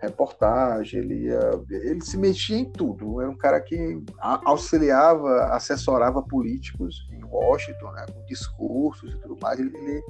[0.00, 3.20] reportagem, ele, ia, ele se metia em tudo.
[3.20, 9.58] Era um cara que auxiliava, assessorava políticos em Washington, né, com discursos e tudo mais.
[9.58, 10.02] Ele, ele,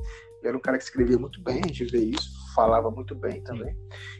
[0.42, 3.74] era um cara que escrevia muito bem, a gente vê isso, falava muito bem também.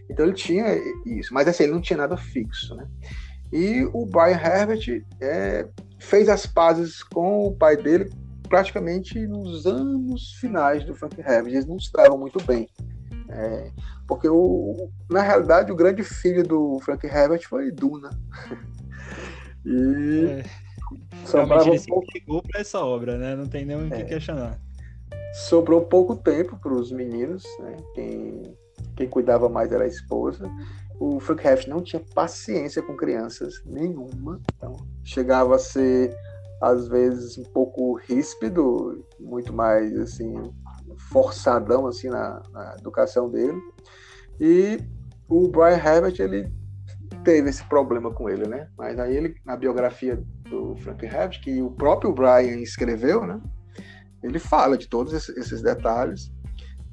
[0.08, 0.66] Então ele tinha
[1.04, 2.88] isso, mas assim, ele não tinha nada fixo, né?
[3.52, 5.68] E o Brian Herbert é,
[5.98, 8.10] fez as pazes com o pai dele
[8.48, 11.52] praticamente nos anos finais do Frank Herbert.
[11.52, 12.68] Eles não estavam muito bem.
[13.28, 13.70] É,
[14.06, 18.10] porque o, na realidade o grande filho do Frank Herbert foi Duna.
[19.64, 20.64] e é.
[21.32, 21.92] Realmente ele se
[22.28, 23.34] um para essa obra, né?
[23.34, 24.04] Não tem nem o que é.
[24.04, 24.58] questionar.
[25.48, 27.76] Sobrou pouco tempo para os meninos, né?
[27.94, 28.56] Quem,
[28.94, 30.48] quem cuidava mais era a esposa.
[31.00, 36.14] O Frank Herbert não tinha paciência com crianças nenhuma, então chegava a ser
[36.70, 40.32] às vezes um pouco ríspido, muito mais assim
[41.10, 43.60] forçadão assim na, na educação dele.
[44.40, 44.78] E
[45.28, 46.52] o Brian Herbert ele
[47.24, 48.68] teve esse problema com ele, né?
[48.76, 53.40] Mas aí ele na biografia do Frank Herbert que o próprio Brian escreveu, né?
[54.22, 56.32] Ele fala de todos esses detalhes,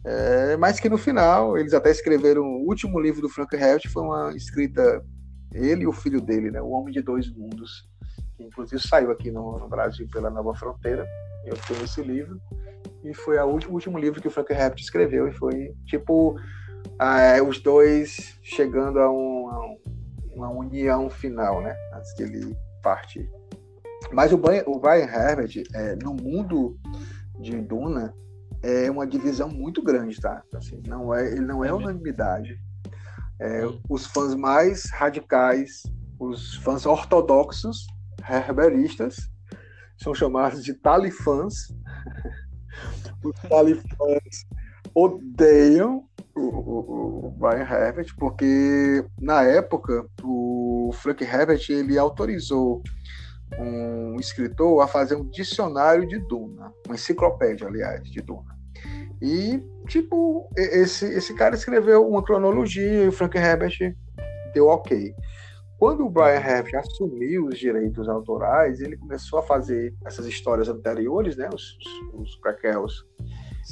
[0.03, 4.03] é, mas que no final eles até escreveram o último livro do Frank Herbert foi
[4.03, 5.03] uma escrita
[5.53, 6.61] ele e o filho dele, né?
[6.61, 7.89] O Homem de Dois Mundos,
[8.41, 11.07] que inclusive saiu aqui no, no Brasil pela Nova Fronteira.
[11.45, 12.39] Eu tenho esse livro
[13.03, 16.35] e foi o último livro que o Frank Herbert escreveu e foi tipo
[16.99, 19.75] é, os dois chegando a, um, a
[20.33, 21.75] uma união final, né?
[21.93, 23.29] Antes que ele parte.
[24.11, 26.77] Mas o Brian, o Brian Herbert, é, no mundo
[27.39, 28.13] de Duna,
[28.63, 30.43] é uma divisão muito grande, tá?
[30.55, 32.59] Assim, não é, ele não é unanimidade.
[33.39, 35.83] É, os fãs mais radicais,
[36.19, 37.85] os fãs ortodoxos,
[38.29, 39.17] herberistas,
[39.97, 41.53] são chamados de talifãs.
[43.23, 44.45] os talifãs
[44.93, 46.03] odeiam
[46.35, 52.81] o, o, o, Brian Herbert, porque na época o Frank Herbert ele autorizou
[53.59, 58.55] um escritor a fazer um dicionário de Duna, uma enciclopédia, aliás, de Duna.
[59.21, 63.77] E, tipo, esse, esse cara escreveu uma cronologia e o Frank Herbert
[64.53, 65.13] deu ok.
[65.81, 71.35] Quando o Brian Herbert assumiu os direitos autorais, ele começou a fazer essas histórias anteriores,
[71.35, 71.75] né, os,
[72.13, 73.03] os prequels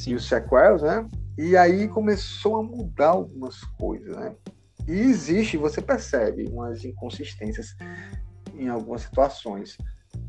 [0.08, 1.08] e os sequels, né,
[1.38, 4.36] e aí começou a mudar algumas coisas, né?
[4.88, 7.76] E existe, você percebe umas inconsistências
[8.56, 9.78] em algumas situações.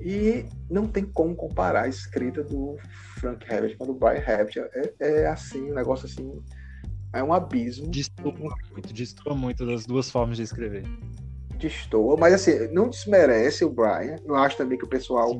[0.02, 2.76] E não tem como comparar a escrita do
[3.18, 4.68] Frank Herbert com a do Brian Herbert.
[5.00, 6.30] É, é assim, um negócio assim.
[7.14, 7.88] É um abismo.
[7.88, 10.84] Destoa muito, destoa muito das duas formas de escrever.
[11.60, 14.16] Destoa, mas assim, não desmerece o Brian.
[14.24, 15.38] Eu acho também que o pessoal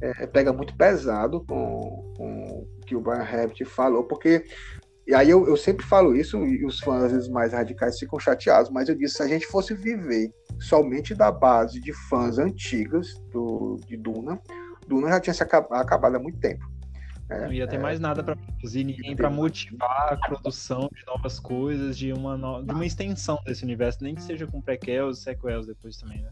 [0.00, 4.44] é, pega muito pesado com, com o que o Brian Herbert falou, porque
[5.06, 8.20] e aí eu, eu, sempre falo isso, e os fãs às vezes mais radicais ficam
[8.20, 10.30] chateados, mas eu disse, se a gente fosse viver
[10.60, 14.38] somente da base de fãs antigas do, de Duna,
[14.86, 16.62] Duna já tinha se acabado há muito tempo.
[17.28, 21.38] Não ia ter é, mais nada para produzir, ninguém para motivar a produção de novas
[21.38, 22.62] coisas, de uma, no...
[22.62, 26.30] de uma extensão desse universo, nem que seja com prequels e sequels depois também, né?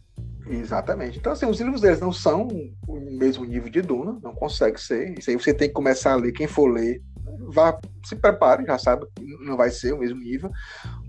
[0.48, 1.18] Exatamente.
[1.18, 2.48] Então, assim, os livros deles não são
[2.86, 5.18] o mesmo nível de Duna, não consegue ser.
[5.18, 7.02] Isso aí você tem que começar a ler, quem for ler,
[7.48, 10.51] vá, se prepare, já sabe que não vai ser o mesmo nível,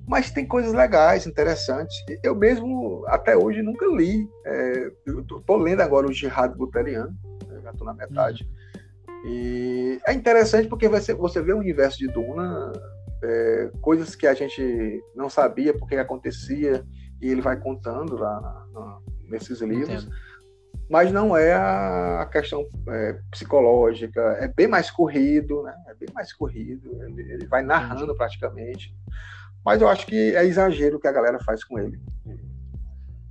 [0.07, 1.95] mas tem coisas legais, interessantes.
[2.23, 4.27] Eu mesmo, até hoje, nunca li.
[4.45, 7.15] É, eu tô, tô, lendo agora o Jihad Buteriano,
[7.61, 8.47] já estou na metade.
[9.26, 12.72] E é interessante porque você, você vê o universo de Duna,
[13.23, 16.84] é, coisas que a gente não sabia porque acontecia,
[17.22, 18.99] e ele vai contando lá na, na,
[19.30, 20.03] nesses livros.
[20.03, 20.27] Entendo
[20.89, 25.76] mas não é a questão é, psicológica, é bem mais corrido, né?
[25.88, 28.95] É bem mais corrido, ele, ele vai narrando praticamente.
[29.65, 31.99] Mas eu acho que é exagero que a galera faz com ele.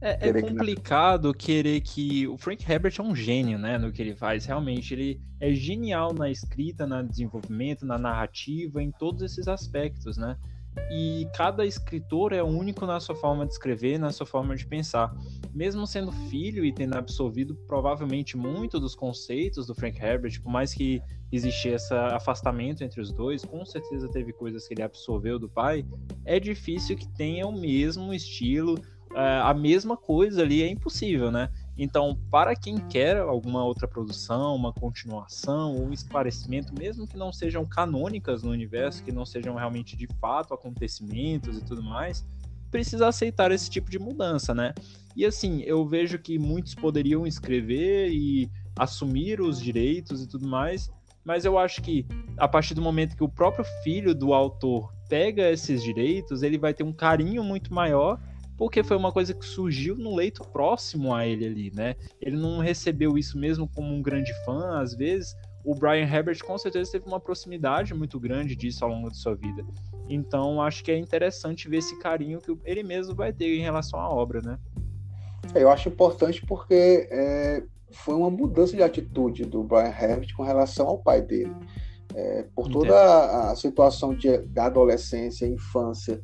[0.00, 1.46] É, é complicado que...
[1.46, 2.26] querer que.
[2.28, 3.78] O Frank Herbert é um gênio, né?
[3.78, 4.44] No que ele faz.
[4.44, 10.36] Realmente, ele é genial na escrita, no desenvolvimento, na narrativa, em todos esses aspectos, né?
[10.90, 15.14] e cada escritor é único na sua forma de escrever, na sua forma de pensar.
[15.54, 20.74] Mesmo sendo filho e tendo absorvido provavelmente muito dos conceitos do Frank Herbert, por mais
[20.74, 21.02] que
[21.32, 25.84] existisse esse afastamento entre os dois, com certeza teve coisas que ele absorveu do pai,
[26.24, 28.78] é difícil que tenha o mesmo estilo,
[29.16, 31.48] é, a mesma coisa ali, é impossível, né?
[31.78, 37.64] Então, para quem quer alguma outra produção, uma continuação um esclarecimento, mesmo que não sejam
[37.64, 42.26] canônicas no universo, que não sejam realmente de fato acontecimentos e tudo mais,
[42.70, 44.74] precisa aceitar esse tipo de mudança, né?
[45.16, 50.90] E assim, eu vejo que muitos poderiam escrever e assumir os direitos e tudo mais,
[51.24, 52.06] mas eu acho que
[52.36, 56.74] a partir do momento que o próprio filho do autor pega esses direitos, ele vai
[56.74, 58.20] ter um carinho muito maior
[58.56, 61.94] porque foi uma coisa que surgiu no leito próximo a ele ali, né?
[62.20, 65.34] Ele não recebeu isso mesmo como um grande fã, às vezes.
[65.64, 69.34] O Brian Herbert com certeza teve uma proximidade muito grande disso ao longo de sua
[69.34, 69.64] vida.
[70.08, 73.98] Então acho que é interessante ver esse carinho que ele mesmo vai ter em relação
[74.00, 74.58] à obra, né?
[75.54, 80.42] É, eu acho importante porque é, foi uma mudança de atitude do Brian Herbert com
[80.42, 81.54] relação ao pai dele.
[82.14, 86.22] É, por toda a, a, situação de, da adolescência, infância,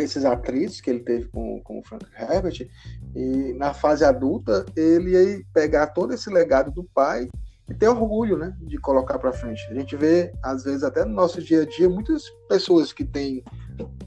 [0.00, 2.66] desses atrizes que ele teve com, com o Frank Herbert,
[3.14, 7.28] e na fase adulta ele ia pegar todo esse legado do pai
[7.68, 9.64] e ter orgulho, né, de colocar para frente.
[9.70, 13.44] A gente vê, às vezes, até no nosso dia a dia, muitas pessoas que têm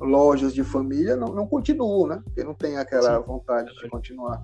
[0.02, 3.26] lojas de família não, não continuam, né, porque não tem aquela Sim.
[3.26, 4.44] vontade de continuar.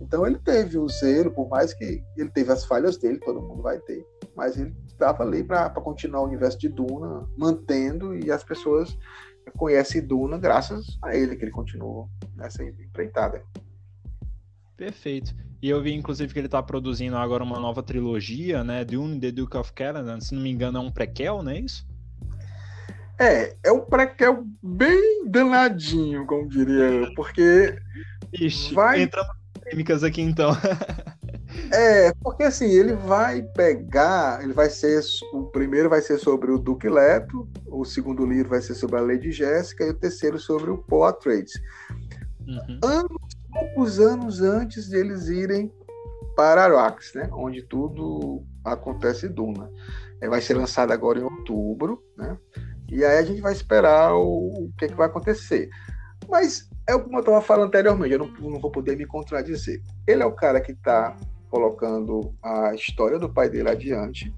[0.00, 3.62] Então ele teve o zelo, por mais que ele teve as falhas dele, todo mundo
[3.62, 8.42] vai ter, mas ele estava ali para continuar o universo de Duna, mantendo e as
[8.42, 8.96] pessoas
[9.56, 13.42] conhece Duna graças a ele, que ele continuou nessa empreitada.
[14.76, 15.34] Perfeito.
[15.60, 18.84] E eu vi, inclusive, que ele está produzindo agora uma nova trilogia, né?
[18.84, 20.20] Dune, The Duke of Caledon.
[20.20, 21.86] Se não me engano, é um prequel, não é isso?
[23.18, 27.76] É, é um prequel bem danadinho, como diria eu, porque...
[28.32, 29.02] Ixi, vai...
[29.02, 30.50] entrando polêmicas aqui, então.
[31.72, 35.02] É, porque assim, ele vai pegar, ele vai ser,
[35.32, 39.02] o primeiro vai ser sobre o Duque Leto, o segundo livro vai ser sobre a
[39.02, 41.54] Lady Jéssica e o terceiro sobre o Atreides.
[42.46, 42.80] Uhum.
[42.82, 43.18] Anos,
[43.50, 45.72] poucos anos antes de eles irem
[46.36, 49.70] para Arax, né, onde tudo acontece em Duna.
[50.20, 52.36] É, vai ser lançado agora em outubro, né,
[52.90, 55.68] e aí a gente vai esperar o, o que, é que vai acontecer.
[56.28, 59.82] Mas é como eu estava falando anteriormente, eu não, não, vou poder me contradizer.
[60.06, 61.16] Ele é o cara que está
[61.50, 64.32] colocando a história do pai dele adiante.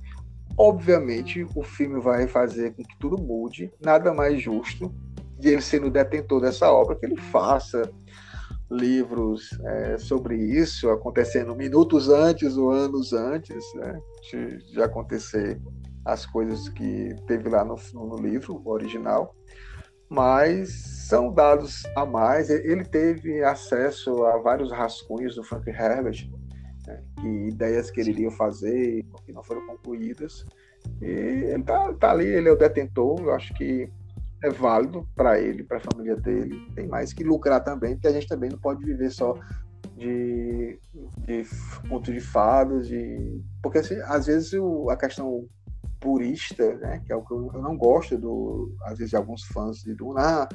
[0.56, 4.92] Obviamente, o filme vai fazer com que tudo mude, nada mais justo
[5.38, 7.90] de ele sendo detentor dessa obra, que ele faça
[8.70, 14.00] livros é, sobre isso, acontecendo minutos antes ou anos antes né,
[14.30, 15.60] de, de, acontecer
[16.04, 19.34] as coisas que teve lá no, no livro original.
[20.08, 20.70] Mas
[21.08, 22.50] são dados a mais.
[22.50, 26.28] Ele teve acesso a vários rascunhos do Frank Herbert,
[26.90, 30.44] né, que ideias que ele iria fazer, que não foram concluídas.
[31.00, 33.88] E ele tá, tá ali, ele é o detentor, eu acho que
[34.42, 36.66] é válido para ele, para a família dele.
[36.74, 39.34] Tem mais que lucrar também, porque a gente também não pode viver só
[39.96, 40.78] de,
[41.26, 41.44] de
[41.88, 43.42] ponto de fadas, de...
[43.62, 45.46] porque assim, às vezes o, a questão
[46.00, 49.44] purista, né, que é o que eu, eu, não gosto do, às vezes de alguns
[49.44, 50.48] fãs de Duna, ah,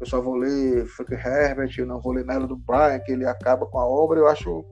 [0.00, 3.26] eu só vou ler Frank Herbert, eu não vou ler nada do Brian, que ele
[3.26, 4.64] acaba com a obra, eu acho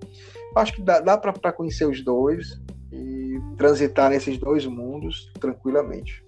[0.57, 2.61] Acho que dá, dá para conhecer os dois
[2.93, 6.25] e transitar nesses dois mundos tranquilamente.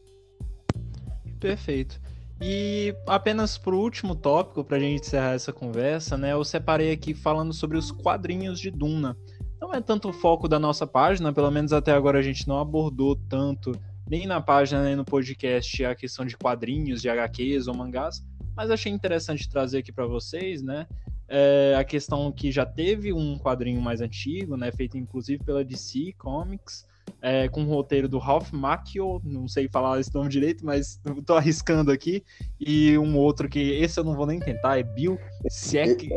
[1.39, 2.01] Perfeito.
[2.41, 6.33] E apenas por último tópico, para a gente encerrar essa conversa, né?
[6.33, 9.17] Eu separei aqui falando sobre os quadrinhos de Duna.
[9.61, 12.59] Não é tanto o foco da nossa página, pelo menos até agora a gente não
[12.59, 13.73] abordou tanto,
[14.09, 18.25] nem na página nem no podcast, a questão de quadrinhos, de HQs ou mangás,
[18.57, 20.87] mas achei interessante trazer aqui para vocês, né?
[21.33, 26.13] É a questão que já teve um quadrinho mais antigo, né, feito inclusive pela DC
[26.19, 26.85] Comics,
[27.23, 31.37] é, com o roteiro do Ralph Macchio, não sei falar esse nome direito, mas estou
[31.37, 32.25] arriscando aqui,
[32.59, 36.11] e um outro que esse eu não vou nem tentar, é Bill Siek.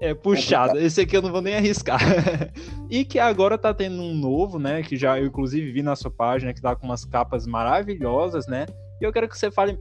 [0.00, 2.00] É puxado, esse aqui eu não vou nem arriscar.
[2.90, 6.10] e que agora tá tendo um novo, né, que já eu inclusive vi na sua
[6.10, 8.64] página, que tá com umas capas maravilhosas, né,
[9.00, 9.78] e eu quero que você fale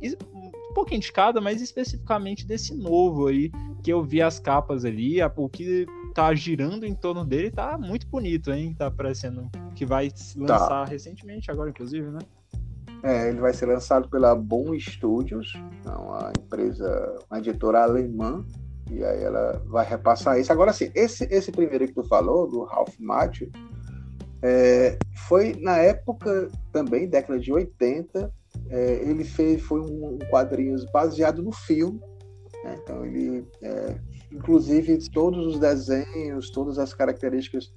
[0.74, 3.52] um pouquinho de cada, mas especificamente desse novo aí,
[3.84, 5.86] que eu vi as capas ali, o que
[6.16, 8.74] tá girando em torno dele tá muito bonito, hein?
[8.76, 10.54] Tá parecendo que vai se tá.
[10.54, 10.86] lançar tá.
[10.86, 12.20] recentemente agora, inclusive, né?
[13.04, 15.54] É, ele vai ser lançado pela Boom Studios,
[15.86, 18.44] é uma empresa, uma editora alemã,
[18.90, 20.52] e aí ela vai repassar isso.
[20.52, 23.52] Agora, sim, esse, esse primeiro que tu falou, do Ralph Macchio,
[24.42, 24.98] é,
[25.28, 28.34] foi na época também, década de 80,
[28.70, 32.00] é, ele fez foi um, um quadrinho baseado no filme.
[32.64, 32.80] Né?
[32.82, 33.96] Então ele, é,
[34.32, 37.74] inclusive todos os desenhos, todas as características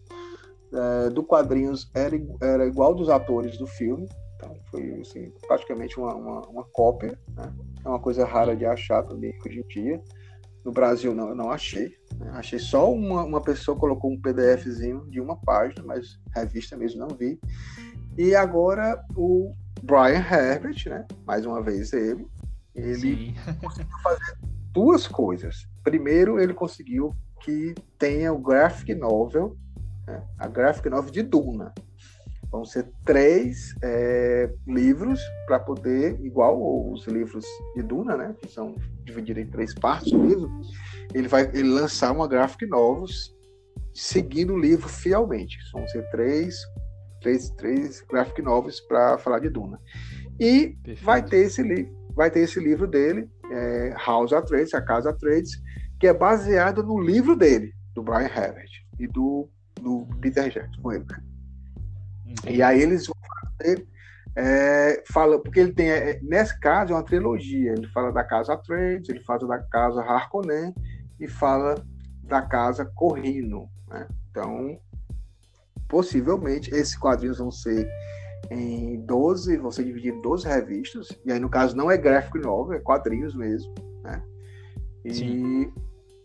[0.72, 4.08] é, do quadrinhos era, era igual dos atores do filme.
[4.36, 7.18] Então foi assim, praticamente uma, uma, uma cópia.
[7.36, 7.52] Né?
[7.84, 10.00] É uma coisa rara de achar também hoje em dia.
[10.64, 11.94] No Brasil não, eu não achei.
[12.18, 12.30] Né?
[12.34, 17.16] Achei só uma, uma pessoa colocou um PDFzinho de uma página, mas revista mesmo não
[17.16, 17.38] vi.
[18.18, 21.06] E agora o Brian Herbert, né?
[21.26, 22.26] Mais uma vez ele,
[22.74, 24.38] ele conseguiu fazer
[24.72, 25.66] duas coisas.
[25.82, 29.56] Primeiro, ele conseguiu que tenha o graphic novel,
[30.06, 30.22] né?
[30.38, 31.72] a graphic novel de Duna.
[32.50, 37.44] Vão ser três é, livros para poder, igual os livros
[37.74, 38.74] de Duna, né, que são
[39.04, 40.50] divididos em três partes do livro,
[41.12, 43.34] ele vai ele lançar uma graphic novels
[43.92, 45.58] seguindo o livro fielmente.
[45.72, 46.56] Vão ser três,
[47.26, 49.80] três, três graphic novels para falar de Duna.
[50.38, 51.04] E Perfeito.
[51.04, 55.60] vai ter esse livro, vai ter esse livro dele, é, House Atreides, a Casa Atreides,
[55.98, 59.48] que é baseado no livro dele, do Brian Herbert e do,
[59.80, 61.04] do Peter Jackson, com ele.
[61.04, 61.22] Né?
[62.48, 63.16] E aí eles vão
[63.58, 63.86] fazer.
[64.38, 67.72] É, fala, porque ele tem, é, nesse caso, é uma trilogia.
[67.72, 70.74] Ele fala da casa Atreides, ele fala da casa Harkonnen
[71.18, 71.82] e fala
[72.22, 73.68] da casa Corrino.
[73.88, 74.06] Né?
[74.30, 74.78] Então,
[75.88, 77.88] possivelmente, esses quadrinhos vão ser
[78.50, 81.08] em 12, vão ser divididos em 12 revistas.
[81.24, 83.74] E aí, no caso, não é gráfico novo, é quadrinhos mesmo.
[84.02, 84.22] Né?
[85.04, 85.72] E Sim.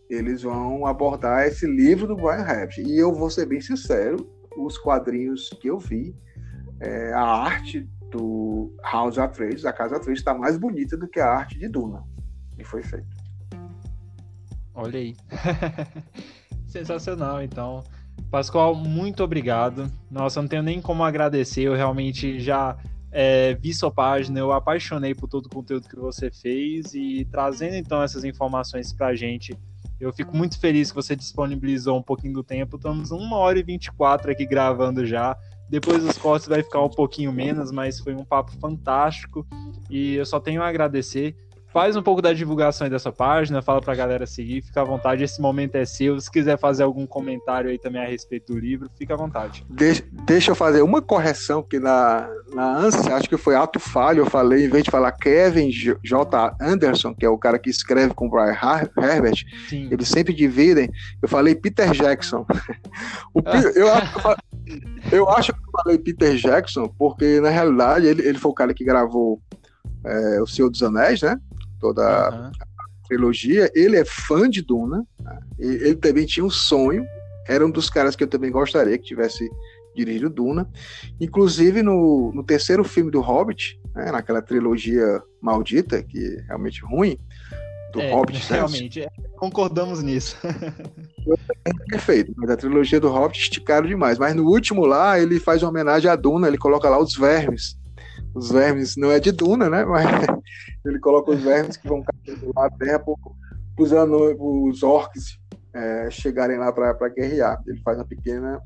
[0.09, 2.79] eles vão abordar esse livro do Brian Herbert.
[2.79, 6.15] E eu vou ser bem sincero, os quadrinhos que eu vi,
[6.79, 11.27] é, a arte do House Atreides, da Casa Atreides, está mais bonita do que a
[11.27, 12.03] arte de Duna,
[12.55, 13.07] que foi feita.
[14.73, 15.15] Olha aí.
[16.67, 17.83] Sensacional, então.
[18.31, 19.91] Pascoal, muito obrigado.
[20.09, 21.63] Nossa, não tenho nem como agradecer.
[21.63, 22.77] Eu realmente já
[23.11, 27.75] é, vi sua página, eu apaixonei por todo o conteúdo que você fez e trazendo
[27.75, 29.55] então essas informações para a gente
[30.01, 32.75] eu fico muito feliz que você disponibilizou um pouquinho do tempo.
[32.75, 35.37] Estamos uma hora e 24 aqui gravando já.
[35.69, 39.45] Depois dos cortes vai ficar um pouquinho menos, mas foi um papo fantástico.
[39.91, 41.35] E eu só tenho a agradecer
[41.71, 45.23] faz um pouco da divulgação aí dessa página, fala pra galera seguir, fica à vontade,
[45.23, 46.19] esse momento é seu.
[46.19, 49.65] Se quiser fazer algum comentário aí também a respeito do livro, fica à vontade.
[49.69, 54.19] Deixa, deixa eu fazer uma correção, porque na, na ânsia, acho que foi ato falho,
[54.19, 56.55] eu falei, em vez de falar Kevin J.
[56.59, 58.57] Anderson, que é o cara que escreve com o Brian
[58.97, 59.87] Herbert, Sim.
[59.89, 60.89] eles sempre dividem,
[61.21, 62.45] eu falei Peter Jackson.
[63.33, 63.41] o,
[63.75, 63.87] eu,
[65.11, 68.73] eu acho que eu falei Peter Jackson, porque na realidade ele, ele foi o cara
[68.73, 69.41] que gravou
[70.03, 71.39] é, O Senhor dos Anéis, né?
[71.81, 72.45] Toda uhum.
[72.45, 75.39] a trilogia, ele é fã de Duna, né?
[75.59, 77.03] ele também tinha um sonho,
[77.47, 79.49] era um dos caras que eu também gostaria que tivesse
[79.95, 80.69] dirigido Duna.
[81.19, 87.17] Inclusive no, no terceiro filme do Hobbit, né, naquela trilogia maldita, que é realmente ruim,
[87.91, 88.49] do é, Hobbit.
[88.49, 88.57] Né?
[88.57, 90.37] Realmente, é, concordamos nisso.
[91.89, 94.17] Perfeito, mas a trilogia do Hobbit esticaram demais.
[94.17, 97.81] Mas no último lá, ele faz uma homenagem à Duna, ele coloca lá os vermes
[98.33, 99.85] os vermes, não é de Duna, né?
[99.85, 100.05] Mas
[100.85, 102.03] ele coloca os vermes que vão
[102.55, 103.03] lá na terra
[103.77, 105.39] usando os orcs
[105.73, 107.61] é, chegarem lá para guerrear.
[107.67, 108.59] Ele faz uma pequena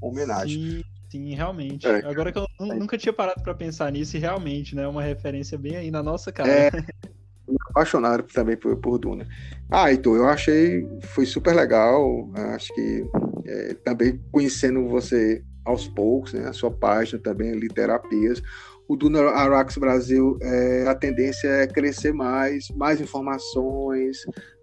[0.00, 0.60] homenagem.
[0.60, 1.86] Sim, sim realmente.
[1.86, 2.04] É.
[2.06, 4.86] Agora que eu nunca tinha parado para pensar nisso, e realmente, né?
[4.86, 6.50] Uma referência bem aí na nossa cara.
[6.50, 6.70] É,
[7.70, 9.26] apaixonado também por, por Duna.
[9.70, 12.30] Ah, então, eu achei, foi super legal.
[12.54, 13.04] Acho que
[13.44, 16.48] é, também conhecendo você aos poucos, né?
[16.48, 18.42] A sua página também, Literapias
[18.88, 24.18] o Duna Arax Brasil, é, a tendência é crescer mais, mais informações,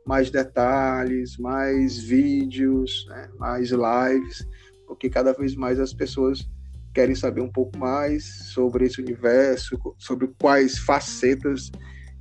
[0.05, 4.47] mais detalhes, mais vídeos, né, mais lives,
[4.87, 6.49] porque cada vez mais as pessoas
[6.93, 8.23] querem saber um pouco mais
[8.53, 11.71] sobre esse universo, sobre quais facetas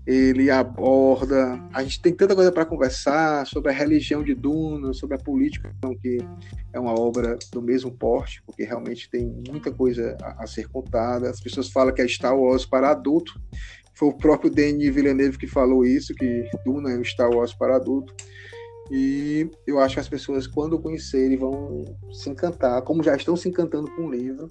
[0.06, 1.62] ele aborda.
[1.72, 5.74] A gente tem tanta coisa para conversar sobre a religião de Duna, sobre a política,
[6.00, 6.18] que
[6.72, 11.30] é uma obra do mesmo porte, porque realmente tem muita coisa a, a ser contada.
[11.30, 13.40] As pessoas falam que é Star Wars para adulto.
[13.94, 17.76] Foi o próprio Denis Villeneuve que falou isso, que Duna é um Star Wars para
[17.76, 18.14] adulto.
[18.90, 23.48] E eu acho que as pessoas, quando conhecerem, vão se encantar, como já estão se
[23.48, 24.48] encantando com o livro.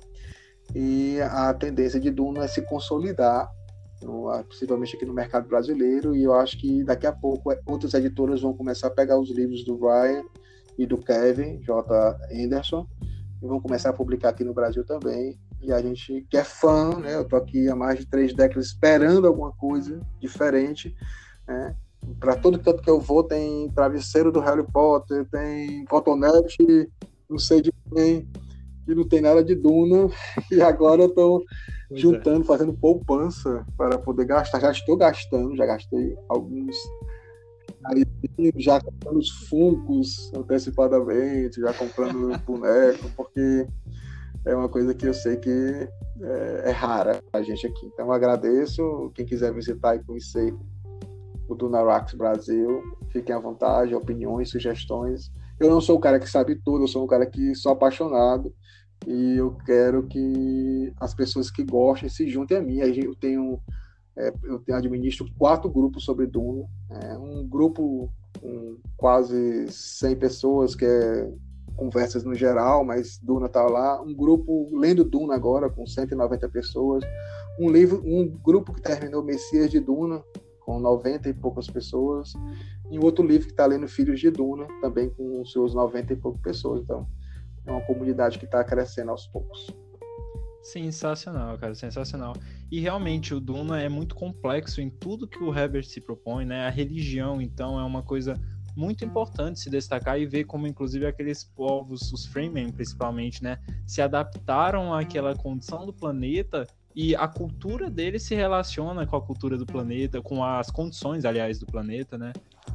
[0.73, 3.49] E a tendência de Duna é se consolidar
[4.01, 7.59] no, ah, possivelmente aqui no mercado brasileiro, e eu acho que daqui a pouco é,
[7.65, 10.23] outras editoras vão começar a pegar os livros do Ryan
[10.77, 12.17] e do Kevin J.
[12.31, 12.87] Anderson
[13.41, 15.39] e vão começar a publicar aqui no Brasil também.
[15.61, 17.15] E a gente que é fã, né?
[17.15, 20.95] Eu tô aqui há mais de três décadas esperando alguma coisa diferente,
[21.47, 21.75] né?
[22.19, 26.91] Para todo canto que eu vou tem travesseiro do Harry Potter, tem cotonete,
[27.29, 28.27] não sei de quem,
[28.91, 30.09] e não tem nada de Duna,
[30.51, 31.43] e agora eu tô
[31.91, 32.01] Pois é.
[32.01, 34.61] juntando, fazendo poupança para poder gastar.
[34.61, 36.77] Já estou gastando, já gastei alguns.
[38.55, 43.67] Já comprando os funcos antecipadamente, já comprando boneco, porque
[44.45, 45.89] é uma coisa que eu sei que
[46.21, 47.85] é, é rara a gente aqui.
[47.87, 49.11] Então eu agradeço.
[49.13, 50.55] Quem quiser visitar e conhecer
[51.49, 55.29] o Dunarax Brasil, fiquem à vontade, opiniões, sugestões.
[55.59, 58.53] Eu não sou o cara que sabe tudo, eu sou um cara que sou apaixonado
[59.07, 62.77] e eu quero que as pessoas que gostem se juntem a mim.
[62.79, 63.59] Eu tenho,
[64.15, 66.65] é, eu administro quatro grupos sobre Duna.
[66.89, 71.31] É, um grupo com quase 100 pessoas que é
[71.75, 74.01] conversas no geral, mas Duna tá lá.
[74.01, 77.03] Um grupo lendo Duna agora com 190 pessoas.
[77.59, 80.23] Um livro, um grupo que terminou Messias de Duna
[80.59, 82.33] com 90 e poucas pessoas.
[82.91, 86.15] E um outro livro que está lendo Filhos de Duna, também com seus 90 e
[86.15, 86.81] poucas pessoas.
[86.81, 87.07] Então,
[87.65, 89.67] é uma comunidade que está crescendo aos poucos.
[90.61, 92.35] Sensacional, cara, sensacional.
[92.71, 96.67] E realmente o Duna é muito complexo em tudo que o Herbert se propõe, né?
[96.67, 98.39] A religião, então, é uma coisa
[98.75, 104.01] muito importante se destacar e ver como, inclusive, aqueles povos, os Freemen principalmente, né, se
[104.01, 106.65] adaptaram àquela condição do planeta
[106.95, 111.57] e a cultura deles se relaciona com a cultura do planeta, com as condições, aliás,
[111.59, 112.33] do planeta, né?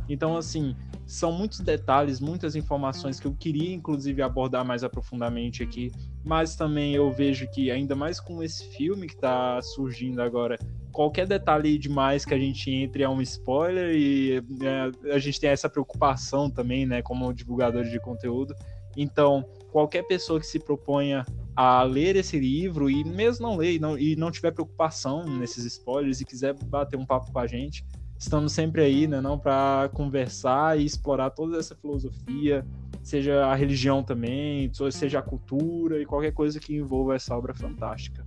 [0.09, 0.75] Então, assim,
[1.07, 5.93] são muitos detalhes, muitas informações que eu queria, inclusive, abordar mais aprofundadamente aqui,
[6.25, 10.59] mas também eu vejo que, ainda mais com esse filme que está surgindo agora,
[10.93, 15.51] qualquer detalhe demais que a gente entre é um spoiler e é, a gente tem
[15.51, 18.55] essa preocupação também, né, como divulgadores de conteúdo.
[18.97, 23.79] Então, qualquer pessoa que se proponha a ler esse livro e mesmo não ler e
[23.79, 27.85] não, e não tiver preocupação nesses spoilers e quiser bater um papo com a gente,
[28.19, 32.65] estamos sempre aí, né, não para conversar e explorar toda essa filosofia,
[33.03, 38.25] seja a religião também, seja a cultura e qualquer coisa que envolva essa obra fantástica.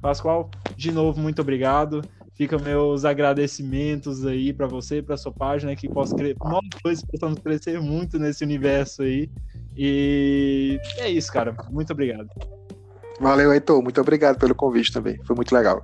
[0.00, 2.02] Pascoal, de novo, muito obrigado.
[2.34, 6.36] Fica meus agradecimentos aí para você, para sua página, que possa crer...
[6.38, 9.30] nós dois possamos crescer muito nesse universo aí.
[9.74, 11.56] E é isso, cara.
[11.70, 12.28] Muito obrigado.
[13.20, 13.82] Valeu, Heitor.
[13.82, 15.18] Muito obrigado pelo convite também.
[15.24, 15.82] Foi muito legal.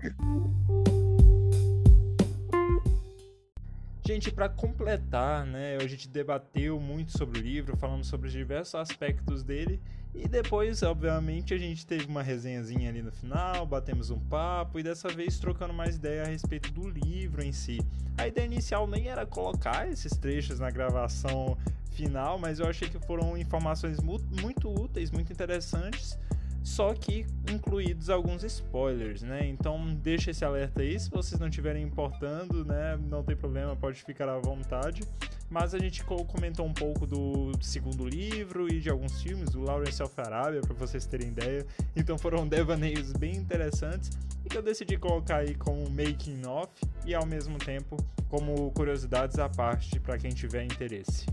[4.12, 8.74] Gente, para completar, né, a gente debateu muito sobre o livro, falamos sobre os diversos
[8.74, 9.80] aspectos dele
[10.14, 14.82] e depois, obviamente, a gente teve uma resenhazinha ali no final, batemos um papo e
[14.82, 17.80] dessa vez trocando mais ideia a respeito do livro em si.
[18.18, 21.56] A ideia inicial nem era colocar esses trechos na gravação
[21.92, 26.18] final, mas eu achei que foram informações muito úteis, muito interessantes
[26.62, 29.46] só que incluídos alguns spoilers, né?
[29.48, 32.98] Então deixa esse alerta aí, se vocês não estiverem importando, né?
[33.08, 35.02] Não tem problema, pode ficar à vontade.
[35.50, 40.02] Mas a gente comentou um pouco do segundo livro e de alguns filmes, do Lawrence
[40.02, 41.66] of Arabia, para vocês terem ideia.
[41.94, 44.10] Então foram devaneios bem interessantes
[44.44, 46.72] e que eu decidi colocar aí como making off
[47.04, 47.96] e ao mesmo tempo
[48.28, 51.26] como curiosidades à parte para quem tiver interesse.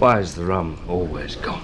[0.00, 1.62] Why is the rum always gone?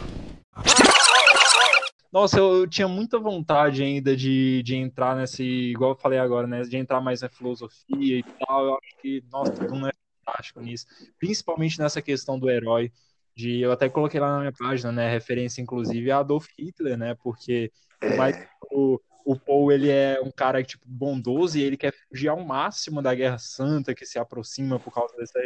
[2.12, 6.46] Nossa, eu, eu, tinha muita vontade ainda de, de entrar nesse, igual eu falei agora,
[6.46, 6.62] né?
[6.62, 8.66] De entrar mais na filosofia e tal.
[8.66, 9.92] Eu acho que, nossa, tudo é
[10.24, 10.86] fantástico nisso.
[11.18, 12.92] Principalmente nessa questão do herói.
[13.34, 15.10] De, eu até coloquei lá na minha página, né?
[15.10, 17.16] Referência, inclusive, a Adolf Hitler, né?
[17.22, 17.72] Porque
[18.16, 18.36] mais
[18.70, 23.02] o, o Paul, ele é um cara, tipo, bondoso e ele quer fugir ao máximo
[23.02, 25.40] da Guerra Santa, que se aproxima por causa dessa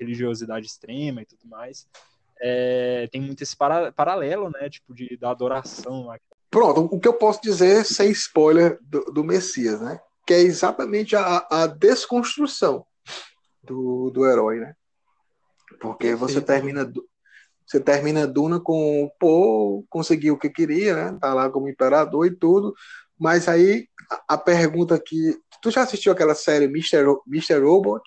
[0.00, 1.86] religiosidade extrema e tudo mais
[2.46, 4.68] é, tem muito esse para, paralelo, né?
[4.68, 6.14] Tipo, de, da adoração.
[6.50, 9.98] Pronto, o que eu posso dizer, sem spoiler, do, do Messias, né?
[10.26, 12.84] Que é exatamente a, a desconstrução
[13.62, 14.74] do, do herói, né?
[15.80, 16.90] Porque você termina
[17.66, 21.18] você termina Duna com pô, conseguiu o que queria, né?
[21.18, 22.74] Tá lá como imperador e tudo.
[23.18, 27.06] Mas aí a, a pergunta que tu já assistiu aquela série Mr.
[27.26, 27.58] Mr.
[27.60, 28.02] Robot?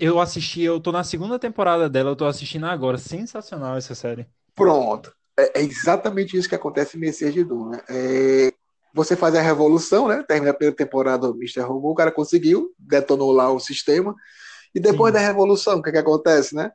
[0.00, 2.98] Eu assisti, eu tô na segunda temporada dela, eu tô assistindo agora.
[2.98, 4.26] Sensacional essa série.
[4.54, 5.12] Pronto.
[5.38, 7.80] É, é exatamente isso que acontece em Messias de Duna.
[7.88, 8.52] É,
[8.92, 10.24] você faz a revolução, né?
[10.26, 11.60] Termina a primeira temporada do Mr.
[11.60, 14.16] Robô, o cara conseguiu, detonou lá o sistema.
[14.74, 15.20] E depois Sim.
[15.20, 16.72] da revolução, o que, que acontece, né?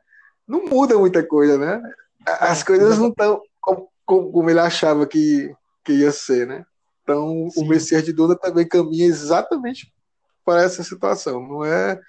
[0.48, 1.82] Não muda muita coisa, né?
[2.26, 3.42] As é, coisas não estão
[4.06, 5.54] como, como, ele achava que,
[5.84, 6.64] que ia ser, né?
[7.02, 7.62] Então, Sim.
[7.62, 9.92] o Messias de Duna também caminha exatamente
[10.42, 11.46] para essa situação.
[11.46, 12.00] Não é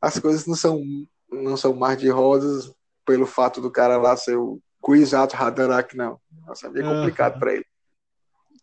[0.00, 0.82] as coisas não são,
[1.30, 2.72] não são mais de rosas
[3.04, 6.20] pelo fato do cara lá ser o Kwisatz Haderach, não.
[6.46, 7.40] Nossa, é bem complicado uhum.
[7.40, 7.66] para ele.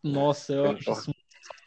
[0.04, 1.12] Nossa, eu é acho isso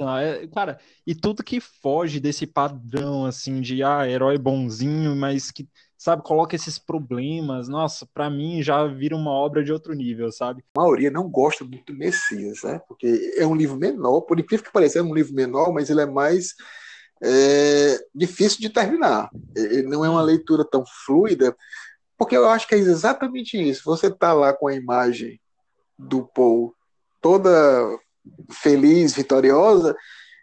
[0.01, 5.69] é, cara, e tudo que foge desse padrão, assim, de ah, herói bonzinho, mas que
[5.97, 10.63] sabe, coloca esses problemas, nossa, para mim já vira uma obra de outro nível, sabe?
[10.77, 12.81] A maioria não gosta muito do Messias, né?
[12.87, 16.01] Porque é um livro menor, por incrível que pareça, é um livro menor, mas ele
[16.01, 16.55] é mais
[17.23, 19.31] é, difícil de terminar.
[19.87, 21.57] Não é uma leitura tão fluida,
[22.17, 23.83] porque eu acho que é exatamente isso.
[23.85, 25.41] Você tá lá com a imagem
[25.99, 26.75] do Paul
[27.21, 27.99] toda
[28.51, 29.97] feliz, vitoriosa,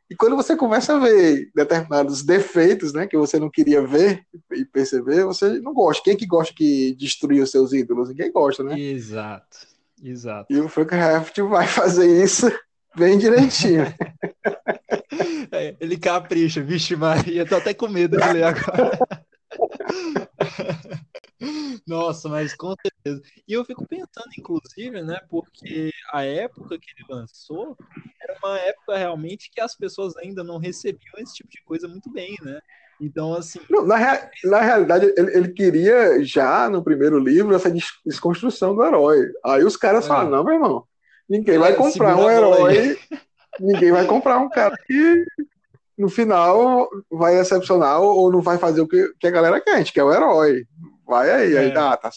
[0.10, 4.64] e quando você começa a ver determinados defeitos, né, que você não queria ver e
[4.64, 6.04] perceber, você não gosta.
[6.04, 8.10] Quem é que gosta que destruir os seus ídolos?
[8.10, 8.80] Ninguém gosta, né?
[8.80, 9.68] Exato,
[10.04, 10.54] exato.
[10.54, 12.52] E o Frank Heft vai fazer isso
[12.96, 13.84] bem direitinho.
[15.52, 19.00] é, ele capricha, vixe Maria, tô até com medo de ler agora.
[21.88, 23.22] Nossa, mas com certeza.
[23.48, 27.78] E eu fico pensando, inclusive, né, porque a época que ele lançou
[28.22, 32.12] era uma época realmente que as pessoas ainda não recebiam esse tipo de coisa muito
[32.12, 32.60] bem, né?
[33.00, 33.60] Então, assim.
[33.70, 37.72] Não, na, rea na realidade, ele, ele, queria já no primeiro livro essa
[38.06, 39.32] desconstrução do herói.
[39.44, 40.08] Aí os caras é.
[40.08, 40.88] falam: não, meu irmão,
[41.30, 42.98] ninguém é, vai comprar um herói,
[43.60, 45.26] ninguém vai comprar um cara que
[45.98, 50.00] no final vai excepcionar ou não vai fazer o que, que a galera quer, que
[50.00, 50.66] é o herói.
[51.06, 51.60] Vai aí, é.
[51.60, 52.10] aí dá, tá.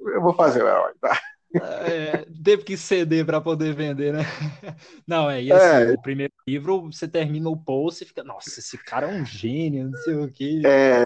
[0.00, 1.18] Eu vou fazer o herói, tá?
[1.54, 4.24] É, teve que ceder para poder vender, né?
[5.06, 5.94] Não, é, e assim, é.
[5.94, 9.90] o primeiro livro, você termina o post e fica, nossa, esse cara é um gênio,
[9.90, 10.62] não sei o quê.
[10.64, 11.04] É,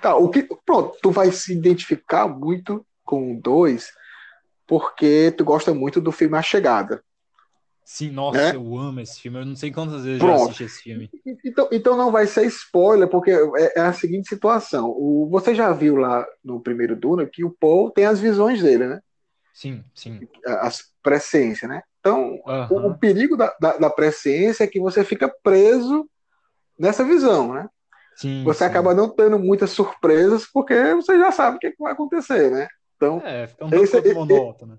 [0.00, 3.90] tá, o que, pronto, tu vai se identificar muito com o 2
[4.68, 7.02] porque tu gosta muito do filme A Chegada.
[7.82, 8.54] Sim, nossa, né?
[8.54, 9.38] eu amo esse filme.
[9.38, 10.36] Eu não sei quantas vezes Pronto.
[10.36, 11.10] já assisti esse filme.
[11.42, 14.90] Então, então não vai ser spoiler, porque é, é, a seguinte situação.
[14.90, 18.86] O, você já viu lá no primeiro Duna que o Paul tem as visões dele,
[18.86, 19.00] né?
[19.54, 20.20] Sim, sim.
[20.46, 21.82] As presciência, né?
[21.98, 22.38] Então,
[22.70, 26.06] o, o, perigo da, da, da presciência é que você fica preso
[26.78, 27.68] nessa visão, né?
[28.16, 28.64] Sim, você sim.
[28.64, 32.50] acaba não tendo muitas surpresas, porque você já sabe o que, é que vai acontecer,
[32.50, 32.68] né?
[32.98, 34.78] Então, é, fica um pouco monótono.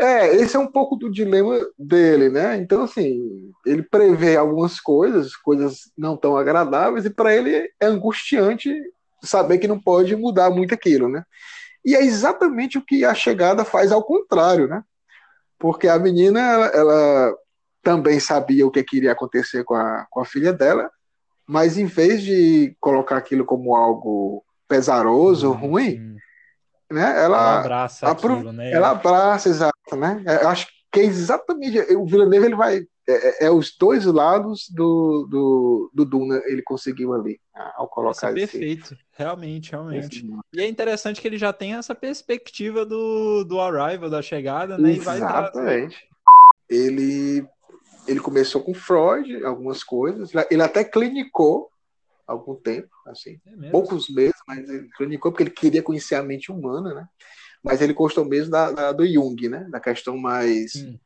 [0.00, 2.56] É, esse é um pouco do dilema dele, né?
[2.56, 8.72] Então, assim, ele prevê algumas coisas, coisas não tão agradáveis, e para ele é angustiante
[9.22, 11.24] saber que não pode mudar muito aquilo, né?
[11.84, 14.82] E é exatamente o que a chegada faz ao contrário, né?
[15.58, 17.34] Porque a menina, ela, ela
[17.82, 20.88] também sabia o que queria acontecer com a, com a filha dela,
[21.44, 26.16] mas em vez de colocar aquilo como algo pesaroso, ruim,
[26.90, 27.10] né?
[27.10, 28.72] Ela, ela abraça aquilo, né?
[28.72, 30.22] Ela abraça, exato, né?
[30.26, 34.04] É, eu acho que é exatamente o Villeneuve ele vai é, é, é, os dois
[34.04, 37.38] lados do, do, do Duna ele conseguiu ali
[37.76, 40.26] ao colocar Nossa, perfeito realmente realmente esse...
[40.54, 44.92] e é interessante que ele já tem essa perspectiva do, do arrival da chegada né
[44.92, 46.06] exatamente
[46.68, 47.46] ele
[48.06, 51.70] ele começou com Freud algumas coisas ele até clinicou
[52.28, 56.50] algum tempo, assim, é poucos meses, mas ele clinicou porque ele queria conhecer a mente
[56.50, 57.08] humana, né?
[57.62, 59.66] Mas ele gostou mesmo da, da do Jung, né?
[59.70, 60.72] Da questão mais.
[60.72, 60.98] Sim.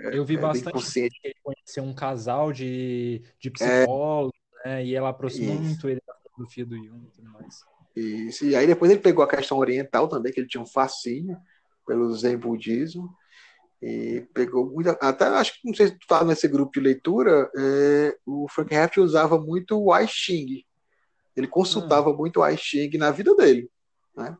[0.00, 4.84] É, Eu vi é, bastante que ele conheceu um casal de, de psicólogos, né?
[4.84, 5.62] E ela aproximou Isso.
[5.64, 7.60] muito ele da filosofia do Jung e tudo mais.
[7.94, 8.46] Isso.
[8.46, 11.36] E aí depois ele pegou a questão oriental também, que ele tinha um fascínio
[11.86, 13.14] pelo Zen budismo.
[13.82, 14.90] E pegou muito.
[15.00, 18.74] Até acho que não sei se tu estava nesse grupo de leitura, é, o Frank
[18.74, 20.64] Heft usava muito o I Ching.
[21.36, 22.16] Ele consultava hum.
[22.16, 23.70] muito o I Ching na vida dele.
[24.16, 24.36] Né?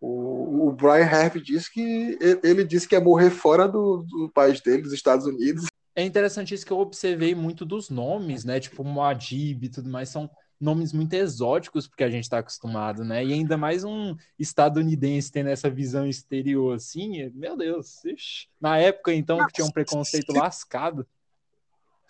[0.00, 4.60] O, o Brian Heft disse que ele disse que ia morrer fora do, do país
[4.60, 5.66] dele, dos Estados Unidos.
[5.94, 8.58] É interessante isso que eu observei muito dos nomes, né?
[8.58, 10.28] Tipo Moadib e tudo mais, são
[10.58, 13.24] nomes muito exóticos porque a gente está acostumado, né?
[13.24, 18.48] E ainda mais um estadunidense tendo essa visão exterior assim, meu Deus, ixi.
[18.60, 21.06] na época então que tinha um preconceito lascado.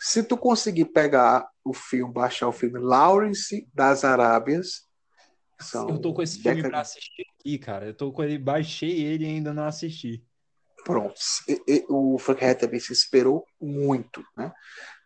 [0.05, 4.89] Se tu conseguir pegar o filme, baixar o filme Lawrence das Arábias,
[5.73, 7.87] eu tô com esse filme para assistir aqui, cara.
[7.87, 10.21] Eu tô com ele, baixei ele e ainda não assisti.
[10.85, 11.15] Pronto.
[11.49, 14.53] E, e, o Frank Hathaway se esperou muito, né?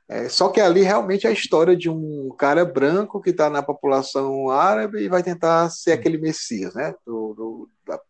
[0.09, 3.62] É, só que ali realmente é a história de um cara branco que está na
[3.62, 6.94] população árabe e vai tentar ser aquele Messias, né?
[7.05, 8.01] Do, do, da...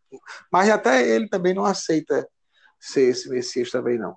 [0.52, 2.28] Mas até ele também não aceita
[2.78, 4.14] ser esse Messias também não.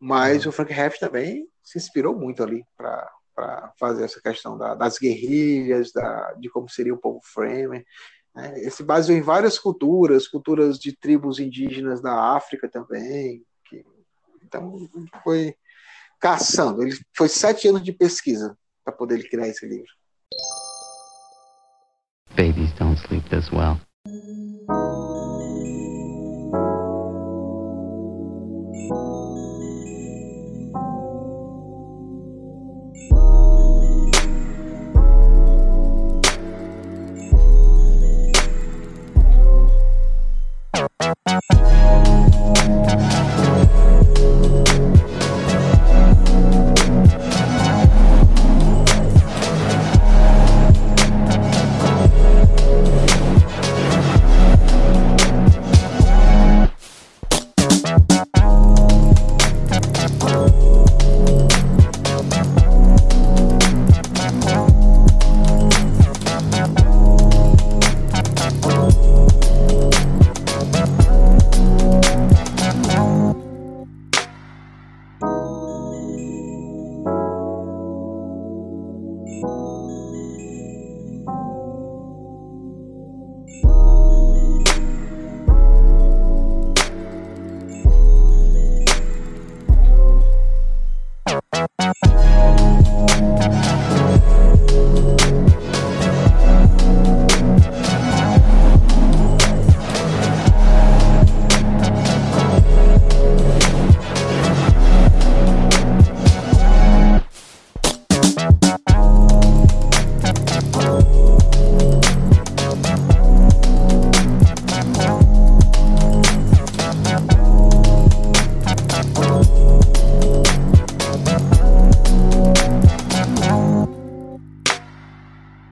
[0.00, 0.48] Mas uhum.
[0.48, 5.92] o Frank Heft também se inspirou muito ali para fazer essa questão da, das guerrilhas,
[5.92, 7.84] da, de como seria o povo Fremen.
[8.34, 8.58] Né?
[8.58, 13.44] Ele se baseou em várias culturas, culturas de tribos indígenas da África também.
[13.66, 13.84] Que,
[14.42, 14.88] então
[15.22, 15.54] foi
[16.18, 16.82] caçando.
[16.82, 19.92] Ele foi sete anos de pesquisa para poder criar esse livro.
[22.34, 23.78] Babies don't sleep this well.
[40.78, 41.18] Thank
[43.32, 43.37] you.